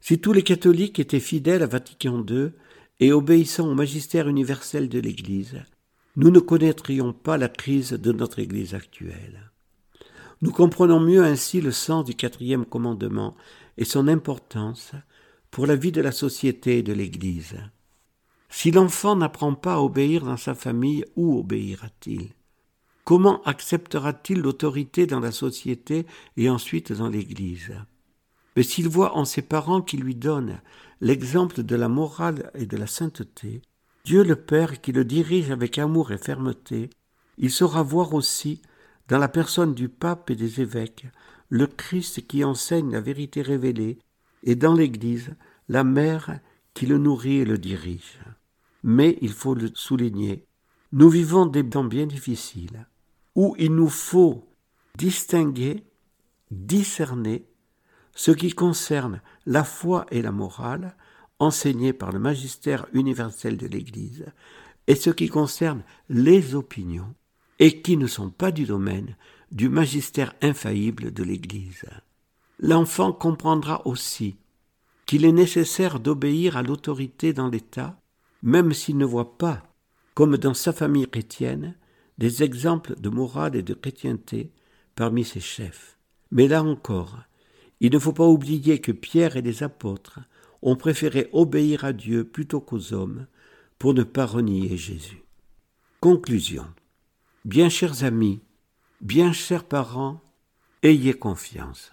[0.08, 2.52] Si tous les catholiques étaient fidèles à Vatican II
[2.98, 5.62] et obéissant au magistère universel de l'Église,
[6.16, 9.50] nous ne connaîtrions pas la crise de notre Église actuelle.
[10.40, 13.36] Nous comprenons mieux ainsi le sens du quatrième commandement
[13.76, 14.92] et son importance
[15.50, 17.58] pour la vie de la société et de l'Église.
[18.48, 22.30] Si l'enfant n'apprend pas à obéir dans sa famille, où obéira-t-il?
[23.04, 26.06] Comment acceptera-t-il l'autorité dans la société
[26.38, 27.74] et ensuite dans l'Église?
[28.58, 30.60] Mais s'il voit en ses parents qui lui donnent
[31.00, 33.62] l'exemple de la morale et de la sainteté,
[34.04, 36.90] Dieu le Père qui le dirige avec amour et fermeté,
[37.36, 38.60] il saura voir aussi,
[39.06, 41.06] dans la personne du pape et des évêques,
[41.50, 44.00] le Christ qui enseigne la vérité révélée,
[44.42, 45.36] et dans l'Église,
[45.68, 46.40] la mère
[46.74, 48.18] qui le nourrit et le dirige.
[48.82, 50.46] Mais, il faut le souligner,
[50.90, 52.88] nous vivons des temps bien difficiles,
[53.36, 54.48] où il nous faut
[54.96, 55.84] distinguer,
[56.50, 57.47] discerner
[58.18, 60.96] ce qui concerne la foi et la morale
[61.38, 64.26] enseignée par le magistère universel de l'Église
[64.88, 67.14] et ce qui concerne les opinions
[67.60, 69.14] et qui ne sont pas du domaine
[69.52, 71.84] du magistère infaillible de l'Église.
[72.58, 74.34] L'enfant comprendra aussi
[75.06, 78.00] qu'il est nécessaire d'obéir à l'autorité dans l'État,
[78.42, 79.62] même s'il ne voit pas,
[80.14, 81.76] comme dans sa famille chrétienne,
[82.18, 84.50] des exemples de morale et de chrétienté
[84.96, 85.96] parmi ses chefs.
[86.32, 87.27] Mais là encore,
[87.80, 90.20] il ne faut pas oublier que Pierre et les apôtres
[90.62, 93.26] ont préféré obéir à Dieu plutôt qu'aux hommes
[93.78, 95.22] pour ne pas renier Jésus.
[96.00, 96.66] Conclusion.
[97.44, 98.40] Bien chers amis,
[99.00, 100.20] bien chers parents,
[100.82, 101.90] ayez confiance.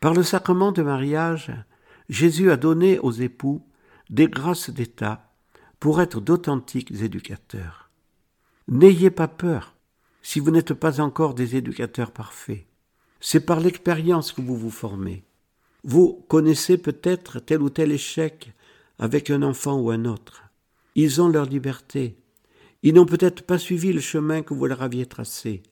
[0.00, 1.52] Par le sacrement de mariage,
[2.08, 3.64] Jésus a donné aux époux
[4.10, 5.32] des grâces d'État
[5.78, 7.90] pour être d'authentiques éducateurs.
[8.68, 9.74] N'ayez pas peur
[10.22, 12.66] si vous n'êtes pas encore des éducateurs parfaits.
[13.24, 15.22] C'est par l'expérience que vous vous formez.
[15.84, 18.52] Vous connaissez peut-être tel ou tel échec
[18.98, 20.42] avec un enfant ou un autre.
[20.96, 22.16] Ils ont leur liberté.
[22.82, 25.62] Ils n'ont peut-être pas suivi le chemin que vous leur aviez tracé.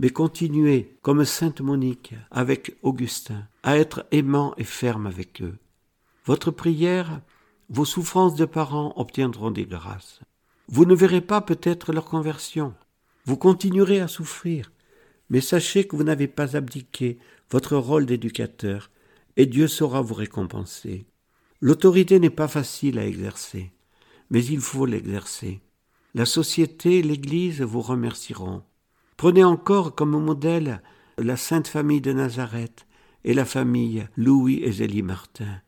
[0.00, 5.58] Mais continuez, comme sainte Monique, avec Augustin, à être aimant et ferme avec eux.
[6.24, 7.20] Votre prière,
[7.70, 10.18] vos souffrances de parents obtiendront des grâces.
[10.66, 12.74] Vous ne verrez pas peut-être leur conversion.
[13.26, 14.72] Vous continuerez à souffrir,
[15.30, 17.18] mais sachez que vous n'avez pas abdiqué
[17.50, 18.90] votre rôle d'éducateur,
[19.36, 21.06] et Dieu saura vous récompenser.
[21.60, 23.72] L'autorité n'est pas facile à exercer,
[24.30, 25.60] mais il faut l'exercer.
[26.14, 28.62] La société, l'Église vous remercieront.
[29.16, 30.82] Prenez encore comme modèle
[31.18, 32.86] la Sainte Famille de Nazareth
[33.24, 35.60] et la famille Louis et Zélie Martin.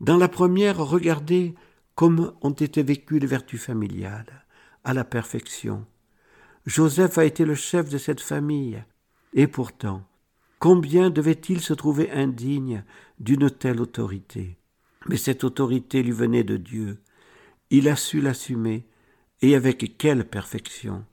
[0.00, 1.54] Dans la première, regardez
[1.94, 4.46] comme ont été vécues les vertus familiales,
[4.84, 5.84] à la perfection.
[6.70, 8.80] Joseph a été le chef de cette famille.
[9.34, 10.04] Et pourtant,
[10.60, 12.84] combien devait-il se trouver indigne
[13.18, 14.56] d'une telle autorité?
[15.08, 17.02] Mais cette autorité lui venait de Dieu.
[17.70, 18.86] Il a su l'assumer,
[19.42, 21.04] et avec quelle perfection.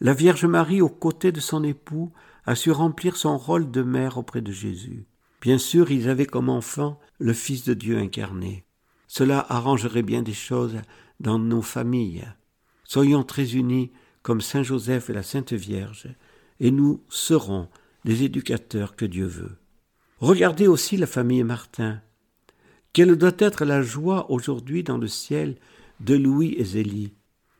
[0.00, 2.12] La Vierge Marie, aux côtés de son époux,
[2.44, 5.06] a su remplir son rôle de mère auprès de Jésus.
[5.40, 8.64] Bien sûr, ils avaient comme enfant le Fils de Dieu incarné.
[9.06, 10.78] Cela arrangerait bien des choses
[11.20, 12.26] dans nos familles.
[12.82, 13.92] Soyons très unis
[14.24, 16.08] comme Saint Joseph et la Sainte Vierge,
[16.58, 17.68] et nous serons
[18.04, 19.58] les éducateurs que Dieu veut.
[20.18, 22.00] Regardez aussi la famille Martin.
[22.94, 25.56] Quelle doit être la joie aujourd'hui dans le ciel
[26.00, 27.12] de Louis et Zélie,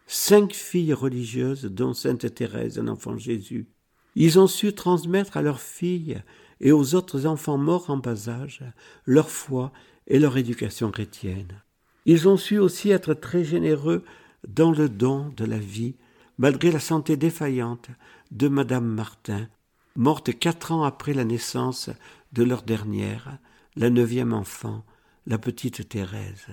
[0.06, 3.68] cinq filles religieuses dont Sainte Thérèse, un enfant Jésus.
[4.16, 6.22] Ils ont su transmettre à leurs filles
[6.60, 8.62] et aux autres enfants morts en bas âge
[9.04, 9.70] leur foi
[10.06, 11.62] et leur éducation chrétienne.
[12.06, 14.02] Ils ont su aussi être très généreux
[14.48, 15.96] dans le don de la vie
[16.38, 17.88] malgré la santé défaillante
[18.30, 19.48] de Madame Martin,
[19.96, 21.90] morte quatre ans après la naissance
[22.32, 23.38] de leur dernière,
[23.76, 24.84] la neuvième enfant,
[25.26, 26.46] la petite Thérèse.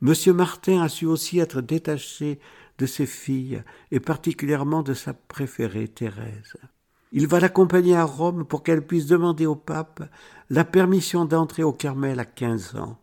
[0.00, 2.38] Monsieur Martin a su aussi être détaché
[2.78, 6.56] de ses filles, et particulièrement de sa préférée Thérèse.
[7.12, 10.02] Il va l'accompagner à Rome pour qu'elle puisse demander au pape
[10.50, 12.98] la permission d'entrer au Carmel à quinze ans.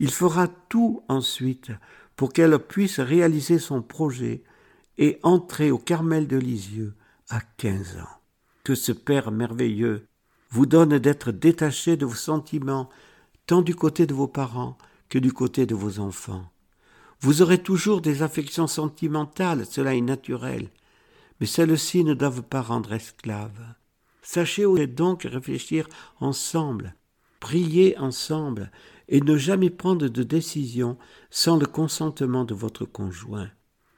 [0.00, 1.72] Il fera tout ensuite
[2.16, 4.42] pour qu'elle puisse réaliser son projet
[4.98, 6.94] et entrer au Carmel de Lisieux
[7.28, 8.20] à quinze ans.
[8.64, 10.04] Que ce Père merveilleux
[10.50, 12.88] vous donne d'être détaché de vos sentiments,
[13.46, 14.76] tant du côté de vos parents
[15.08, 16.50] que du côté de vos enfants.
[17.20, 20.68] Vous aurez toujours des affections sentimentales, cela est naturel,
[21.40, 23.74] mais celles-ci ne doivent pas rendre esclaves.
[24.22, 25.88] Sachez donc réfléchir
[26.20, 26.94] ensemble,
[27.40, 28.70] prier ensemble,
[29.08, 30.98] et ne jamais prendre de décision
[31.30, 33.48] sans le consentement de votre conjoint.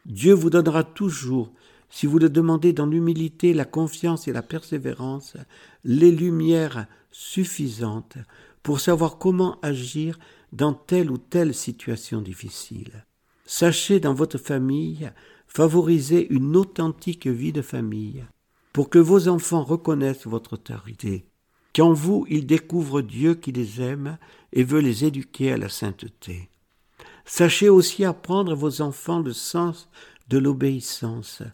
[0.06, 1.52] Dieu vous donnera toujours,
[1.88, 5.36] si vous le demandez dans l'humilité, la confiance et la persévérance,
[5.84, 8.18] les lumières suffisantes
[8.62, 10.18] pour savoir comment agir
[10.52, 13.04] dans telle ou telle situation difficile.
[13.46, 15.10] Sachez dans votre famille
[15.46, 18.24] favoriser une authentique vie de famille
[18.72, 21.26] pour que vos enfants reconnaissent votre autorité,
[21.74, 24.18] qu'en vous ils découvrent Dieu qui les aime
[24.52, 26.48] et veut les éduquer à la sainteté.
[27.32, 29.88] Sachez aussi apprendre à vos enfants le sens
[30.28, 31.44] de l'obéissance,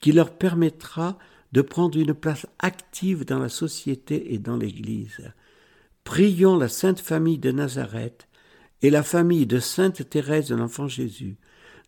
[0.00, 1.18] qui leur permettra
[1.50, 5.32] de prendre une place active dans la société et dans l'Église.
[6.04, 8.28] Prions la Sainte Famille de Nazareth
[8.80, 11.36] et la famille de Sainte Thérèse de l'Enfant Jésus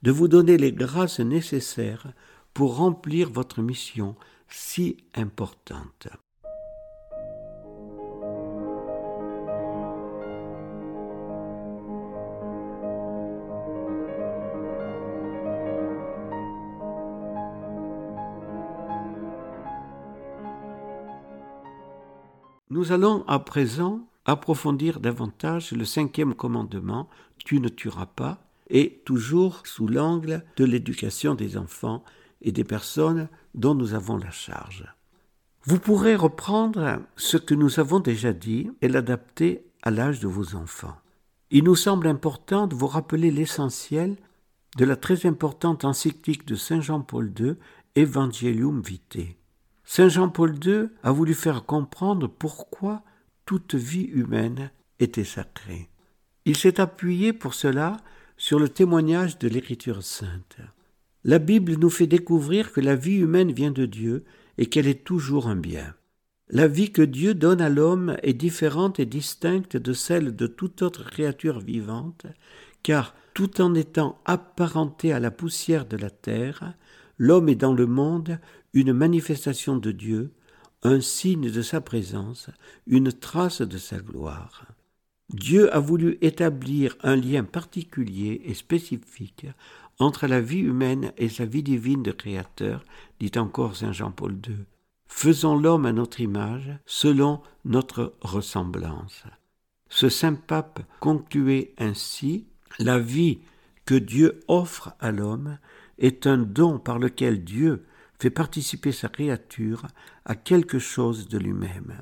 [0.02, 2.08] de vous donner les grâces nécessaires
[2.52, 4.16] pour remplir votre mission
[4.48, 6.08] si importante.
[22.76, 27.08] Nous allons à présent approfondir davantage le cinquième commandement,
[27.42, 32.04] tu ne tueras pas, et toujours sous l'angle de l'éducation des enfants
[32.42, 34.84] et des personnes dont nous avons la charge.
[35.64, 40.54] Vous pourrez reprendre ce que nous avons déjà dit et l'adapter à l'âge de vos
[40.54, 40.96] enfants.
[41.50, 44.16] Il nous semble important de vous rappeler l'essentiel
[44.76, 47.54] de la très importante encyclique de Saint Jean-Paul II,
[47.96, 49.34] Evangelium Vitae.
[49.88, 53.02] Saint Jean-Paul II a voulu faire comprendre pourquoi
[53.46, 55.88] toute vie humaine était sacrée.
[56.44, 57.96] Il s'est appuyé pour cela
[58.36, 60.56] sur le témoignage de l'Écriture sainte.
[61.22, 64.24] La Bible nous fait découvrir que la vie humaine vient de Dieu
[64.58, 65.94] et qu'elle est toujours un bien.
[66.48, 70.82] La vie que Dieu donne à l'homme est différente et distincte de celle de toute
[70.82, 72.26] autre créature vivante,
[72.82, 76.74] car tout en étant apparenté à la poussière de la terre,
[77.18, 78.38] l'homme est dans le monde
[78.76, 80.34] une manifestation de Dieu,
[80.82, 82.50] un signe de sa présence,
[82.86, 84.66] une trace de sa gloire.
[85.30, 89.46] Dieu a voulu établir un lien particulier et spécifique
[89.98, 92.84] entre la vie humaine et sa vie divine de Créateur,
[93.18, 94.58] dit encore Saint Jean-Paul II.
[95.08, 99.24] Faisons l'homme à notre image, selon notre ressemblance.
[99.88, 102.44] Ce saint pape concluait ainsi
[102.78, 103.38] La vie
[103.86, 105.56] que Dieu offre à l'homme
[105.96, 107.86] est un don par lequel Dieu
[108.18, 109.86] fait participer sa créature
[110.24, 112.00] à quelque chose de lui-même.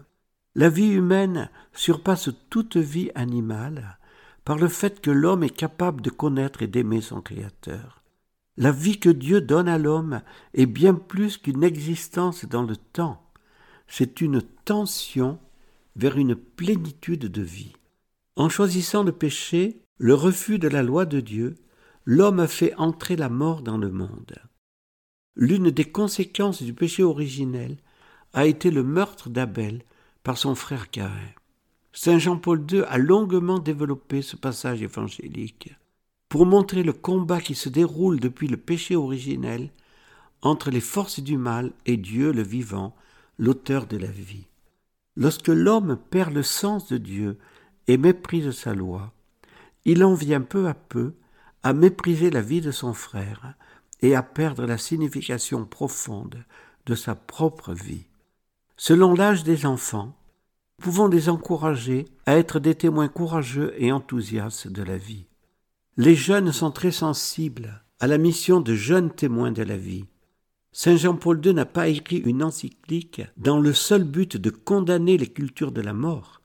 [0.55, 3.99] La vie humaine surpasse toute vie animale
[4.45, 8.03] par le fait que l'homme est capable de connaître et d'aimer son Créateur.
[8.57, 10.21] La vie que Dieu donne à l'homme
[10.53, 13.21] est bien plus qu'une existence dans le temps,
[13.89, 15.39] c'est une tension
[15.97, 17.73] vers une plénitude de vie.
[18.37, 21.57] En choisissant le péché, le refus de la loi de Dieu,
[22.05, 24.35] l'homme a fait entrer la mort dans le monde.
[25.37, 27.77] L'une des conséquences du péché originel
[28.33, 29.83] a été le meurtre d'Abel
[30.23, 31.11] par son frère Caïn.
[31.93, 35.73] Saint Jean-Paul II a longuement développé ce passage évangélique
[36.29, 39.71] pour montrer le combat qui se déroule depuis le péché originel
[40.43, 42.95] entre les forces du mal et Dieu le vivant,
[43.39, 44.47] l'auteur de la vie.
[45.17, 47.39] Lorsque l'homme perd le sens de Dieu
[47.87, 49.13] et méprise sa loi,
[49.85, 51.15] il en vient peu à peu
[51.63, 53.55] à mépriser la vie de son frère
[54.05, 56.45] et à perdre la signification profonde
[56.85, 58.05] de sa propre vie.
[58.77, 60.15] Selon l'âge des enfants,
[60.79, 65.25] nous pouvons les encourager à être des témoins courageux et enthousiastes de la vie.
[65.97, 70.05] Les jeunes sont très sensibles à la mission de jeunes témoins de la vie.
[70.73, 75.29] Saint Jean-Paul II n'a pas écrit une encyclique dans le seul but de condamner les
[75.29, 76.43] cultures de la mort.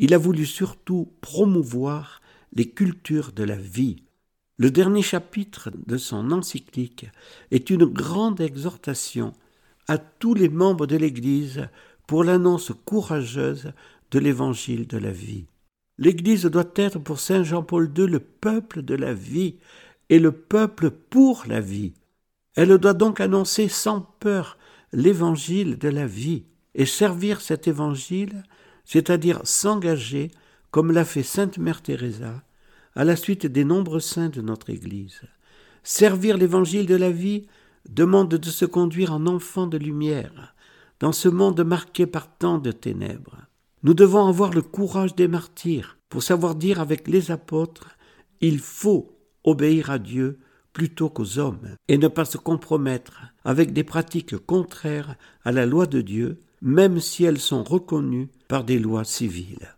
[0.00, 2.20] Il a voulu surtout promouvoir
[2.52, 4.02] les cultures de la vie.
[4.58, 7.06] Le dernier chapitre de son encyclique
[7.50, 9.34] est une grande exhortation
[9.86, 11.68] à tous les membres de l'Église
[12.06, 13.72] pour l'annonce courageuse
[14.10, 15.44] de l'Évangile de la vie.
[15.98, 19.56] L'Église doit être pour Saint Jean-Paul II le peuple de la vie
[20.08, 21.92] et le peuple pour la vie.
[22.54, 24.56] Elle doit donc annoncer sans peur
[24.92, 28.42] l'Évangile de la vie et servir cet Évangile,
[28.86, 30.30] c'est-à-dire s'engager,
[30.70, 32.42] comme l'a fait Sainte Mère Teresa,
[32.96, 35.20] à la suite des nombreux saints de notre Église.
[35.82, 37.46] Servir l'Évangile de la vie
[37.88, 40.54] demande de se conduire en enfant de lumière,
[40.98, 43.36] dans ce monde marqué par tant de ténèbres.
[43.82, 47.96] Nous devons avoir le courage des martyrs pour savoir dire avec les apôtres
[48.40, 50.40] Il faut obéir à Dieu
[50.72, 55.86] plutôt qu'aux hommes, et ne pas se compromettre avec des pratiques contraires à la loi
[55.86, 59.75] de Dieu, même si elles sont reconnues par des lois civiles.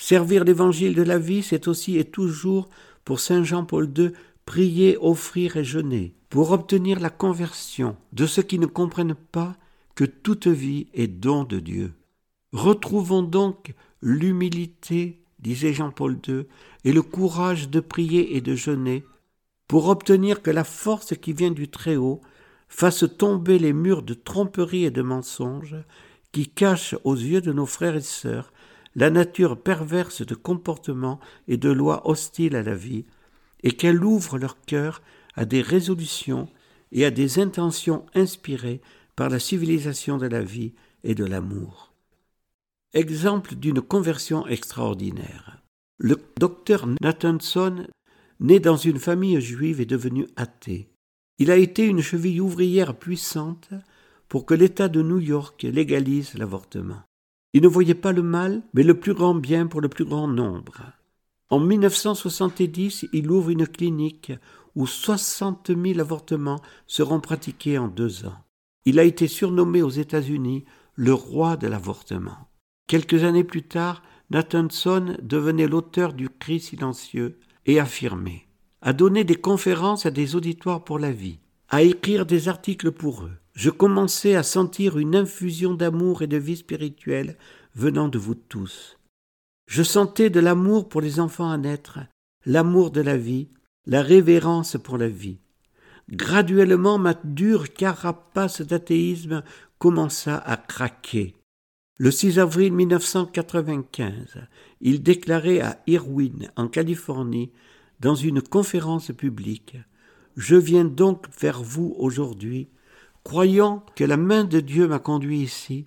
[0.00, 2.70] Servir l'évangile de la vie, c'est aussi et toujours
[3.04, 4.12] pour Saint Jean-Paul II
[4.46, 9.56] prier, offrir et jeûner, pour obtenir la conversion de ceux qui ne comprennent pas
[9.94, 11.92] que toute vie est don de Dieu.
[12.52, 16.46] Retrouvons donc l'humilité, disait Jean-Paul II,
[16.84, 19.04] et le courage de prier et de jeûner
[19.68, 22.22] pour obtenir que la force qui vient du Très-Haut
[22.68, 25.76] fasse tomber les murs de tromperie et de mensonge
[26.32, 28.50] qui cachent aux yeux de nos frères et sœurs
[28.94, 33.04] la nature perverse de comportements et de lois hostiles à la vie,
[33.62, 35.02] et qu'elle ouvre leur cœur
[35.34, 36.48] à des résolutions
[36.92, 38.80] et à des intentions inspirées
[39.16, 40.72] par la civilisation de la vie
[41.04, 41.92] et de l'amour.
[42.94, 45.62] Exemple d'une conversion extraordinaire.
[45.98, 47.86] Le docteur Nathanson
[48.40, 50.88] né dans une famille juive, est devenu athée.
[51.38, 53.70] Il a été une cheville ouvrière puissante
[54.28, 57.02] pour que l'État de New York légalise l'avortement.
[57.52, 60.28] Il ne voyait pas le mal, mais le plus grand bien pour le plus grand
[60.28, 60.82] nombre.
[61.48, 64.32] En 1970, il ouvre une clinique
[64.76, 68.38] où 60 000 avortements seront pratiqués en deux ans.
[68.84, 70.64] Il a été surnommé aux États-Unis
[70.94, 72.48] le roi de l'avortement.
[72.86, 78.46] Quelques années plus tard, Nathanson devenait l'auteur du cri silencieux, et affirmer,
[78.80, 83.24] à donner des conférences à des auditoires pour la vie, à écrire des articles pour
[83.24, 83.39] eux.
[83.54, 87.36] Je commençais à sentir une infusion d'amour et de vie spirituelle
[87.74, 88.96] venant de vous tous.
[89.66, 92.00] Je sentais de l'amour pour les enfants à naître,
[92.44, 93.48] l'amour de la vie,
[93.86, 95.38] la révérence pour la vie.
[96.10, 99.42] Graduellement, ma dure carapace d'athéisme
[99.78, 101.34] commença à craquer.
[101.98, 104.38] Le 6 avril 1995,
[104.80, 107.52] il déclarait à Irwin, en Californie,
[108.00, 109.76] dans une conférence publique
[110.36, 112.68] Je viens donc vers vous aujourd'hui,
[113.24, 115.86] croyant que la main de Dieu m'a conduit ici,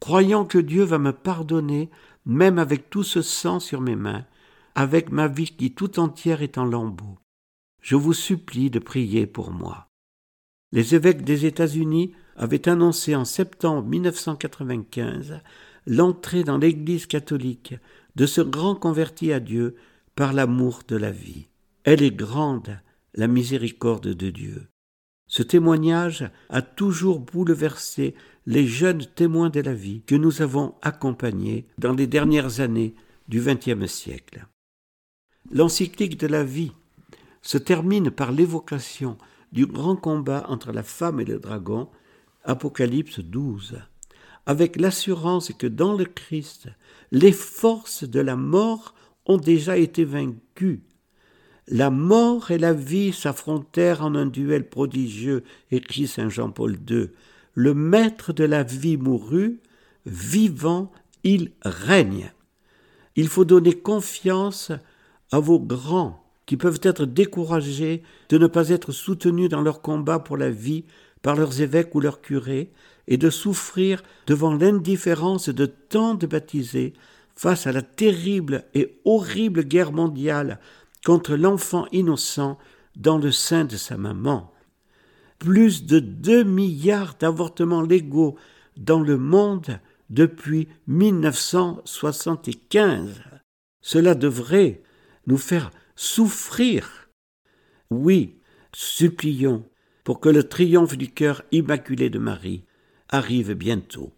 [0.00, 1.90] croyant que Dieu va me pardonner,
[2.26, 4.24] même avec tout ce sang sur mes mains,
[4.74, 7.18] avec ma vie qui tout entière est en lambeaux.
[7.80, 9.88] Je vous supplie de prier pour moi.
[10.72, 15.40] Les évêques des États-Unis avait annoncé en septembre 1995
[15.86, 17.74] l'entrée dans l'Église catholique
[18.16, 19.76] de ce grand converti à Dieu
[20.14, 21.48] par l'amour de la vie.
[21.84, 22.78] Elle est grande,
[23.14, 24.68] la miséricorde de Dieu.
[25.30, 28.16] Ce témoignage a toujours bouleversé
[28.46, 32.96] les jeunes témoins de la vie que nous avons accompagnés dans les dernières années
[33.28, 34.44] du XXe siècle.
[35.52, 36.72] L'encyclique de la vie
[37.42, 39.18] se termine par l'évocation
[39.52, 41.88] du grand combat entre la femme et le dragon
[42.42, 43.78] Apocalypse 12,
[44.46, 46.66] avec l'assurance que dans le Christ,
[47.12, 48.96] les forces de la mort
[49.26, 50.82] ont déjà été vaincues.
[51.68, 57.10] La mort et la vie s'affrontèrent en un duel prodigieux, écrit Saint Jean-Paul II.
[57.54, 59.60] Le maître de la vie mourut,
[60.06, 60.90] vivant,
[61.24, 62.32] il règne.
[63.16, 64.72] Il faut donner confiance
[65.30, 70.18] à vos grands qui peuvent être découragés de ne pas être soutenus dans leur combat
[70.18, 70.84] pour la vie
[71.22, 72.72] par leurs évêques ou leurs curés,
[73.06, 76.94] et de souffrir devant l'indifférence de tant de baptisés
[77.34, 80.60] face à la terrible et horrible guerre mondiale
[81.04, 82.58] contre l'enfant innocent
[82.96, 84.52] dans le sein de sa maman.
[85.38, 88.36] Plus de deux milliards d'avortements légaux
[88.76, 93.22] dans le monde depuis 1975.
[93.80, 94.82] Cela devrait
[95.26, 97.08] nous faire souffrir.
[97.90, 98.38] Oui,
[98.74, 99.64] supplions
[100.04, 102.66] pour que le triomphe du cœur immaculé de Marie
[103.08, 104.12] arrive bientôt.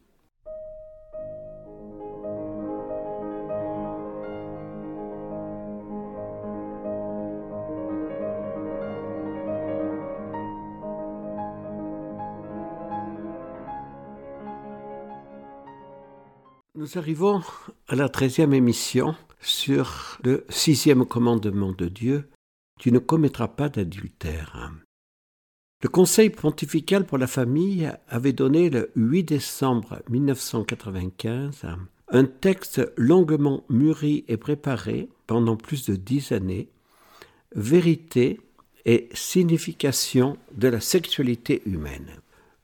[16.82, 17.42] Nous arrivons
[17.86, 22.28] à la treizième émission sur le sixième commandement de Dieu,
[22.80, 24.72] Tu ne commettras pas d'adultère.
[25.80, 31.66] Le Conseil pontifical pour la famille avait donné le 8 décembre 1995
[32.08, 36.68] un texte longuement mûri et préparé pendant plus de dix années,
[37.54, 38.40] Vérité
[38.86, 42.10] et signification de la sexualité humaine.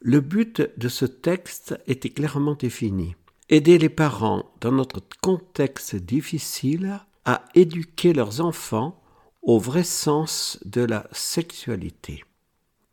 [0.00, 3.14] Le but de ce texte était clairement défini.
[3.50, 9.00] Aider les parents dans notre contexte difficile à éduquer leurs enfants
[9.40, 12.24] au vrai sens de la sexualité.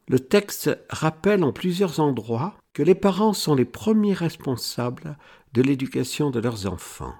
[0.07, 5.17] Le texte rappelle en plusieurs endroits que les parents sont les premiers responsables
[5.51, 7.15] de l'éducation de leurs enfants.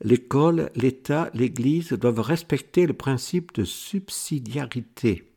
[0.00, 5.30] l'école, l'État, l'Église doivent respecter le principe de subsidiarité.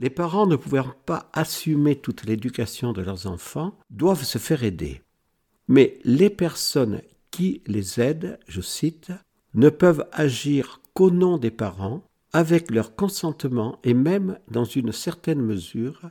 [0.00, 5.04] Les parents ne pouvant pas assumer toute l'éducation de leurs enfants doivent se faire aider.
[5.68, 7.00] Mais les personnes
[7.30, 9.12] qui les aident, je cite,
[9.54, 15.40] ne peuvent agir qu'au nom des parents, avec leur consentement et même dans une certaine
[15.40, 16.02] mesure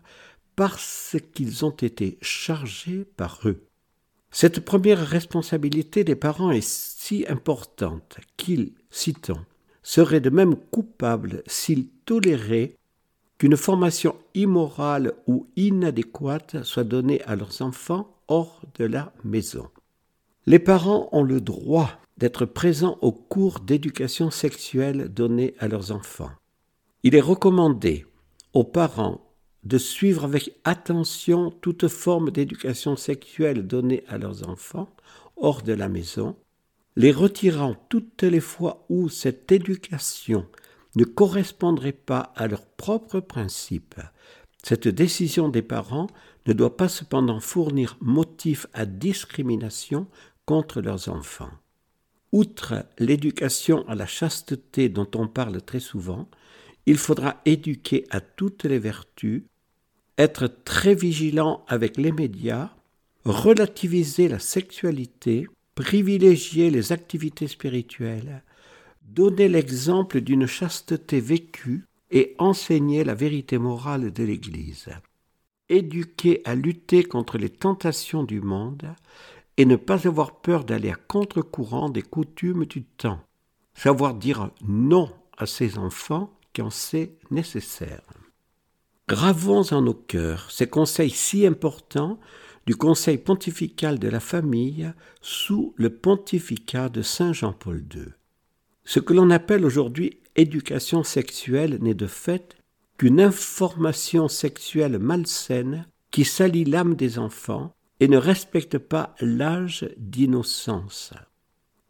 [0.55, 3.67] parce qu'ils ont été chargés par eux.
[4.31, 9.45] Cette première responsabilité des parents est si importante qu'ils, citons,
[9.83, 12.75] seraient de même coupables s'ils toléraient
[13.37, 19.67] qu'une formation immorale ou inadéquate soit donnée à leurs enfants hors de la maison.
[20.45, 26.31] Les parents ont le droit d'être présents au cours d'éducation sexuelle donné à leurs enfants.
[27.03, 28.05] Il est recommandé
[28.53, 29.21] aux parents
[29.63, 34.89] de suivre avec attention toute forme d'éducation sexuelle donnée à leurs enfants
[35.37, 36.35] hors de la maison,
[36.95, 40.45] les retirant toutes les fois où cette éducation
[40.95, 43.99] ne correspondrait pas à leurs propres principes.
[44.63, 46.07] Cette décision des parents
[46.45, 50.07] ne doit pas cependant fournir motif à discrimination
[50.45, 51.51] contre leurs enfants.
[52.31, 56.27] Outre l'éducation à la chasteté dont on parle très souvent,
[56.85, 59.43] il faudra éduquer à toutes les vertus,
[60.17, 62.71] être très vigilant avec les médias,
[63.23, 68.43] relativiser la sexualité, privilégier les activités spirituelles,
[69.01, 74.89] donner l'exemple d'une chasteté vécue et enseigner la vérité morale de l'Église.
[75.69, 78.93] Éduquer à lutter contre les tentations du monde
[79.57, 83.21] et ne pas avoir peur d'aller à contre-courant des coutumes du temps.
[83.73, 88.03] Savoir dire non à ses enfants quand c'est nécessaire.
[89.07, 92.19] Gravons en nos cœurs ces conseils si importants
[92.65, 94.91] du Conseil pontifical de la famille
[95.21, 98.05] sous le pontificat de Saint Jean-Paul II.
[98.85, 102.55] Ce que l'on appelle aujourd'hui éducation sexuelle n'est de fait
[102.97, 111.13] qu'une information sexuelle malsaine qui salit l'âme des enfants et ne respecte pas l'âge d'innocence.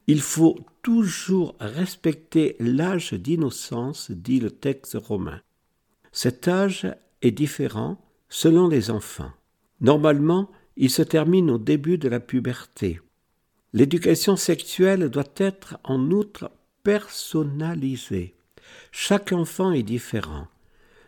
[0.08, 5.42] Il faut toujours respecter l'âge d'innocence, dit le texte romain.
[6.12, 6.88] Cet âge
[7.22, 7.98] est différent
[8.30, 9.32] selon les enfants.
[9.82, 13.00] Normalement, il se termine au début de la puberté.
[13.74, 16.52] L'éducation sexuelle doit être en outre
[16.84, 18.36] personnalisée.
[18.92, 20.48] Chaque enfant est différent.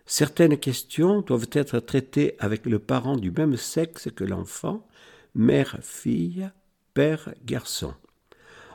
[0.06, 4.86] Certaines questions doivent être traitées avec le parent du même sexe que l'enfant,
[5.34, 6.49] mère-fille,
[6.94, 7.94] père-garçon.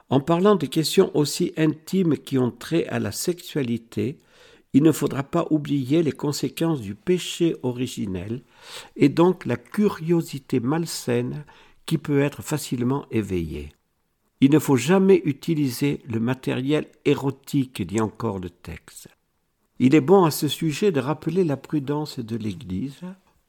[0.09, 4.19] En parlant de questions aussi intimes qui ont trait à la sexualité,
[4.73, 8.43] il ne faudra pas oublier les conséquences du péché originel
[8.97, 11.45] et donc la curiosité malsaine
[11.87, 13.73] qui peut être facilement éveillée.
[14.41, 19.09] Il ne faut jamais utiliser le matériel érotique, dit encore le texte.
[19.83, 23.01] Il est bon à ce sujet de rappeler la prudence de l'Église.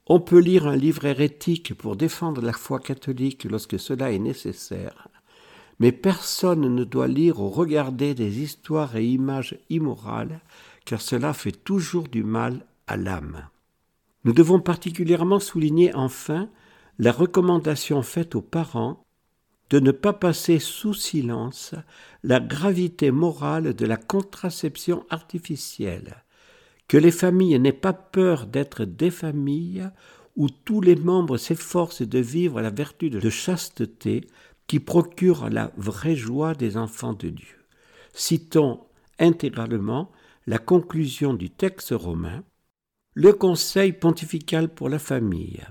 [0.08, 5.10] On peut lire un livre hérétique pour défendre la foi catholique lorsque cela est nécessaire,
[5.80, 10.40] mais personne ne doit lire ou regarder des histoires et images immorales,
[10.86, 13.49] car cela fait toujours du mal à l'âme.
[14.24, 16.48] Nous devons particulièrement souligner enfin
[16.98, 19.03] la recommandation faite aux parents
[19.72, 21.73] de ne pas passer sous silence
[22.23, 26.23] la gravité morale de la contraception artificielle,
[26.89, 29.89] que les familles n'aient pas peur d'être des familles
[30.35, 34.27] où tous les membres s'efforcent de vivre la vertu de chasteté
[34.68, 37.65] qui procure la vraie joie des enfants de Dieu.
[38.14, 38.81] Citons
[39.19, 40.11] intégralement
[40.48, 42.43] la conclusion du texte romain.
[43.14, 45.61] Le Conseil pontifical pour la famille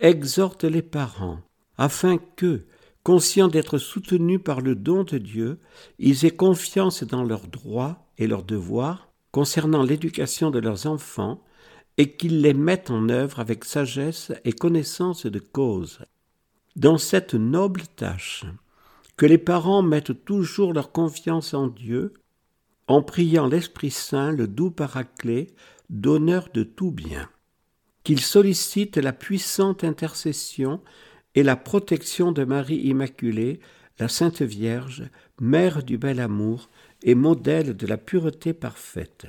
[0.00, 1.40] exhorte les parents
[1.76, 2.64] afin que,
[3.02, 5.58] conscients d'être soutenus par le don de Dieu,
[5.98, 11.42] ils aient confiance dans leurs droits et leurs devoirs concernant l'éducation de leurs enfants
[11.98, 16.00] et qu'ils les mettent en œuvre avec sagesse et connaissance de cause.
[16.76, 18.44] Dans cette noble tâche,
[19.16, 22.14] que les parents mettent toujours leur confiance en Dieu,
[22.86, 25.48] en priant l'Esprit Saint, le doux paraclet,
[25.90, 27.28] donneur de tout bien.
[28.04, 30.80] Qu'ils sollicitent la puissante intercession
[31.34, 33.60] et la protection de Marie Immaculée,
[33.98, 35.04] la Sainte Vierge,
[35.40, 36.68] Mère du bel amour
[37.02, 39.26] et modèle de la pureté parfaite.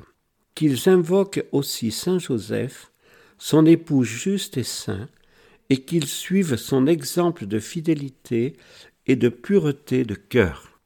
[0.55, 2.91] Qu'ils invoquent aussi Saint Joseph,
[3.37, 5.09] son époux juste et saint,
[5.69, 8.55] et qu'ils suivent son exemple de fidélité
[9.07, 10.79] et de pureté de cœur.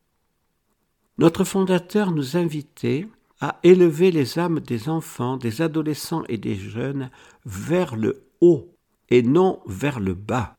[1.18, 3.08] Notre fondateur nous invitait
[3.40, 7.10] à élever les âmes des enfants, des adolescents et des jeunes
[7.46, 8.74] vers le haut
[9.10, 10.57] et non vers le bas.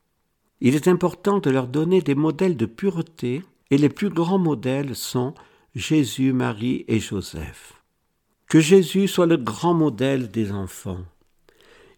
[0.61, 4.95] Il est important de leur donner des modèles de pureté, et les plus grands modèles
[4.97, 5.35] sont
[5.75, 7.75] Jésus, Marie et Joseph.
[8.49, 11.05] Que Jésus soit le grand modèle des enfants.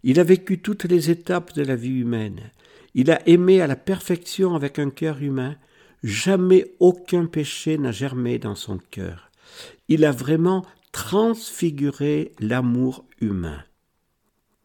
[0.03, 2.51] Il a vécu toutes les étapes de la vie humaine.
[2.95, 5.57] Il a aimé à la perfection avec un cœur humain.
[6.03, 9.31] Jamais aucun péché n'a germé dans son cœur.
[9.89, 13.63] Il a vraiment transfiguré l'amour humain.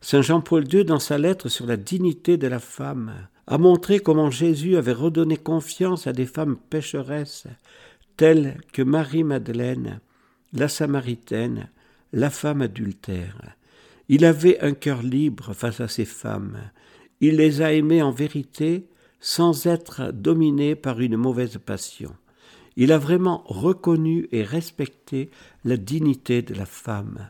[0.02, 3.14] Saint Jean-Paul II, dans sa lettre sur la dignité de la femme,
[3.48, 7.48] a montré comment Jésus avait redonné confiance à des femmes pécheresses,
[8.18, 10.00] telles que Marie-Madeleine,
[10.54, 11.70] la Samaritaine,
[12.14, 13.56] la femme adultère.
[14.08, 16.58] Il avait un cœur libre face à ces femmes.
[17.22, 18.88] Il les a aimées en vérité
[19.20, 22.16] sans être dominé par une mauvaise passion.
[22.78, 25.30] Il a vraiment reconnu et respecté
[25.64, 27.30] la dignité de la femme.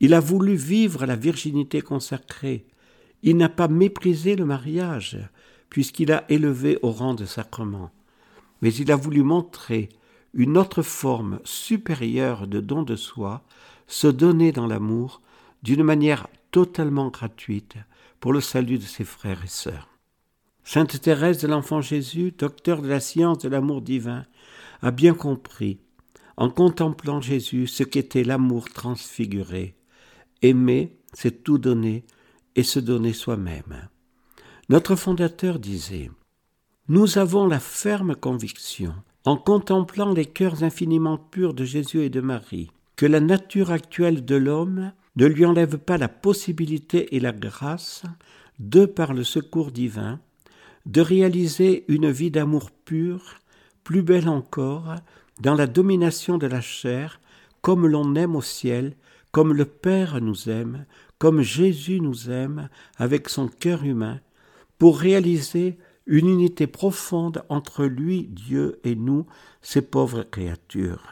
[0.00, 2.66] Il a voulu vivre la virginité consacrée.
[3.22, 5.18] Il n'a pas méprisé le mariage,
[5.70, 7.90] puisqu'il a élevé au rang de sacrement.
[8.60, 9.88] Mais il a voulu montrer
[10.34, 13.42] une autre forme supérieure de don de soi,
[13.86, 15.22] se donner dans l'amour
[15.62, 17.76] d'une manière totalement gratuite
[18.20, 19.88] pour le salut de ses frères et sœurs.
[20.64, 24.24] Sainte Thérèse de l'Enfant Jésus, docteur de la science de l'amour divin,
[24.82, 25.80] a bien compris,
[26.36, 29.74] en contemplant Jésus, ce qu'était l'amour transfiguré.
[30.42, 32.04] Aimer, c'est tout donner
[32.56, 33.88] et se donner soi-même.
[34.70, 36.12] Notre fondateur disait
[36.86, 38.94] Nous avons la ferme conviction,
[39.24, 44.24] en contemplant les cœurs infiniment purs de Jésus et de Marie, que la nature actuelle
[44.24, 48.04] de l'homme ne lui enlève pas la possibilité et la grâce,
[48.60, 50.20] de par le secours divin,
[50.86, 53.40] de réaliser une vie d'amour pur,
[53.82, 54.94] plus belle encore,
[55.40, 57.20] dans la domination de la chair,
[57.60, 58.94] comme l'on aime au ciel,
[59.32, 60.86] comme le Père nous aime,
[61.18, 62.68] comme Jésus nous aime,
[62.98, 64.20] avec son cœur humain,
[64.80, 69.26] pour réaliser une unité profonde entre lui, Dieu, et nous,
[69.60, 71.04] ces pauvres créatures.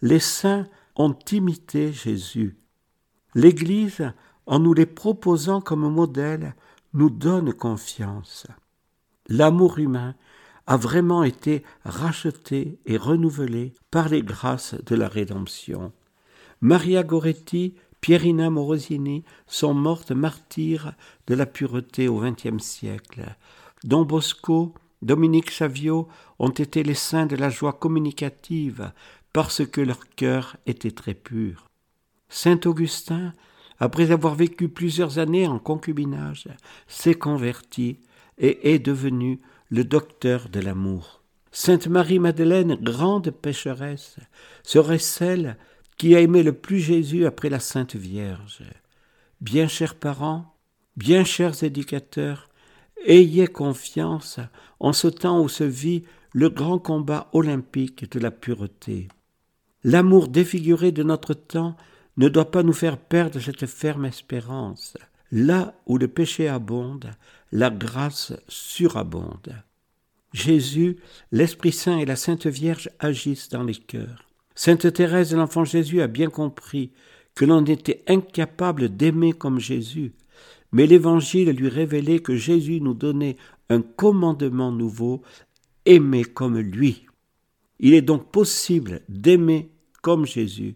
[0.00, 0.66] Les saints
[0.96, 2.56] ont imité Jésus.
[3.34, 4.10] L'Église,
[4.46, 6.54] en nous les proposant comme modèle,
[6.94, 8.46] nous donne confiance.
[9.28, 10.14] L'amour humain
[10.66, 15.92] a vraiment été racheté et renouvelé par les grâces de la rédemption.
[16.62, 20.92] Maria Goretti, Pierina Morosini sont mortes martyrs
[21.26, 23.24] de la pureté au XXe siècle.
[23.84, 26.08] Don Bosco, Dominique Savio
[26.38, 28.92] ont été les saints de la joie communicative
[29.32, 31.66] parce que leur cœur était très pur.
[32.28, 33.32] Saint Augustin,
[33.78, 36.48] après avoir vécu plusieurs années en concubinage,
[36.86, 37.98] s'est converti
[38.38, 41.22] et est devenu le docteur de l'amour.
[41.52, 44.16] Sainte Marie-Madeleine, grande pécheresse,
[44.62, 45.56] serait celle
[45.98, 48.62] qui a aimé le plus Jésus après la Sainte Vierge.
[49.40, 50.54] Bien chers parents,
[50.96, 52.48] bien chers éducateurs,
[53.04, 54.38] ayez confiance
[54.78, 59.08] en ce temps où se vit le grand combat olympique de la pureté.
[59.82, 61.76] L'amour défiguré de notre temps
[62.16, 64.96] ne doit pas nous faire perdre cette ferme espérance.
[65.32, 67.10] Là où le péché abonde,
[67.52, 69.54] la grâce surabonde.
[70.32, 70.98] Jésus,
[71.32, 74.27] l'Esprit Saint et la Sainte Vierge agissent dans les cœurs.
[74.60, 76.90] Sainte Thérèse de l'Enfant Jésus a bien compris
[77.36, 80.14] que l'on était incapable d'aimer comme Jésus,
[80.72, 83.36] mais l'Évangile lui révélait que Jésus nous donnait
[83.70, 85.22] un commandement nouveau,
[85.86, 87.06] aimer comme lui.
[87.78, 89.70] Il est donc possible d'aimer
[90.02, 90.74] comme Jésus,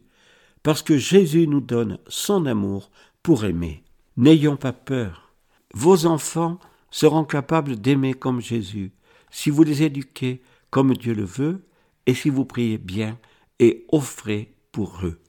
[0.62, 2.88] parce que Jésus nous donne son amour
[3.24, 3.82] pour aimer.
[4.16, 5.34] N'ayons pas peur.
[5.74, 6.60] Vos enfants
[6.92, 8.92] seront capables d'aimer comme Jésus,
[9.32, 10.40] si vous les éduquez
[10.70, 11.64] comme Dieu le veut,
[12.06, 13.18] et si vous priez bien
[13.58, 15.22] et offrez pour eux.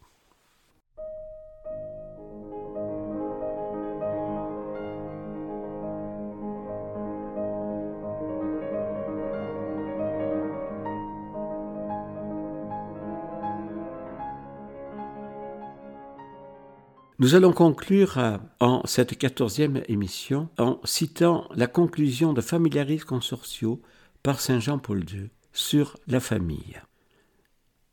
[17.24, 23.82] Nous allons conclure euh, en cette quatorzième émission en citant la conclusion de Familiaris Consortio
[24.24, 26.82] par Saint Jean-Paul II sur la famille.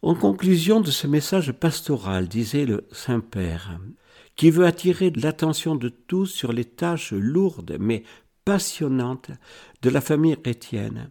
[0.02, 3.78] En conclusion de ce message pastoral, disait le Saint-Père,
[4.35, 8.05] qui veut attirer l'attention de tous sur les tâches lourdes mais
[8.47, 9.31] passionnantes
[9.82, 11.10] de la famille chrétienne,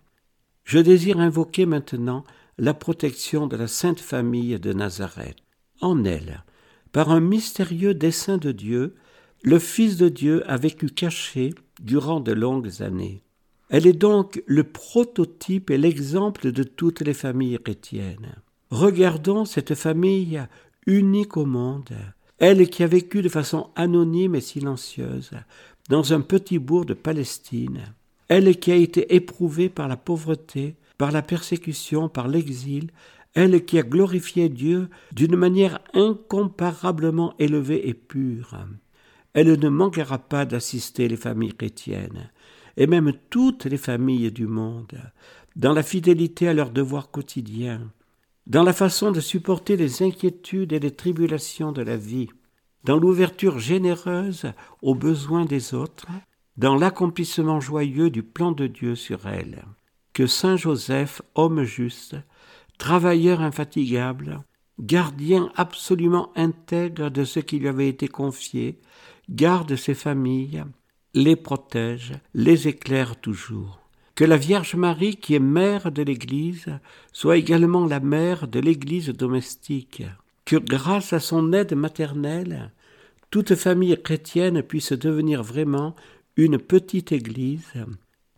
[0.64, 2.24] je désire invoquer maintenant
[2.58, 5.38] la protection de la Sainte Famille de Nazareth.
[5.82, 6.44] En elle,
[6.92, 8.96] par un mystérieux dessein de Dieu,
[9.44, 13.22] le Fils de Dieu a vécu caché durant de longues années.
[13.70, 18.42] Elle est donc le prototype et l'exemple de toutes les familles chrétiennes.
[18.72, 20.46] Regardons cette famille
[20.86, 21.90] unique au monde,
[22.38, 25.32] elle qui a vécu de façon anonyme et silencieuse
[25.90, 27.82] dans un petit bourg de Palestine,
[28.28, 32.92] elle qui a été éprouvée par la pauvreté, par la persécution, par l'exil,
[33.34, 38.56] elle qui a glorifié Dieu d'une manière incomparablement élevée et pure.
[39.34, 42.30] Elle ne manquera pas d'assister les familles chrétiennes,
[42.78, 44.94] et même toutes les familles du monde,
[45.56, 47.92] dans la fidélité à leurs devoirs quotidiens,
[48.50, 52.30] dans la façon de supporter les inquiétudes et les tribulations de la vie,
[52.84, 54.52] dans l'ouverture généreuse
[54.82, 56.08] aux besoins des autres,
[56.58, 59.64] dans l'accomplissement joyeux du plan de Dieu sur elles.
[60.14, 62.16] Que Saint Joseph, homme juste,
[62.80, 64.40] travailleur infatigable,
[64.80, 68.80] gardien absolument intègre de ce qui lui avait été confié,
[69.30, 70.64] garde ses familles,
[71.14, 73.79] les protège, les éclaire toujours.
[74.20, 76.66] Que la Vierge Marie, qui est mère de l'Église,
[77.14, 80.04] soit également la mère de l'Église domestique.
[80.44, 82.74] Que grâce à son aide maternelle,
[83.32, 85.96] toute famille chrétienne puisse devenir vraiment
[86.36, 87.72] une petite Église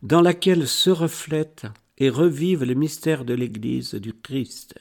[0.03, 1.65] dans laquelle se reflète
[1.97, 4.75] et revive le mystère de l'Église du Christ.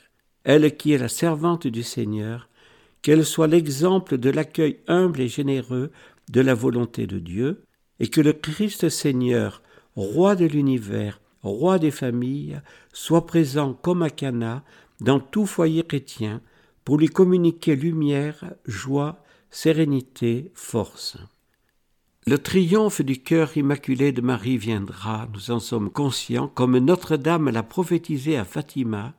[0.44, 2.50] Elle qui est la servante du Seigneur,
[3.00, 5.92] qu'elle soit l'exemple de l'accueil humble et généreux
[6.28, 7.62] de la volonté de Dieu,
[8.00, 9.62] et que le Christ Seigneur,
[10.00, 12.60] roi de l'univers, roi des familles,
[12.92, 14.64] soit présent comme à Cana
[15.00, 16.40] dans tout foyer chrétien
[16.84, 21.18] pour lui communiquer lumière, joie, sérénité, force.
[22.26, 27.62] Le triomphe du cœur immaculé de Marie viendra, nous en sommes conscients, comme Notre-Dame l'a
[27.62, 29.14] prophétisé à Fatima,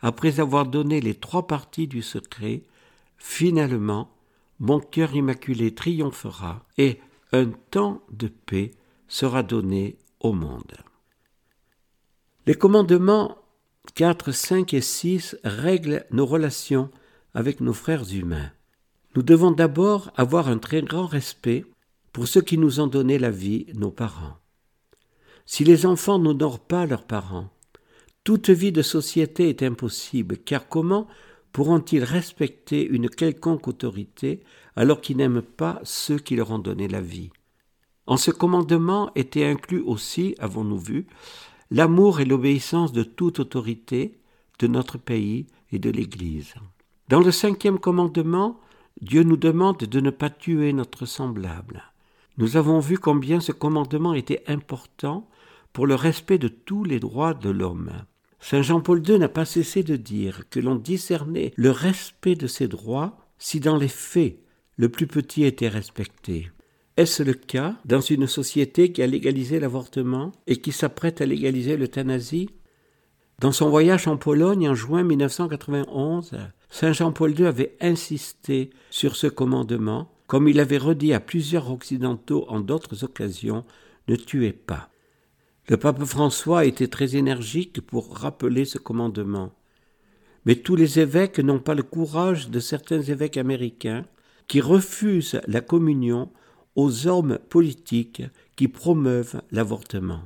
[0.00, 2.62] après avoir donné les trois parties du secret,
[3.16, 4.10] finalement,
[4.58, 7.00] mon cœur immaculé triomphera et
[7.32, 8.72] un temps de paix
[9.08, 10.76] sera donné au monde.
[12.46, 13.38] Les commandements
[13.94, 16.90] 4, 5 et 6 règlent nos relations
[17.34, 18.50] avec nos frères humains.
[19.14, 21.64] Nous devons d'abord avoir un très grand respect
[22.12, 24.38] pour ceux qui nous ont donné la vie, nos parents.
[25.44, 27.50] Si les enfants n'honorent pas leurs parents,
[28.24, 31.06] toute vie de société est impossible, car comment
[31.52, 34.42] pourront-ils respecter une quelconque autorité
[34.74, 37.30] alors qu'ils n'aiment pas ceux qui leur ont donné la vie?
[38.06, 41.06] En ce commandement était inclus aussi, avons-nous vu,
[41.70, 44.18] l'amour et l'obéissance de toute autorité
[44.58, 46.54] de notre pays et de l'Église.
[47.08, 48.60] Dans le cinquième commandement,
[49.00, 51.82] Dieu nous demande de ne pas tuer notre semblable.
[52.38, 55.28] Nous avons vu combien ce commandement était important
[55.72, 57.90] pour le respect de tous les droits de l'homme.
[58.40, 62.68] Saint Jean-Paul II n'a pas cessé de dire que l'on discernait le respect de ces
[62.68, 64.38] droits si dans les faits
[64.76, 66.50] le plus petit était respecté.
[66.96, 71.76] Est-ce le cas dans une société qui a légalisé l'avortement et qui s'apprête à légaliser
[71.76, 72.48] l'euthanasie?
[73.38, 76.38] Dans son voyage en Pologne en juin 1991,
[76.70, 82.46] Saint Jean-Paul II avait insisté sur ce commandement, comme il avait redit à plusieurs occidentaux
[82.48, 83.64] en d'autres occasions,
[84.08, 84.88] ne tuez pas.
[85.68, 89.52] Le pape François était très énergique pour rappeler ce commandement.
[90.46, 94.06] Mais tous les évêques n'ont pas le courage de certains évêques américains
[94.48, 96.30] qui refusent la communion
[96.76, 98.22] aux hommes politiques
[98.54, 100.22] qui promeuvent l'avortement.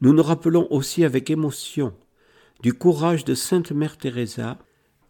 [0.00, 1.92] Nous nous rappelons aussi avec émotion
[2.62, 4.58] du courage de Sainte Mère Teresa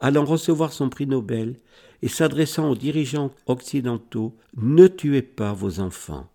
[0.01, 1.61] allant recevoir son prix Nobel
[2.03, 6.29] et s'adressant aux dirigeants occidentaux Ne tuez pas vos enfants.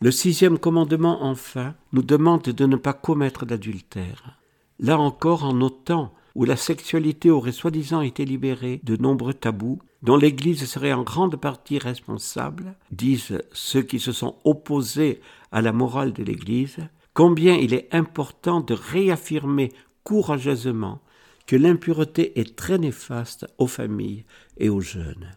[0.00, 4.38] Le sixième commandement, enfin, nous demande de ne pas commettre d'adultère.
[4.78, 9.80] Là encore, en nos temps où la sexualité aurait soi-disant été libérée de nombreux tabous,
[10.06, 15.20] dont l'Église serait en grande partie responsable, disent ceux qui se sont opposés
[15.50, 16.76] à la morale de l'Église,
[17.12, 19.72] combien il est important de réaffirmer
[20.04, 21.00] courageusement
[21.48, 24.24] que l'impureté est très néfaste aux familles
[24.58, 25.32] et aux jeunes.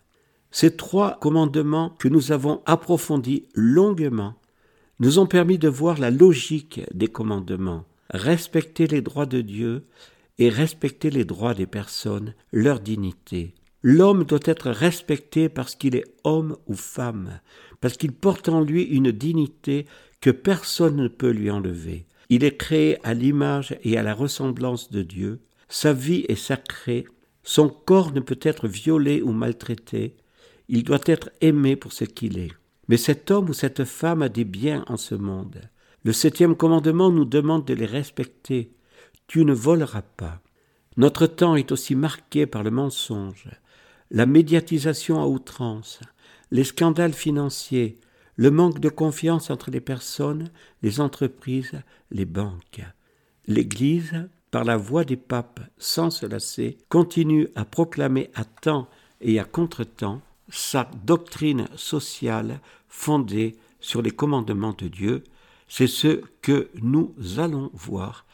[0.51, 4.35] Ces trois commandements que nous avons approfondis longuement
[4.99, 9.87] nous ont permis de voir la logique des commandements, respecter les droits de Dieu
[10.37, 13.55] et respecter les droits des personnes, leur dignité.
[13.81, 17.39] L'homme doit être respecté parce qu'il est homme ou femme,
[17.79, 19.85] parce qu'il porte en lui une dignité
[20.19, 22.05] que personne ne peut lui enlever.
[22.29, 25.39] Il est créé à l'image et à la ressemblance de Dieu,
[25.69, 27.05] sa vie est sacrée,
[27.43, 30.15] son corps ne peut être violé ou maltraité,
[30.67, 32.51] il doit être aimé pour ce qu'il est.
[32.89, 35.61] Mais cet homme ou cette femme a des biens en ce monde.
[36.03, 38.71] Le septième commandement nous demande de les respecter.
[39.27, 40.41] Tu ne voleras pas.
[40.97, 43.47] Notre temps est aussi marqué par le mensonge,
[44.11, 45.99] la médiatisation à outrance,
[46.51, 47.99] les scandales financiers,
[48.35, 50.49] le manque de confiance entre les personnes,
[50.81, 51.79] les entreprises,
[52.09, 52.81] les banques.
[53.47, 58.89] L'Église, par la voix des papes sans se lasser, continue à proclamer à temps
[59.21, 65.23] et à contre-temps sa doctrine sociale fondée sur les commandements de Dieu,
[65.67, 68.25] c'est ce que nous allons voir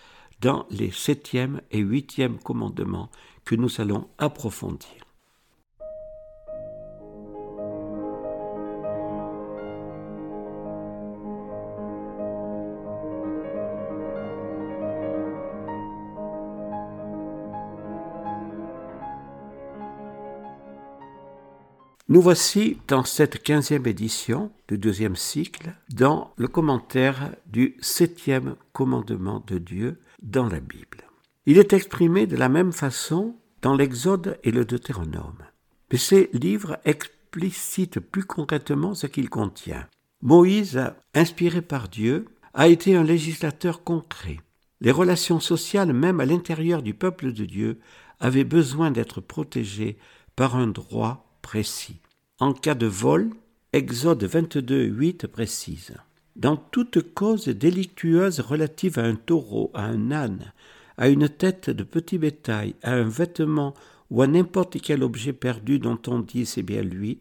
[0.41, 3.09] dans les septième et huitième commandements
[3.43, 5.04] que nous allons approfondir.
[22.07, 29.43] Nous voici dans cette quinzième édition du deuxième cycle, dans le commentaire du septième commandement
[29.47, 30.99] de Dieu dans la Bible.
[31.47, 35.39] Il est exprimé de la même façon dans l'Exode et le Deutéronome.
[35.91, 39.87] Mais ces livres explicitent plus concrètement ce qu'il contient.
[40.21, 40.79] Moïse,
[41.15, 44.39] inspiré par Dieu, a été un législateur concret.
[44.79, 47.79] Les relations sociales, même à l'intérieur du peuple de Dieu,
[48.19, 49.97] avaient besoin d'être protégées
[50.35, 51.24] par un droit
[52.39, 53.29] En cas de vol,
[53.71, 55.93] Exode 22, 8 précise
[56.35, 60.51] Dans toute cause délictueuse relative à un taureau, à un âne,
[60.97, 63.73] à une tête de petit bétail, à un vêtement
[64.09, 67.19] ou à n'importe quel objet perdu dont on dit c'est bien lui,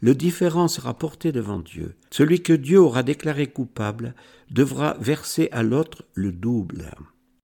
[0.00, 1.94] le différent sera porté devant Dieu.
[2.10, 4.14] Celui que Dieu aura déclaré coupable
[4.50, 6.90] devra verser à l'autre le double.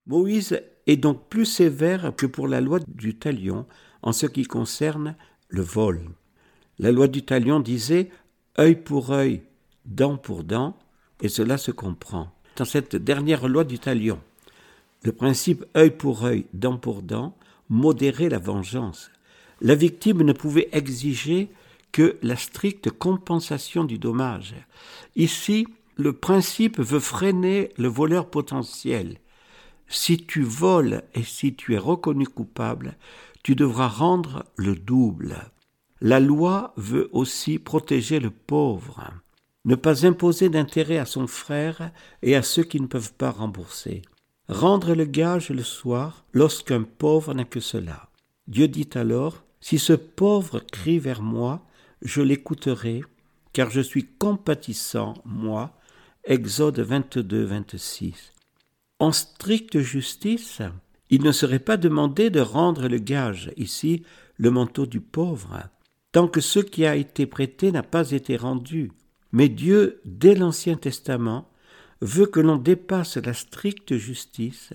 [0.06, 3.66] Moïse est donc plus sévère que pour la loi du talion
[4.02, 5.16] en ce qui concerne
[5.48, 6.00] le vol.
[6.80, 8.08] La loi du talion disait
[8.58, 9.42] œil pour œil,
[9.84, 10.78] dent pour dent,
[11.20, 12.32] et cela se comprend.
[12.56, 14.18] Dans cette dernière loi du talion,
[15.02, 17.36] le principe œil pour œil, dent pour dent
[17.68, 19.10] modérait la vengeance.
[19.60, 21.50] La victime ne pouvait exiger
[21.92, 24.54] que la stricte compensation du dommage.
[25.16, 25.66] Ici,
[25.96, 29.18] le principe veut freiner le voleur potentiel.
[29.86, 32.96] Si tu voles et si tu es reconnu coupable,
[33.42, 35.36] tu devras rendre le double.
[36.02, 39.04] La loi veut aussi protéger le pauvre,
[39.66, 44.00] ne pas imposer d'intérêt à son frère et à ceux qui ne peuvent pas rembourser.
[44.48, 48.08] Rendre le gage le soir lorsqu'un pauvre n'a que cela.
[48.48, 51.66] Dieu dit alors, Si ce pauvre crie vers moi,
[52.00, 53.02] je l'écouterai,
[53.52, 55.76] car je suis compatissant, moi.
[56.24, 58.32] Exode 22, 26.
[58.98, 60.62] En stricte justice,
[61.10, 64.02] il ne serait pas demandé de rendre le gage, ici
[64.36, 65.60] le manteau du pauvre,
[66.12, 68.92] tant que ce qui a été prêté n'a pas été rendu.
[69.32, 71.48] Mais Dieu, dès l'Ancien Testament,
[72.00, 74.72] veut que l'on dépasse la stricte justice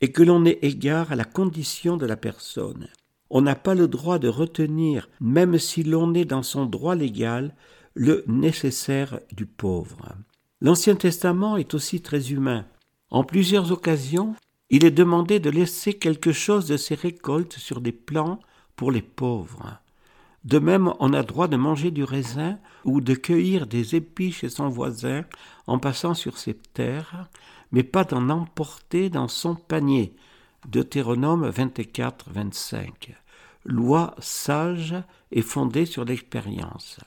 [0.00, 2.88] et que l'on ait égard à la condition de la personne.
[3.28, 7.54] On n'a pas le droit de retenir, même si l'on est dans son droit légal,
[7.94, 10.14] le nécessaire du pauvre.
[10.60, 12.66] L'Ancien Testament est aussi très humain.
[13.10, 14.34] En plusieurs occasions,
[14.68, 18.40] il est demandé de laisser quelque chose de ses récoltes sur des plans
[18.76, 19.79] pour les pauvres.
[20.44, 24.48] De même, on a droit de manger du raisin ou de cueillir des épis chez
[24.48, 25.24] son voisin
[25.66, 27.28] en passant sur ses terres,
[27.72, 30.14] mais pas d'en emporter dans son panier.
[30.66, 33.14] Deutéronome 24, 25.
[33.64, 34.94] Loi sage
[35.30, 36.98] et fondée sur l'expérience.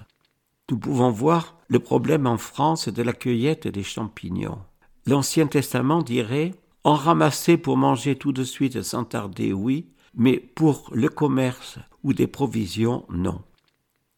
[0.70, 4.60] Nous pouvons voir le problème en France de la cueillette des champignons.
[5.08, 6.54] L'Ancien Testament dirait
[6.84, 12.14] en ramasser pour manger tout de suite sans tarder, oui, mais pour le commerce ou
[12.14, 13.42] des provisions, non.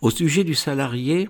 [0.01, 1.29] Au sujet du salarié,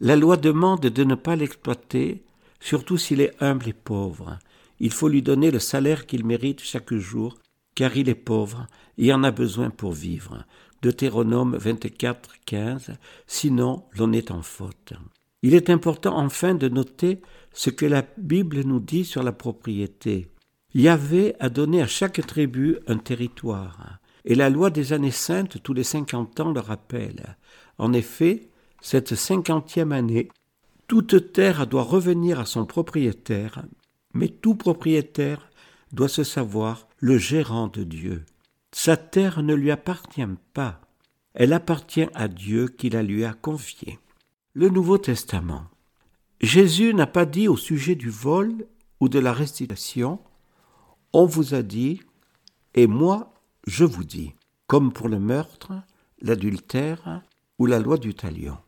[0.00, 2.22] la loi demande de ne pas l'exploiter,
[2.58, 4.38] surtout s'il est humble et pauvre.
[4.78, 7.36] Il faut lui donner le salaire qu'il mérite chaque jour,
[7.74, 8.66] car il est pauvre
[8.98, 10.44] et en a besoin pour vivre.
[10.82, 12.92] Deutéronome 24, 15,
[13.26, 14.94] sinon l'on est en faute.
[15.42, 17.20] Il est important enfin de noter
[17.52, 20.28] ce que la Bible nous dit sur la propriété.
[20.74, 23.98] Yahvé a donné à chaque tribu un territoire.
[24.24, 27.36] Et la loi des années saintes, tous les cinquante ans, le rappelle.
[27.78, 28.48] En effet,
[28.80, 30.28] cette cinquantième année,
[30.86, 33.62] toute terre doit revenir à son propriétaire,
[34.12, 35.50] mais tout propriétaire
[35.92, 38.24] doit se savoir le gérant de Dieu.
[38.72, 40.22] Sa terre ne lui appartient
[40.52, 40.80] pas,
[41.34, 43.98] elle appartient à Dieu qui la lui a confiée.
[44.52, 45.64] Le Nouveau Testament.
[46.40, 48.66] Jésus n'a pas dit au sujet du vol
[48.98, 50.20] ou de la restitution,
[51.12, 52.00] on vous a dit,
[52.74, 53.34] et moi
[53.70, 54.34] je vous dis,
[54.66, 55.72] comme pour le meurtre,
[56.20, 57.22] l'adultère
[57.56, 58.58] ou la loi du talion.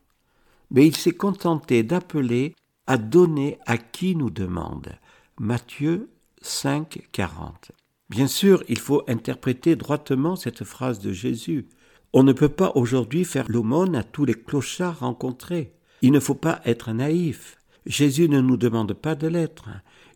[0.71, 2.55] Mais il s'est contenté d'appeler
[2.87, 4.93] à donner à qui nous demande.
[5.37, 6.09] Matthieu
[6.41, 7.73] 5, 40.
[8.09, 11.67] Bien sûr, il faut interpréter droitement cette phrase de Jésus.
[12.13, 15.73] On ne peut pas aujourd'hui faire l'aumône à tous les clochards rencontrés.
[16.01, 17.57] Il ne faut pas être naïf.
[17.85, 19.67] Jésus ne nous demande pas de l'être.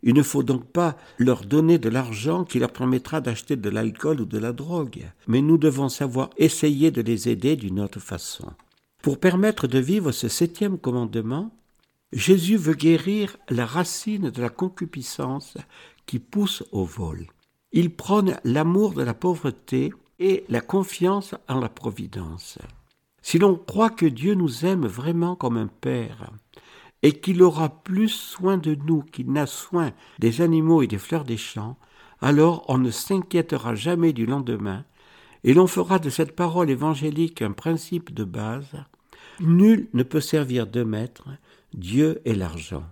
[0.04, 4.22] Il ne faut donc pas leur donner de l'argent qui leur permettra d'acheter de l'alcool
[4.22, 8.52] ou de la drogue, mais nous devons savoir essayer de les aider d'une autre façon.
[9.02, 11.52] Pour permettre de vivre ce septième commandement,
[12.14, 15.58] Jésus veut guérir la racine de la concupiscence
[16.06, 17.28] qui pousse au vol.
[17.74, 22.58] Il prône l'amour de la pauvreté et la confiance en la providence.
[23.22, 26.32] Si l'on croit que Dieu nous aime vraiment comme un Père,
[27.08, 31.24] et qu'il aura plus soin de nous qu'il n'a soin des animaux et des fleurs
[31.24, 31.78] des champs,
[32.20, 34.84] alors on ne s'inquiétera jamais du lendemain,
[35.46, 38.74] et l'on fera de cette parole évangélique un principe de base.
[39.40, 41.30] Nul ne peut servir de maître,
[41.74, 42.84] Dieu et l'argent.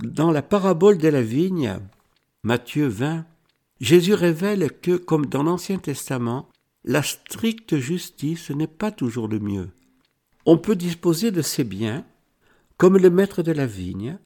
[0.00, 1.78] Dans la parabole de la vigne,
[2.42, 3.24] Matthieu 20,
[3.80, 6.50] Jésus révèle que, comme dans l'Ancien Testament,
[6.84, 9.70] la stricte justice n'est pas toujours le mieux.
[10.44, 12.04] On peut disposer de ses biens,
[12.82, 14.18] comme le maître de la vigne,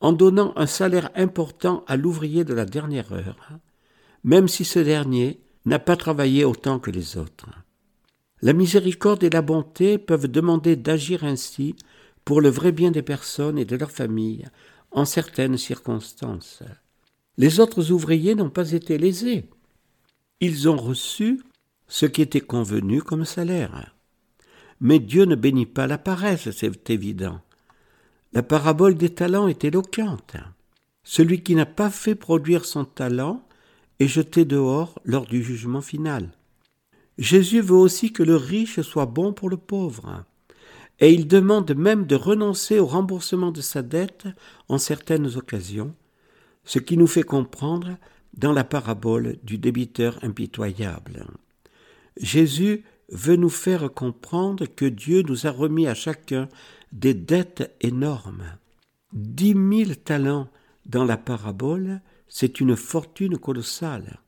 [0.00, 3.50] en donnant un salaire important à l'ouvrier de la dernière heure,
[4.22, 7.48] même si ce dernier n'a pas travaillé autant que les autres.
[8.42, 11.74] La miséricorde et la bonté peuvent demander d'agir ainsi
[12.24, 14.46] pour le vrai bien des personnes et de leurs familles
[14.92, 16.62] en certaines circonstances.
[17.38, 19.50] Les autres ouvriers n'ont pas été lésés.
[20.38, 21.42] Ils ont reçu
[21.88, 23.96] ce qui était convenu comme salaire.
[24.78, 27.40] Mais Dieu ne bénit pas la paresse, c'est évident.
[28.32, 30.36] La parabole des talents est éloquente.
[31.02, 33.44] Celui qui n'a pas fait produire son talent
[33.98, 36.30] est jeté dehors lors du jugement final.
[37.18, 40.24] Jésus veut aussi que le riche soit bon pour le pauvre,
[41.00, 44.28] et il demande même de renoncer au remboursement de sa dette
[44.68, 45.92] en certaines occasions,
[46.64, 47.96] ce qui nous fait comprendre
[48.34, 51.26] dans la parabole du débiteur impitoyable.
[52.16, 56.48] Jésus veut nous faire comprendre que Dieu nous a remis à chacun
[56.92, 58.44] des dettes énormes.
[59.12, 60.48] Dix mille talents
[60.86, 64.18] dans la parabole, c'est une fortune colossale.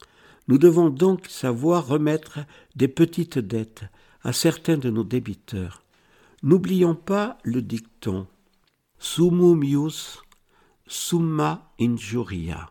[0.49, 2.41] Nous devons donc savoir remettre
[2.77, 3.85] des petites dettes
[4.23, 5.83] à certains de nos débiteurs.
[6.43, 8.27] N'oublions pas le dicton
[8.99, 10.23] Summum ius
[10.87, 12.71] summa injuria.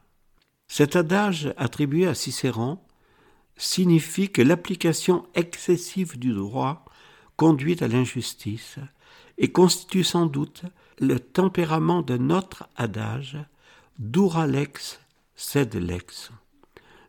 [0.67, 2.79] Cet adage attribué à Cicéron
[3.57, 6.85] signifie que l'application excessive du droit
[7.35, 8.77] conduit à l'injustice
[9.41, 10.61] et constitue sans doute
[10.99, 13.37] le tempérament de notre adage
[13.99, 15.01] dura lex
[15.35, 16.31] sed lex.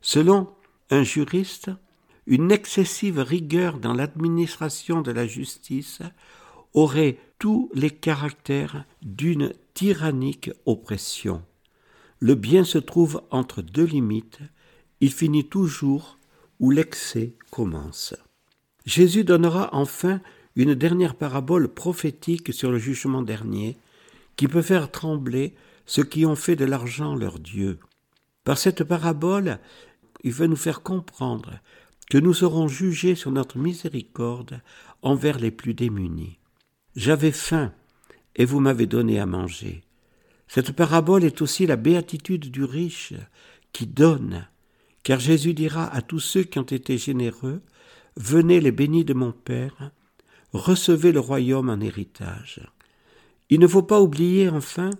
[0.01, 0.49] Selon
[0.91, 1.71] un juriste,
[2.27, 6.01] une excessive rigueur dans l'administration de la justice
[6.73, 11.45] aurait tous les caractères d'une tyrannique oppression.
[12.19, 14.39] Le bien se trouve entre deux limites,
[15.01, 16.19] il finit toujours
[16.61, 18.15] où l'excès commence.
[18.87, 20.21] Jésus donnera enfin
[20.57, 23.77] une dernière parabole prophétique sur le jugement dernier,
[24.37, 25.55] qui peut faire trembler
[25.87, 27.79] ceux qui ont fait de l'argent leur Dieu.
[28.45, 29.59] Par cette parabole,
[30.25, 31.61] il veut nous faire comprendre
[32.11, 34.61] que nous serons jugés sur notre miséricorde
[35.03, 36.39] envers les plus démunis.
[36.97, 37.73] J'avais faim,
[38.37, 39.83] et vous m'avez donné à manger.
[40.49, 43.15] Cette parabole est aussi la béatitude du riche
[43.73, 44.47] qui donne,
[45.03, 47.63] car Jésus dira à tous ceux qui ont été généreux,
[48.17, 49.91] Venez les bénis de mon Père,
[50.53, 52.61] recevez le royaume en héritage.
[53.51, 54.91] Il ne faut pas oublier enfin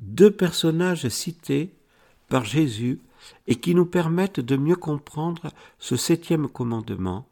[0.00, 1.74] deux personnages cités
[2.28, 3.00] par Jésus
[3.46, 5.48] et qui nous permettent de mieux comprendre
[5.78, 7.26] ce septième commandement,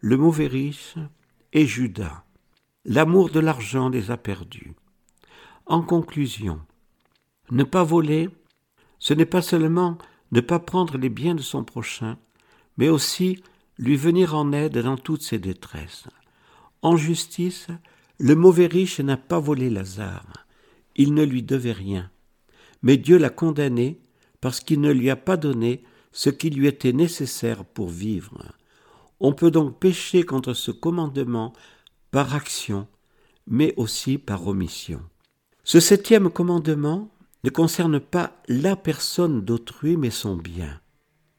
[0.00, 0.94] le mauvais riche
[1.52, 2.24] et Judas.
[2.84, 4.72] L'amour de l'argent les a perdus.
[5.66, 6.60] En conclusion,
[7.50, 8.28] ne pas voler,
[8.98, 9.98] ce n'est pas seulement
[10.32, 12.18] ne pas prendre les biens de son prochain,
[12.76, 13.42] mais aussi
[13.78, 16.08] lui venir en aide dans toutes ses détresses.
[16.82, 17.68] En justice,
[18.18, 20.46] le mauvais riche n'a pas volé Lazare,
[20.96, 22.10] il ne lui devait rien,
[22.82, 24.00] mais Dieu l'a condamné
[24.40, 25.82] parce qu'il ne lui a pas donné
[26.12, 28.44] ce qui lui était nécessaire pour vivre.
[29.20, 31.52] On peut donc pécher contre ce commandement
[32.10, 32.86] par action,
[33.46, 35.00] mais aussi par omission.
[35.64, 37.10] Ce septième commandement
[37.44, 40.80] ne concerne pas la personne d'autrui, mais son bien.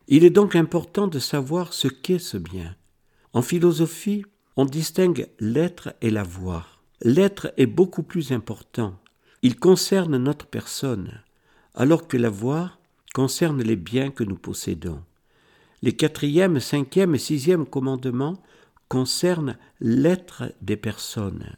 [0.07, 2.75] Il est donc important de savoir ce qu'est ce bien.
[3.33, 4.25] En philosophie,
[4.59, 6.83] on distingue l'être et l'avoir.
[7.01, 8.99] L'être est beaucoup plus important.
[9.41, 11.21] Il concerne notre personne,
[11.75, 12.77] alors que l'avoir
[13.13, 15.01] concerne les biens que nous possédons.
[15.81, 18.43] Les quatrième, cinquième et sixième commandements
[18.89, 21.55] concernent l'être des personnes.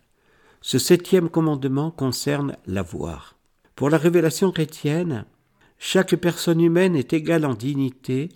[0.62, 3.36] Ce septième commandement concerne l'avoir.
[3.74, 5.26] Pour la révélation chrétienne,
[5.80, 8.30] chaque personne humaine est égale en dignité,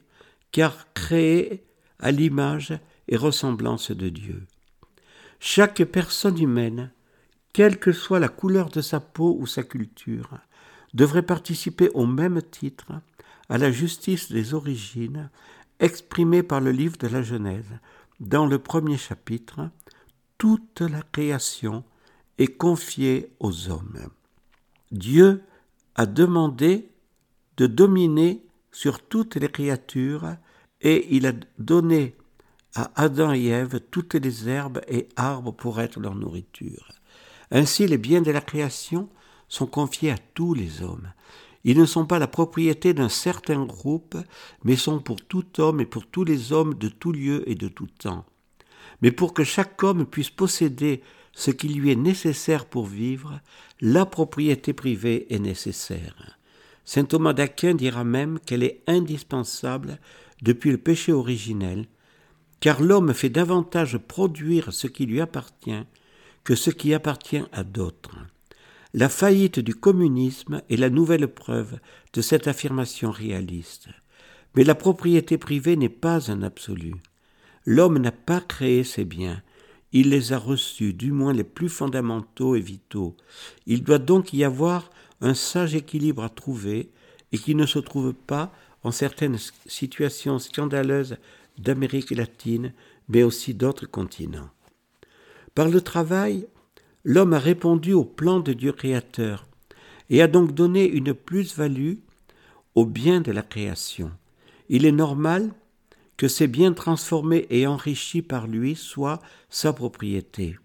[0.51, 1.67] car créée
[1.99, 2.73] à l'image
[3.07, 4.47] et ressemblance de Dieu.
[5.39, 6.91] Chaque personne humaine,
[7.53, 10.29] quelle que soit la couleur de sa peau ou sa culture,
[10.93, 12.93] devrait participer au même titre
[13.49, 15.29] à la justice des origines
[15.79, 17.79] exprimée par le livre de la Genèse.
[18.19, 19.69] Dans le premier chapitre,
[20.37, 21.83] toute la création
[22.37, 24.09] est confiée aux hommes.
[24.91, 25.43] Dieu
[25.95, 26.89] a demandé
[27.57, 30.35] de dominer sur toutes les créatures
[30.81, 32.15] et il a donné
[32.75, 36.89] à Adam et Ève toutes les herbes et arbres pour être leur nourriture.
[37.51, 39.09] Ainsi les biens de la création
[39.47, 41.11] sont confiés à tous les hommes.
[41.63, 44.17] Ils ne sont pas la propriété d'un certain groupe,
[44.63, 47.67] mais sont pour tout homme et pour tous les hommes de tout lieu et de
[47.67, 48.25] tout temps.
[49.01, 51.01] Mais pour que chaque homme puisse posséder
[51.33, 53.39] ce qui lui est nécessaire pour vivre,
[53.81, 56.37] la propriété privée est nécessaire.
[56.85, 59.99] Saint Thomas d'Aquin dira même qu'elle est indispensable
[60.43, 61.87] depuis le péché originel,
[62.65, 65.83] car l'homme fait davantage produire ce qui lui appartient
[66.43, 68.17] que ce qui appartient à d'autres.
[68.95, 71.77] La faillite du communisme est la nouvelle preuve
[72.13, 73.89] de cette affirmation réaliste.
[74.55, 76.95] Mais la propriété privée n'est pas un absolu.
[77.67, 79.43] L'homme n'a pas créé ses biens,
[79.91, 83.15] il les a reçus, du moins les plus fondamentaux et vitaux.
[83.67, 84.89] Il doit donc y avoir
[85.21, 86.89] un sage équilibre à trouver
[87.31, 88.51] et qui ne se trouve pas
[88.81, 89.37] en certaines
[89.67, 91.17] situations scandaleuses
[91.57, 92.73] d'Amérique latine,
[93.07, 94.49] mais aussi d'autres continents.
[95.53, 96.47] Par le travail,
[97.03, 99.47] l'homme a répondu au plan de Dieu créateur
[100.09, 101.95] et a donc donné une plus-value
[102.75, 104.11] au bien de la création.
[104.69, 105.53] Il est normal
[106.17, 110.57] que ces biens transformés et enrichis par lui soient sa propriété.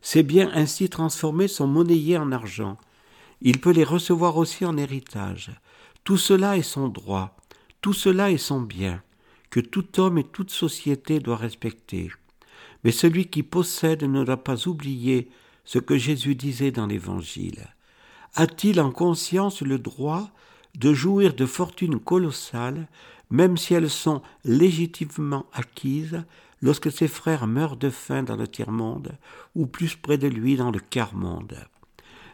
[0.00, 2.78] Ces biens ainsi transformés sont monnayés en argent.
[3.40, 5.50] Il peut les recevoir aussi en héritage.
[6.04, 7.36] Tout cela est son droit,
[7.80, 9.02] tout cela est son bien,
[9.50, 12.10] que tout homme et toute société doit respecter.
[12.84, 15.28] Mais celui qui possède ne doit pas oublier
[15.64, 17.66] ce que Jésus disait dans l'Évangile.
[18.34, 20.30] A-t-il en conscience le droit
[20.76, 22.88] de jouir de fortunes colossales,
[23.30, 26.22] même si elles sont légitimement acquises
[26.62, 29.12] lorsque ses frères meurent de faim dans le tiers-monde,
[29.54, 31.56] ou plus près de lui dans le quart-monde?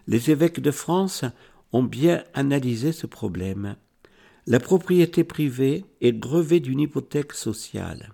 [0.07, 1.25] Les évêques de France
[1.73, 3.77] ont bien analysé ce problème.
[4.47, 8.13] La propriété privée est grevée d'une hypothèque sociale.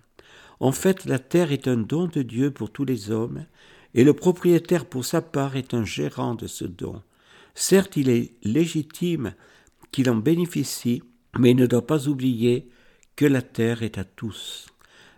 [0.60, 3.46] En fait, la terre est un don de Dieu pour tous les hommes,
[3.94, 7.02] et le propriétaire pour sa part est un gérant de ce don.
[7.56, 9.34] Certes, il est légitime
[9.90, 11.02] qu'il en bénéficie,
[11.36, 12.68] mais il ne doit pas oublier
[13.16, 14.68] que la terre est à tous.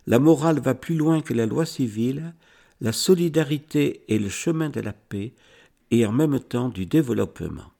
[0.07, 2.35] La morale va plus loin que la loi civile,
[2.81, 5.35] la solidarité est le chemin de la paix
[5.91, 7.72] et en même temps du développement.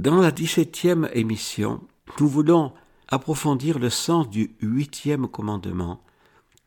[0.00, 1.82] Dans la dix-septième émission,
[2.20, 2.72] nous voulons
[3.08, 6.02] approfondir le sens du huitième commandement.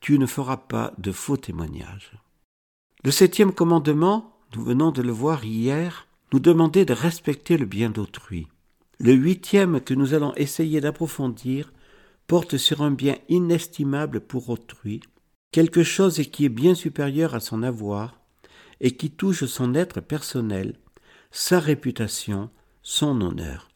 [0.02, 2.12] Tu ne feras pas de faux témoignages.
[3.04, 7.90] Le septième commandement, nous venons de le voir hier, nous demandait de respecter le bien
[7.90, 8.50] d'autrui.
[9.00, 11.74] Le huitième que nous allons essayer d'approfondir
[12.28, 15.02] porte sur un bien inestimable pour autrui,
[15.52, 18.22] quelque chose qui est bien supérieur à son avoir
[18.80, 20.76] et qui touche son être personnel,
[21.32, 22.52] sa réputation,
[22.84, 23.70] son honneur.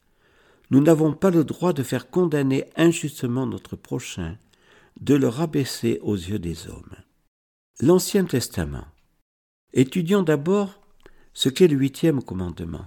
[0.70, 4.36] Nous n'avons pas le droit de faire condamner injustement notre prochain,
[5.00, 6.94] de le rabaisser aux yeux des hommes.
[7.80, 8.84] L'Ancien Testament.
[9.72, 10.80] Étudions d'abord
[11.32, 12.86] ce qu'est le huitième commandement.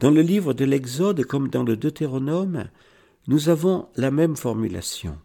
[0.00, 2.68] Dans le livre de l'Exode comme dans le Deutéronome,
[3.26, 5.18] nous avons la même formulation.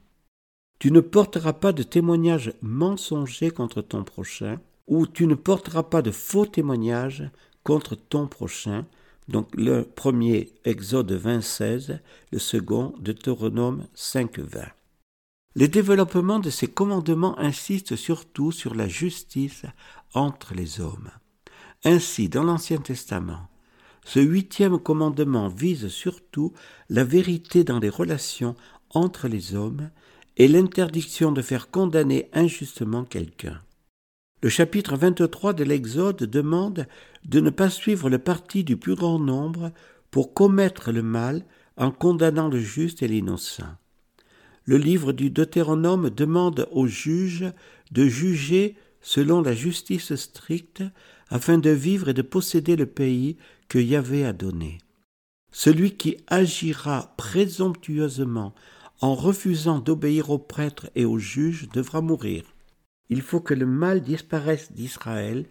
[0.80, 6.02] Tu ne porteras pas de témoignage mensonger contre ton prochain, ou tu ne porteras pas
[6.02, 7.30] de faux témoignages
[7.64, 8.86] contre ton prochain,
[9.30, 11.91] donc le premier Exode 20,
[12.31, 14.61] le second Deutéronome 5, 20.
[15.56, 19.65] Les développements de ces commandements insistent surtout sur la justice
[20.15, 21.11] entre les hommes.
[21.84, 23.47] Ainsi, dans l'Ancien Testament,
[24.03, 26.53] ce huitième commandement vise surtout
[26.89, 28.56] la vérité dans les relations
[28.89, 29.91] entre les hommes
[30.38, 33.61] et l'interdiction de faire condamner injustement quelqu'un.
[34.41, 36.87] Le chapitre 23 de l'Exode demande
[37.25, 39.73] de ne pas suivre le parti du plus grand nombre
[40.11, 41.43] pour commettre le mal
[41.75, 43.75] en condamnant le juste et l'innocent.
[44.63, 47.51] Le livre du Deutéronome demande aux juges
[47.91, 50.83] de juger selon la justice stricte
[51.29, 53.35] afin de vivre et de posséder le pays
[53.67, 54.77] que Yahvé a donné.
[55.51, 58.55] Celui qui agira présomptueusement
[59.01, 62.43] en refusant d'obéir aux prêtres et aux juges devra mourir.
[63.10, 65.45] Il faut que le mal disparaisse d'Israël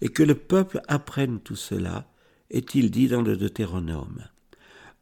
[0.00, 2.06] et que le peuple apprenne tout cela,
[2.50, 4.24] est-il dit dans le Deutéronome.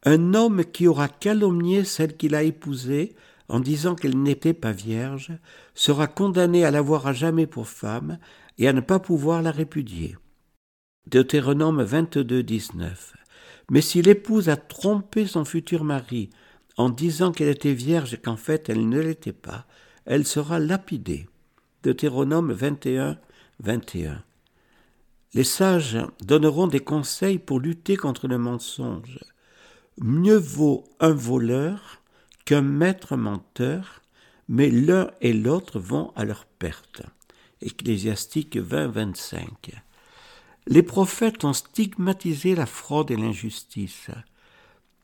[0.03, 3.15] Un homme qui aura calomnié celle qu'il a épousée
[3.49, 5.31] en disant qu'elle n'était pas vierge
[5.73, 8.19] sera condamné à l'avoir à jamais pour femme
[8.57, 10.15] et à ne pas pouvoir la répudier.
[11.09, 13.15] Deutéronome 22, 19.
[13.71, 16.29] Mais si l'épouse a trompé son futur mari
[16.77, 19.65] en disant qu'elle était vierge et qu'en fait elle ne l'était pas,
[20.05, 21.27] elle sera lapidée.
[21.81, 23.17] Deutéronome 21,
[23.61, 24.21] 21.
[25.33, 29.19] Les sages donneront des conseils pour lutter contre le mensonge.
[30.01, 32.01] Mieux vaut un voleur
[32.43, 34.01] qu'un maître menteur,
[34.49, 37.01] mais l'un et l'autre vont à leur perte.
[37.61, 39.71] Ecclésiastique 20, 25.
[40.67, 44.11] Les prophètes ont stigmatisé la fraude et l'injustice.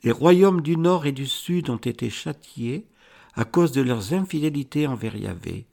[0.03, 2.85] Les royaumes du nord et du sud ont été châtiés
[3.33, 5.67] à cause de leurs infidélités envers Yahvé,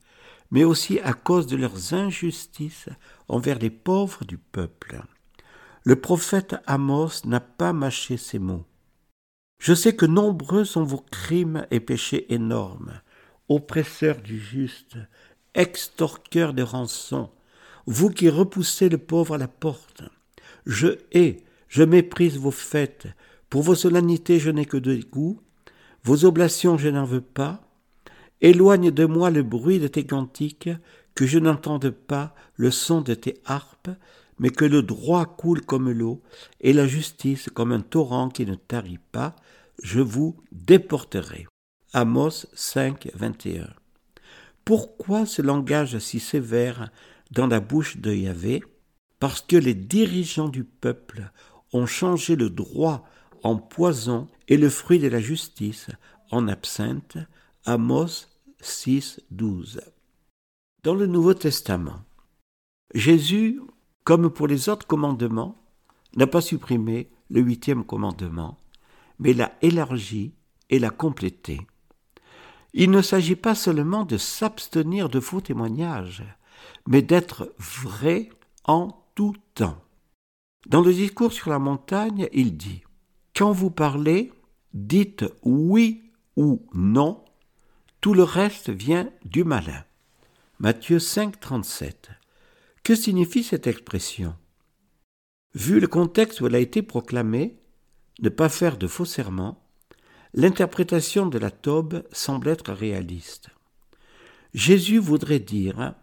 [0.53, 2.87] mais aussi à cause de leurs injustices
[3.27, 5.01] envers les pauvres du peuple.
[5.83, 8.63] Le prophète Amos n'a pas mâché ces mots.
[9.59, 13.01] Je sais que nombreux sont vos crimes et péchés énormes,
[13.49, 14.97] oppresseurs du juste,
[15.55, 17.31] extorqueurs de rançons,
[17.87, 20.03] vous qui repoussez le pauvre à la porte.
[20.67, 23.07] Je hais, je méprise vos fêtes,
[23.49, 25.41] pour vos solennités je n'ai que dégoût,
[26.03, 27.61] vos oblations je n'en veux pas.
[28.43, 30.69] Éloigne de moi le bruit de tes cantiques,
[31.15, 33.89] que je n'entende pas le son de tes harpes,
[34.37, 36.21] mais que le droit coule comme l'eau,
[36.59, 39.33] et la justice comme un torrent qui ne tarit pas,
[39.81, 41.47] je vous déporterai.
[41.93, 43.69] Amos 5, 21.
[44.65, 46.89] Pourquoi ce langage si sévère
[47.31, 48.61] dans la bouche de Yahvé?
[49.19, 51.31] Parce que les dirigeants du peuple
[51.71, 53.05] ont changé le droit
[53.41, 55.87] en poison et le fruit de la justice
[56.29, 57.17] en absinthe.
[58.63, 59.81] 6, 12.
[60.83, 62.03] Dans le Nouveau Testament,
[62.93, 63.61] Jésus,
[64.03, 65.55] comme pour les autres commandements,
[66.15, 68.57] n'a pas supprimé le huitième commandement,
[69.19, 70.33] mais l'a élargi
[70.69, 71.61] et l'a complété.
[72.73, 76.23] Il ne s'agit pas seulement de s'abstenir de faux témoignages,
[76.87, 78.29] mais d'être vrai
[78.63, 79.77] en tout temps.
[80.67, 82.83] Dans le discours sur la montagne, il dit
[83.35, 84.31] Quand vous parlez,
[84.73, 87.22] dites oui ou non,
[88.03, 89.85] tout le reste vient du malin.
[90.59, 92.09] Matthieu 5, 37.
[92.83, 94.35] Que signifie cette expression?
[95.55, 97.61] Vu le contexte où elle a été proclamée,
[98.19, 99.65] ne pas faire de faux serments,
[100.33, 103.47] l'interprétation de la taube semble être réaliste.
[104.53, 105.93] Jésus voudrait dire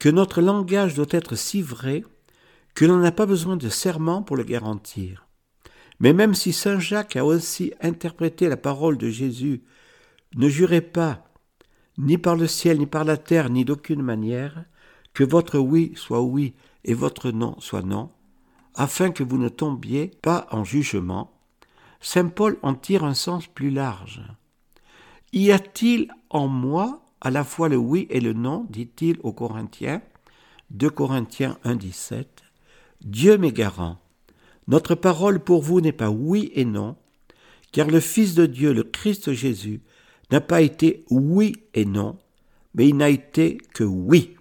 [0.00, 2.02] que notre langage doit être si vrai
[2.74, 5.28] que l'on n'a pas besoin de serment pour le garantir.
[6.00, 9.62] Mais même si Saint Jacques a aussi interprété la parole de Jésus,
[10.34, 11.27] ne jurez pas,
[11.98, 14.64] ni par le ciel, ni par la terre, ni d'aucune manière,
[15.12, 16.54] que votre oui soit oui
[16.84, 18.10] et votre non soit non,
[18.74, 21.32] afin que vous ne tombiez pas en jugement.
[22.00, 24.22] Saint Paul en tire un sens plus large.
[25.32, 30.00] Y a-t-il en moi à la fois le oui et le non, dit-il aux Corinthiens,
[30.70, 32.42] 2 Corinthiens 1, 17.
[33.00, 33.98] Dieu m'est garant.
[34.68, 36.96] Notre parole pour vous n'est pas oui et non,
[37.72, 39.80] car le Fils de Dieu, le Christ Jésus,
[40.30, 42.18] n'a pas été oui et non,
[42.74, 44.36] mais il n'a été que oui.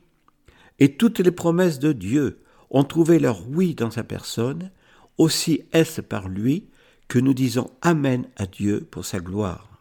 [0.79, 4.71] Et toutes les promesses de Dieu ont trouvé leur oui dans sa personne,
[5.17, 6.67] aussi est-ce par lui
[7.07, 9.79] que nous disons Amen à Dieu pour sa gloire.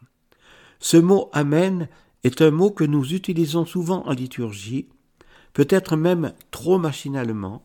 [0.79, 1.89] Ce mot Amen
[2.23, 4.87] est un mot que nous utilisons souvent en liturgie,
[5.53, 7.63] peut-être même trop machinalement.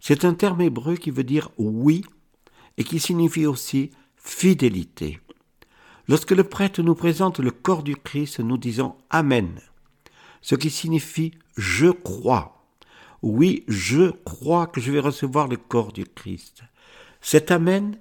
[0.00, 2.04] C'est un terme hébreu qui veut dire oui
[2.78, 5.20] et qui signifie aussi fidélité.
[6.08, 9.60] Lorsque le prêtre nous présente le corps du Christ, nous disons Amen,
[10.40, 12.64] ce qui signifie je crois.
[13.22, 16.62] Oui, je crois que je vais recevoir le corps du Christ.
[17.20, 17.98] Cet Amen,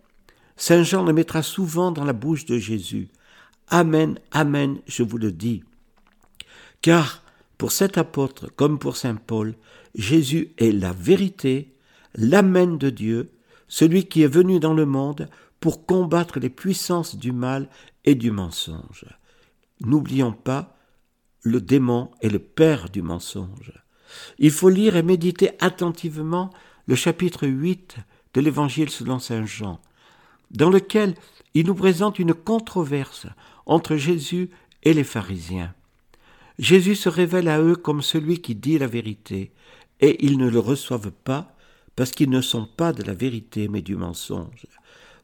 [0.56, 3.10] Saint Jean le mettra souvent dans la bouche de Jésus.
[3.70, 5.64] Amen, Amen, je vous le dis.
[6.82, 7.24] Car
[7.58, 9.56] pour cet apôtre comme pour Saint Paul,
[9.96, 11.74] Jésus est la vérité,
[12.14, 13.32] l'Amen de Dieu,
[13.68, 15.30] celui qui est venu dans le monde
[15.60, 17.70] pour combattre les puissances du mal
[18.06, 19.06] et du mensonge.
[19.82, 20.78] N'oublions pas,
[21.42, 23.74] le démon est le père du mensonge.
[24.40, 26.52] Il faut lire et méditer attentivement
[26.88, 27.98] le chapitre 8
[28.34, 29.80] de l'Évangile selon Saint Jean,
[30.52, 31.16] dans lequel
[31.54, 33.28] il nous présente une controverse
[33.66, 34.50] entre Jésus
[34.84, 35.74] et les pharisiens.
[36.60, 39.52] Jésus se révèle à eux comme celui qui dit la vérité,
[40.00, 41.56] et ils ne le reçoivent pas
[41.96, 44.68] parce qu'ils ne sont pas de la vérité mais du mensonge.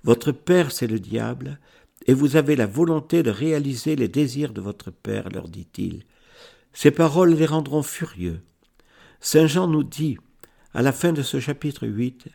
[0.03, 1.59] Votre Père, c'est le diable,
[2.07, 6.03] et vous avez la volonté de réaliser les désirs de votre Père, leur dit-il.
[6.73, 8.41] Ces paroles les rendront furieux.
[9.19, 10.17] Saint Jean nous dit,
[10.73, 12.27] à la fin de ce chapitre 8,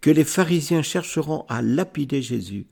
[0.00, 2.66] que les pharisiens chercheront à lapider Jésus,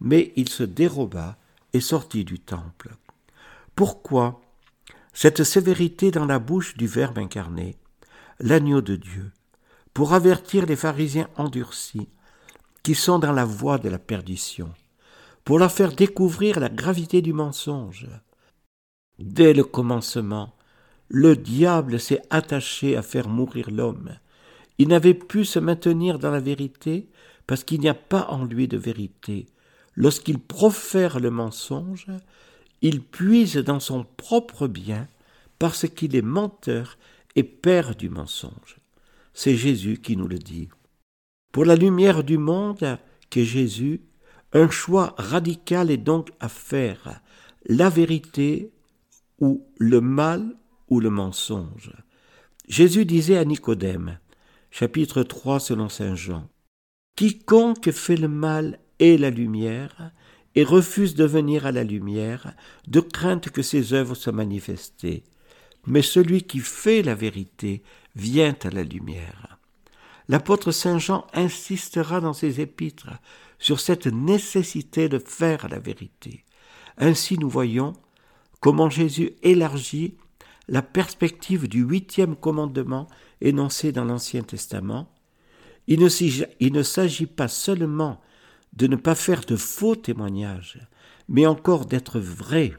[0.00, 1.38] mais il se déroba
[1.72, 2.90] et sortit du temple.
[3.74, 4.40] Pourquoi
[5.12, 7.76] cette sévérité dans la bouche du Verbe incarné,
[8.38, 9.32] l'agneau de Dieu,
[9.94, 12.10] pour avertir les pharisiens endurcis
[12.82, 14.70] qui sont dans la voie de la perdition,
[15.46, 18.08] pour leur faire découvrir la gravité du mensonge.
[19.20, 20.56] Dès le commencement,
[21.08, 24.18] le diable s'est attaché à faire mourir l'homme.
[24.78, 27.08] Il n'avait pu se maintenir dans la vérité
[27.46, 29.46] parce qu'il n'y a pas en lui de vérité.
[29.94, 32.08] Lorsqu'il profère le mensonge,
[32.82, 35.06] il puise dans son propre bien
[35.60, 36.98] parce qu'il est menteur
[37.36, 38.78] et père du mensonge.
[39.32, 40.68] C'est Jésus qui nous le dit.
[41.52, 42.98] Pour la lumière du monde
[43.30, 44.00] qu'est Jésus,
[44.52, 47.20] un choix radical est donc à faire,
[47.66, 48.72] la vérité
[49.40, 50.56] ou le mal
[50.88, 51.92] ou le mensonge.
[52.68, 54.18] Jésus disait à Nicodème,
[54.70, 56.48] chapitre 3 selon Saint Jean,
[57.16, 60.12] Quiconque fait le mal est la lumière,
[60.54, 62.54] et refuse de venir à la lumière,
[62.88, 65.22] de crainte que ses œuvres soient manifestées.
[65.86, 67.82] Mais celui qui fait la vérité
[68.16, 69.58] vient à la lumière.
[70.28, 73.10] L'apôtre Saint Jean insistera dans ses épîtres
[73.58, 76.44] sur cette nécessité de faire la vérité.
[76.98, 77.94] Ainsi nous voyons
[78.60, 80.16] comment Jésus élargit
[80.68, 83.06] la perspective du huitième commandement
[83.40, 85.12] énoncé dans l'Ancien Testament.
[85.86, 88.20] Il ne s'agit pas seulement
[88.72, 90.80] de ne pas faire de faux témoignages,
[91.28, 92.74] mais encore d'être vrai,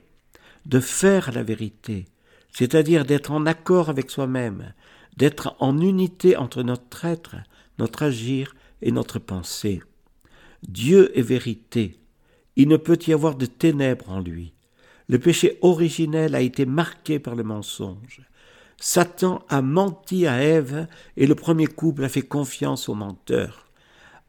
[0.65, 2.05] de faire la vérité,
[2.51, 4.73] c'est-à-dire d'être en accord avec soi-même,
[5.15, 7.35] d'être en unité entre notre être,
[7.79, 9.81] notre agir et notre pensée.
[10.67, 11.99] Dieu est vérité.
[12.55, 14.53] Il ne peut y avoir de ténèbres en lui.
[15.09, 18.21] Le péché originel a été marqué par le mensonge.
[18.79, 23.67] Satan a menti à Ève et le premier couple a fait confiance au menteur.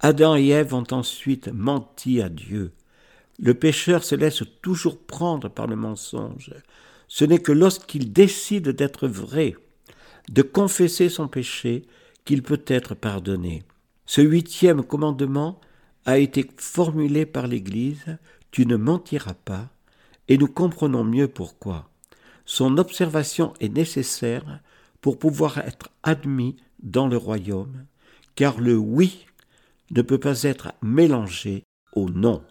[0.00, 2.72] Adam et Ève ont ensuite menti à Dieu.
[3.40, 6.52] Le pécheur se laisse toujours prendre par le mensonge.
[7.08, 9.54] Ce n'est que lorsqu'il décide d'être vrai,
[10.28, 11.84] de confesser son péché,
[12.24, 13.62] qu'il peut être pardonné.
[14.06, 15.60] Ce huitième commandement
[16.08, 18.16] a été formulé par l'Église,
[18.50, 19.68] tu ne mentiras pas,
[20.28, 21.90] et nous comprenons mieux pourquoi.
[22.46, 24.60] Son observation est nécessaire
[25.02, 27.84] pour pouvoir être admis dans le royaume,
[28.36, 29.26] car le oui
[29.90, 32.42] ne peut pas être mélangé au non.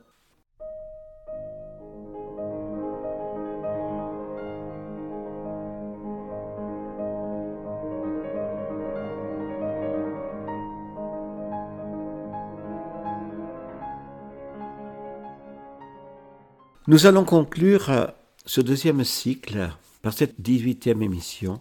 [16.89, 18.07] Nous allons conclure euh,
[18.45, 21.59] ce deuxième cycle par cette dix-huitième émission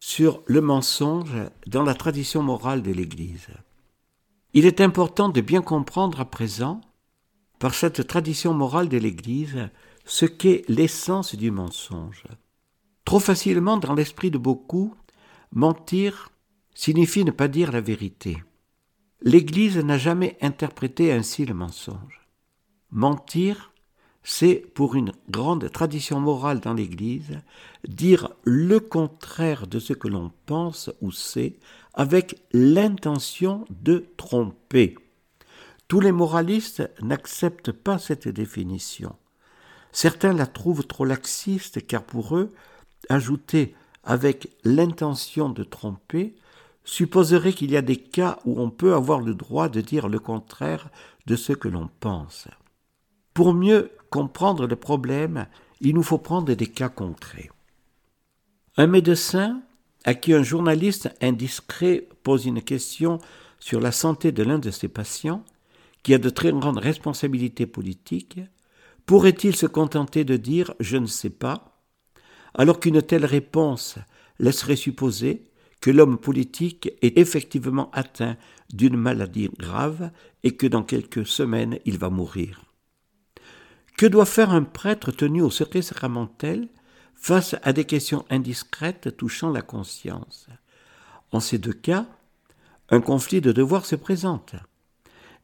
[0.00, 1.34] sur le mensonge
[1.66, 3.48] dans la tradition morale de l'Église.
[4.52, 6.82] Il est important de bien comprendre à présent,
[7.58, 9.70] par cette tradition morale de l'Église,
[10.04, 12.24] ce qu'est l'essence du mensonge.
[13.06, 14.94] Trop facilement, dans l'esprit de beaucoup,
[15.52, 16.30] mentir
[16.74, 18.42] signifie ne pas dire la vérité.
[19.22, 22.20] L'Église n'a jamais interprété ainsi le mensonge.
[22.90, 23.69] Mentir,
[24.22, 27.40] c'est, pour une grande tradition morale dans l'Église,
[27.88, 31.56] dire le contraire de ce que l'on pense ou sait
[31.94, 34.96] avec l'intention de tromper.
[35.88, 39.16] Tous les moralistes n'acceptent pas cette définition.
[39.92, 42.52] Certains la trouvent trop laxiste car pour eux,
[43.08, 43.74] ajouter
[44.04, 46.36] avec l'intention de tromper
[46.84, 50.18] supposerait qu'il y a des cas où on peut avoir le droit de dire le
[50.18, 50.88] contraire
[51.26, 52.48] de ce que l'on pense.
[53.34, 55.46] Pour mieux comprendre le problème,
[55.80, 57.50] il nous faut prendre des cas concrets.
[58.76, 59.62] Un médecin
[60.04, 63.18] à qui un journaliste indiscret pose une question
[63.58, 65.44] sur la santé de l'un de ses patients,
[66.02, 68.40] qui a de très grandes responsabilités politiques,
[69.04, 71.82] pourrait-il se contenter de dire je ne sais pas,
[72.54, 73.96] alors qu'une telle réponse
[74.38, 75.44] laisserait supposer
[75.80, 78.36] que l'homme politique est effectivement atteint
[78.72, 80.10] d'une maladie grave
[80.42, 82.69] et que dans quelques semaines il va mourir?
[84.00, 86.70] Que doit faire un prêtre tenu au secret sacramentel
[87.14, 90.46] face à des questions indiscrètes touchant la conscience?
[91.32, 92.06] En ces deux cas,
[92.88, 94.54] un conflit de devoirs se présente,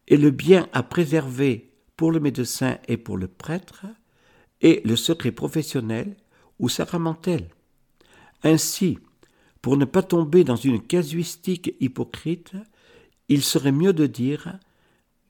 [0.08, 3.84] et le bien à préserver pour le médecin et pour le prêtre
[4.62, 6.16] est le secret professionnel
[6.58, 7.50] ou sacramentel.
[8.42, 8.98] Ainsi,
[9.60, 12.52] pour ne pas tomber dans une casuistique hypocrite,
[13.28, 14.58] il serait mieux de dire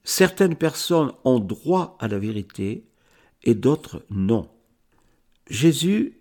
[0.05, 2.87] certaines personnes ont droit à la vérité
[3.43, 4.49] et d'autres non.
[5.49, 6.19] Jésus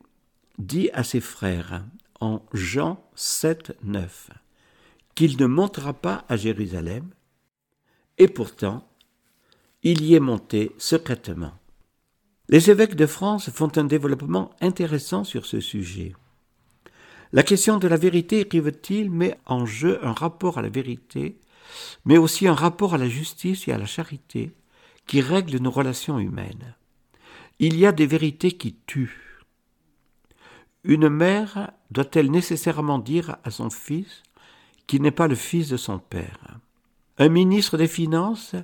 [0.58, 1.84] dit à ses frères
[2.20, 4.30] en Jean 7, 9
[5.14, 7.08] qu'il ne montera pas à Jérusalem,
[8.18, 8.86] et pourtant
[9.82, 11.52] il y est monté secrètement.
[12.48, 16.14] Les évêques de France font un développement intéressant sur ce sujet.
[17.32, 21.40] La question de la vérité, écrivent-ils, met en jeu un rapport à la vérité,
[22.04, 24.52] mais aussi un rapport à la justice et à la charité
[25.06, 26.74] qui règlent nos relations humaines.
[27.58, 29.40] Il y a des vérités qui tuent,
[30.84, 34.22] Une mère doit-elle nécessairement dire à son fils
[34.86, 36.60] qu'il n'est pas le fils de son père?
[37.18, 38.54] Un ministre des Finances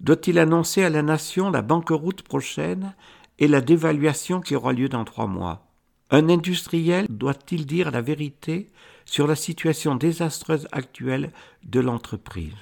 [0.00, 2.94] doit-il annoncer à la nation la banqueroute prochaine
[3.38, 5.66] et la dévaluation qui aura lieu dans trois mois?
[6.10, 8.68] Un industriel doit-il dire la vérité
[9.06, 11.32] sur la situation désastreuse actuelle
[11.62, 12.52] de l'entreprise?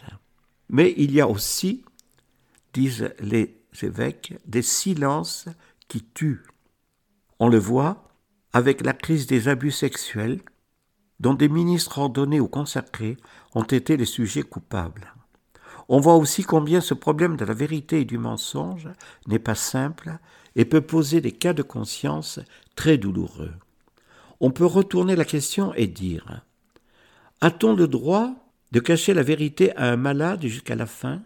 [0.69, 1.83] Mais il y a aussi,
[2.73, 5.49] disent les évêques, des silences
[5.89, 6.45] qui tuent.
[7.41, 8.09] On le voit
[8.53, 10.41] avec la crise des abus sexuels
[11.21, 13.17] dont des ministres ordonnés ou consacrés
[13.55, 15.15] ont été les sujets coupables.
[15.89, 18.89] On voit aussi combien ce problème de la vérité et du mensonge
[19.27, 20.19] n'est pas simple
[20.55, 22.41] et peut poser des cas de conscience
[22.77, 23.55] très douloureux.
[24.41, 26.43] On peut retourner la question et dire
[27.41, 28.35] A-t-on le droit
[28.71, 31.23] de cacher la vérité à un malade jusqu'à la fin?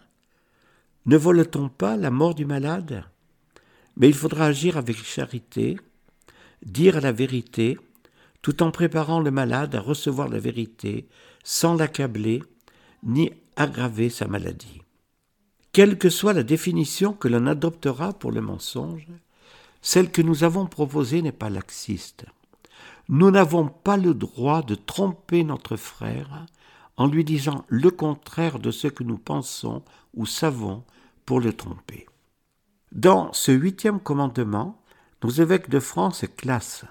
[1.06, 3.04] Ne vole-t-on pas la mort du malade?
[3.96, 5.78] Mais il faudra agir avec charité,
[6.64, 7.78] dire la vérité,
[8.40, 11.08] tout en préparant le malade à recevoir la vérité
[11.44, 12.42] sans l'accabler
[13.02, 14.82] ni aggraver sa maladie.
[15.72, 19.06] Quelle que soit la définition que l'on adoptera pour le mensonge,
[19.80, 22.26] celle que nous avons proposée n'est pas laxiste.
[23.08, 26.46] Nous n'avons pas le droit de tromper notre frère
[26.96, 29.82] en lui disant le contraire de ce que nous pensons
[30.14, 30.84] ou savons
[31.26, 32.06] pour le tromper.
[32.92, 34.78] Dans ce huitième commandement,
[35.24, 36.84] nos évêques de France classent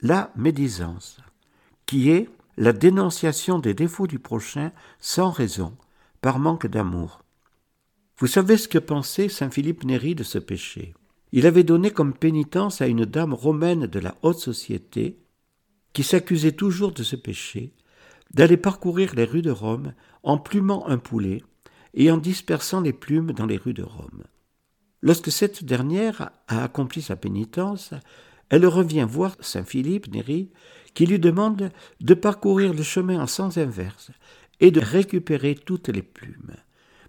[0.00, 1.20] la médisance,
[1.86, 5.76] qui est la dénonciation des défauts du prochain sans raison,
[6.20, 7.22] par manque d'amour.
[8.18, 10.92] Vous savez ce que pensait saint Philippe Néri de ce péché.
[11.30, 15.20] Il avait donné comme pénitence à une dame romaine de la haute société,
[15.92, 17.72] qui s'accusait toujours de ce péché,
[18.34, 19.94] d'aller parcourir les rues de Rome
[20.24, 21.44] en plumant un poulet
[21.94, 24.24] et en dispersant les plumes dans les rues de Rome.
[25.02, 27.94] Lorsque cette dernière a accompli sa pénitence,
[28.50, 30.50] elle revient voir saint Philippe Néri,
[30.94, 31.70] qui lui demande
[32.00, 34.10] de parcourir le chemin en sens inverse
[34.60, 36.56] et de récupérer toutes les plumes.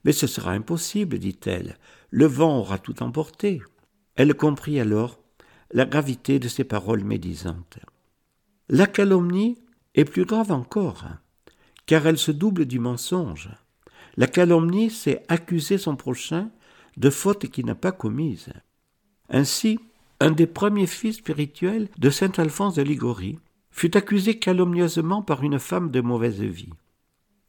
[0.05, 1.77] Mais ce sera impossible, dit-elle,
[2.11, 3.61] le vent aura tout emporté.
[4.15, 5.19] Elle comprit alors
[5.71, 7.79] la gravité de ces paroles médisantes.
[8.69, 9.57] La calomnie
[9.95, 11.05] est plus grave encore,
[11.85, 13.49] car elle se double du mensonge.
[14.17, 16.51] La calomnie, c'est accuser son prochain
[16.99, 18.53] de fautes qu'il n'a pas commises.
[19.29, 19.79] Ainsi,
[20.19, 23.39] un des premiers fils spirituels de saint Alphonse de Ligorie
[23.71, 26.73] fut accusé calomnieusement par une femme de mauvaise vie.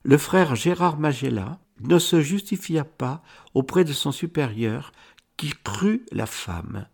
[0.04, 3.22] Le frère Gérard Magella ne se justifia pas
[3.54, 4.92] auprès de son supérieur
[5.36, 6.86] qui crut la femme.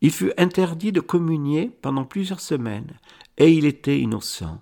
[0.00, 2.98] Il fut interdit de communier pendant plusieurs semaines,
[3.36, 4.60] et il était innocent.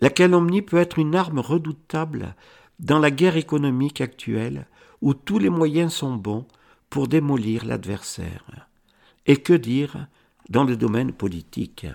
[0.00, 2.34] La calomnie peut être une arme redoutable
[2.78, 4.66] dans la guerre économique actuelle
[5.00, 6.46] où tous les moyens sont bons
[6.90, 8.68] pour démolir l'adversaire.
[9.26, 10.08] Et que dire
[10.48, 11.86] dans le domaine politique?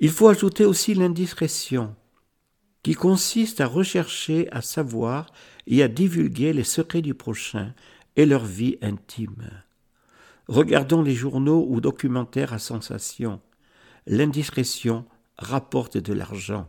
[0.00, 1.94] Il faut ajouter aussi l'indiscrétion,
[2.82, 5.26] qui consiste à rechercher à savoir
[5.66, 7.74] et à divulguer les secrets du prochain
[8.16, 9.50] et leur vie intime.
[10.48, 13.40] Regardons les journaux ou documentaires à sensation.
[14.06, 15.04] L'indiscrétion
[15.38, 16.68] rapporte de l'argent.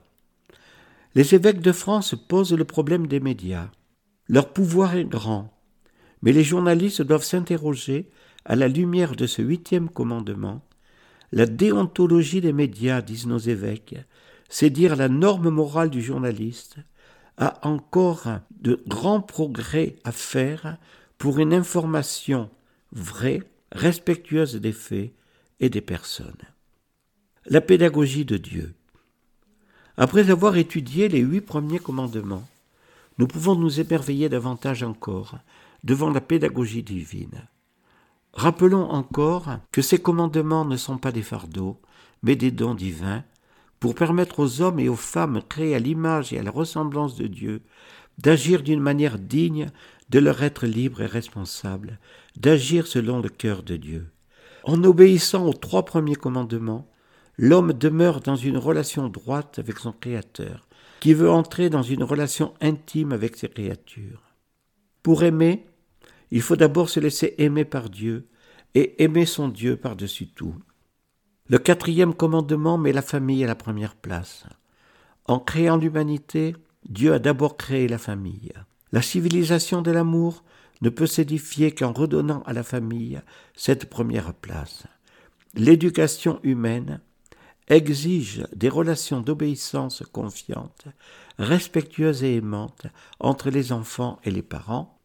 [1.15, 3.69] Les évêques de France posent le problème des médias.
[4.33, 5.53] Leur pouvoir est grand,
[6.23, 8.09] mais les journalistes doivent s'interroger
[8.45, 10.65] à la lumière de ce huitième commandement.
[11.31, 13.95] La déontologie des médias, disent nos évêques,
[14.49, 16.77] c'est dire la norme morale du journaliste,
[17.37, 18.23] a encore
[18.59, 20.77] de grands progrès à faire
[21.19, 22.49] pour une information
[22.91, 25.13] vraie, respectueuse des faits
[25.59, 26.41] et des personnes.
[27.45, 28.73] La pédagogie de Dieu.
[29.95, 32.47] Après avoir étudié les huit premiers commandements,
[33.17, 35.37] nous pouvons nous émerveiller davantage encore
[35.83, 37.47] devant la pédagogie divine.
[38.33, 41.79] Rappelons encore que ces commandements ne sont pas des fardeaux,
[42.23, 43.23] mais des dons divins,
[43.79, 47.27] pour permettre aux hommes et aux femmes créés à l'image et à la ressemblance de
[47.27, 47.61] Dieu
[48.17, 49.69] d'agir d'une manière digne
[50.09, 51.99] de leur être libre et responsable,
[52.37, 54.07] d'agir selon le cœur de Dieu.
[54.63, 56.87] En obéissant aux trois premiers commandements,
[57.37, 60.67] l'homme demeure dans une relation droite avec son Créateur,
[61.03, 64.21] qui veut entrer dans une relation intime avec ses créatures.
[65.01, 65.65] Pour aimer,
[66.31, 68.29] il faut d'abord se laisser aimer par Dieu
[68.73, 70.55] et aimer son Dieu par-dessus tout.
[71.49, 74.45] Le quatrième commandement met la famille à la première place.
[75.25, 76.55] En créant l'humanité,
[76.87, 78.53] Dieu a d'abord créé la famille.
[78.93, 80.45] La civilisation de l'amour
[80.81, 83.19] ne peut s'édifier qu'en redonnant à la famille
[83.57, 84.83] cette première place.
[85.53, 87.01] L'éducation humaine
[87.67, 90.85] exige des relations d'obéissance confiantes,
[91.37, 92.87] respectueuses et aimantes
[93.19, 94.99] entre les enfants et les parents.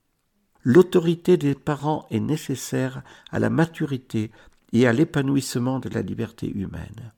[0.62, 4.31] L'autorité des parents est nécessaire à la maturité
[4.73, 7.12] et à l'épanouissement de la liberté humaine.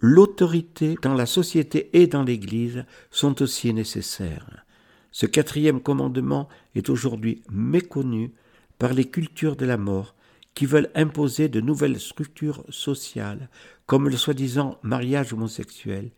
[0.00, 4.66] l'autorité dans la société et dans l'Église sont aussi nécessaires.
[5.10, 8.34] Ce quatrième commandement est aujourd'hui méconnu
[8.78, 10.14] par les cultures de la mort
[10.56, 13.50] qui veulent imposer de nouvelles structures sociales,
[13.84, 16.10] comme le soi-disant mariage homosexuel,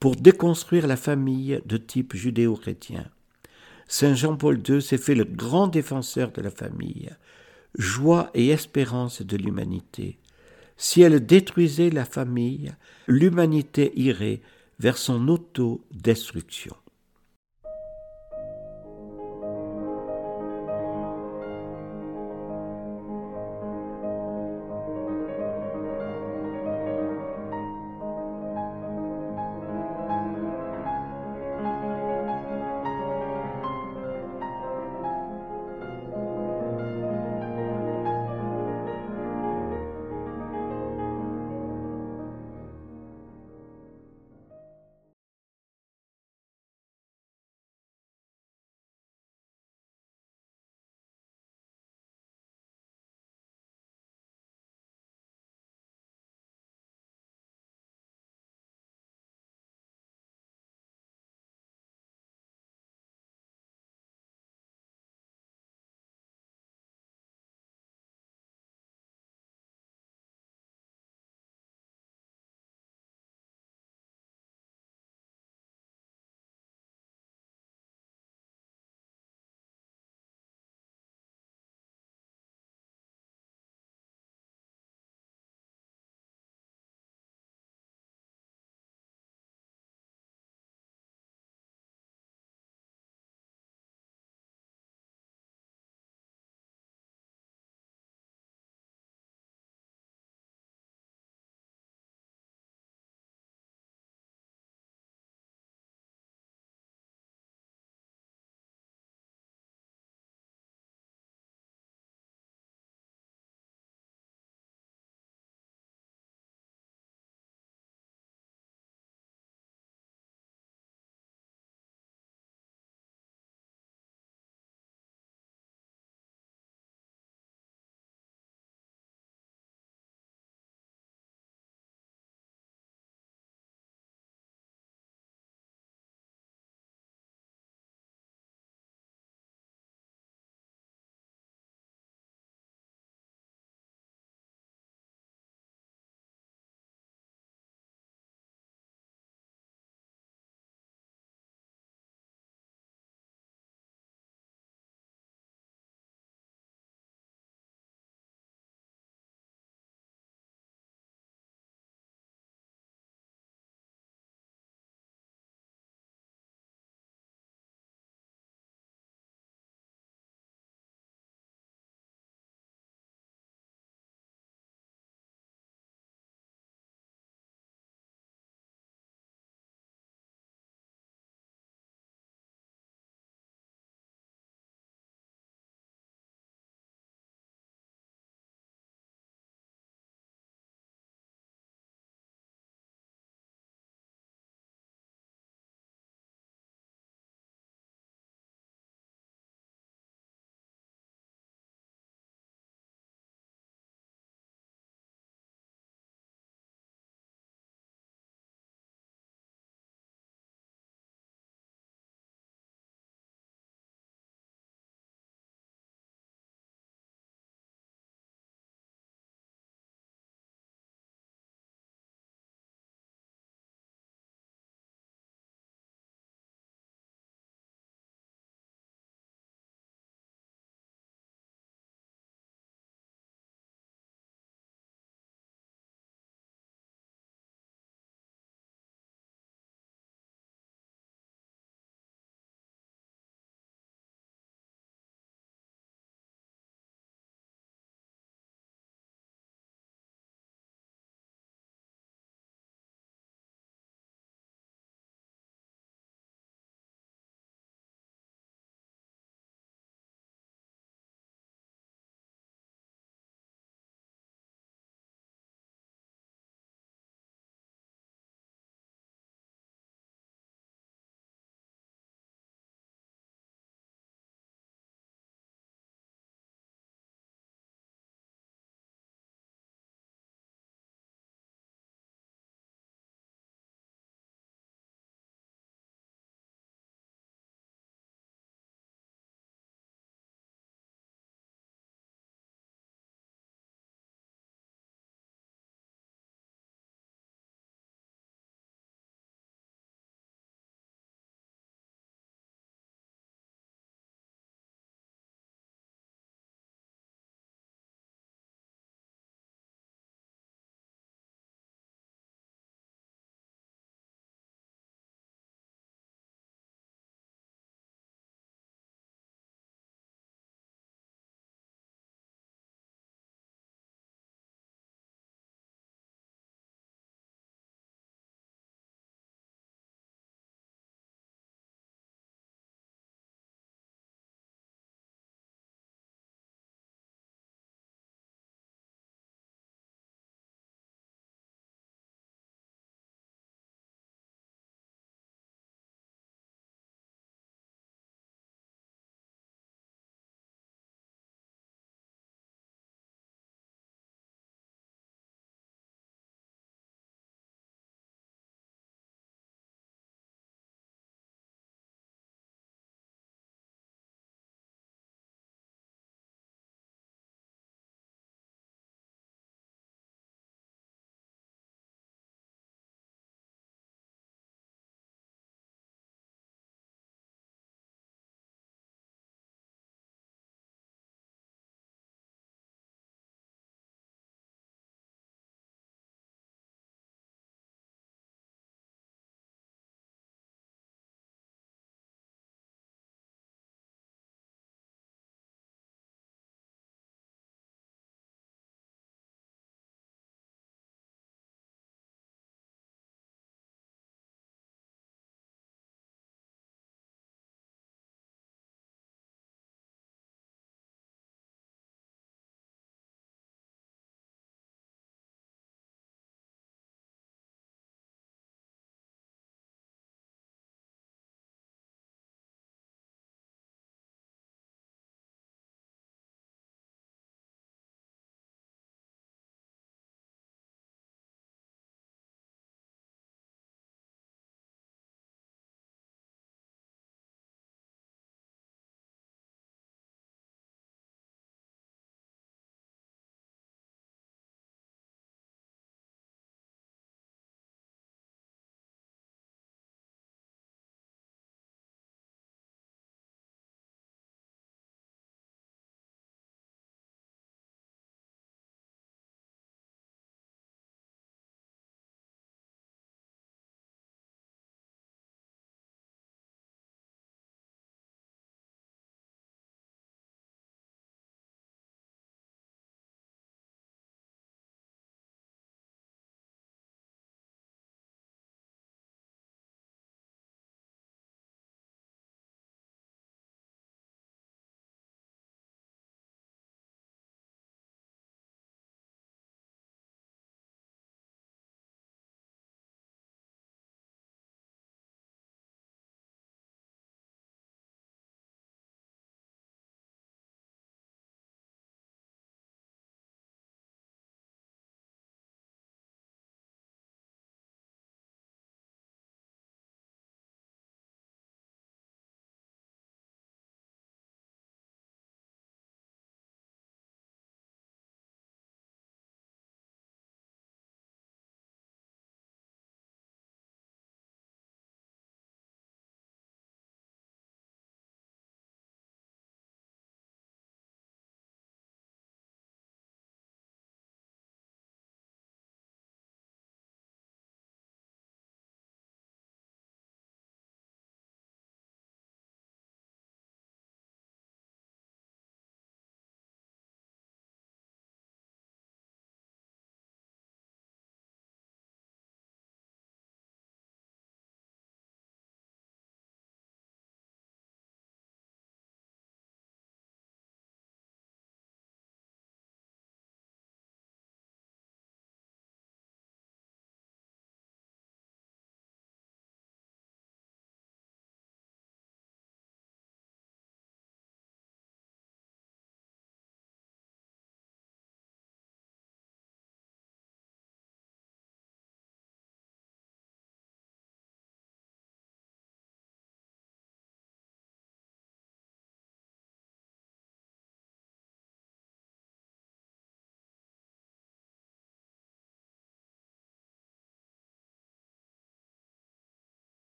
[0.00, 3.04] pour déconstruire la famille de type judéo-chrétien.
[3.86, 7.10] Saint Jean-Paul II s'est fait le grand défenseur de la famille,
[7.76, 10.18] joie et espérance de l'humanité.
[10.78, 12.72] Si elle détruisait la famille,
[13.06, 14.40] l'humanité irait
[14.80, 16.74] vers son autodestruction.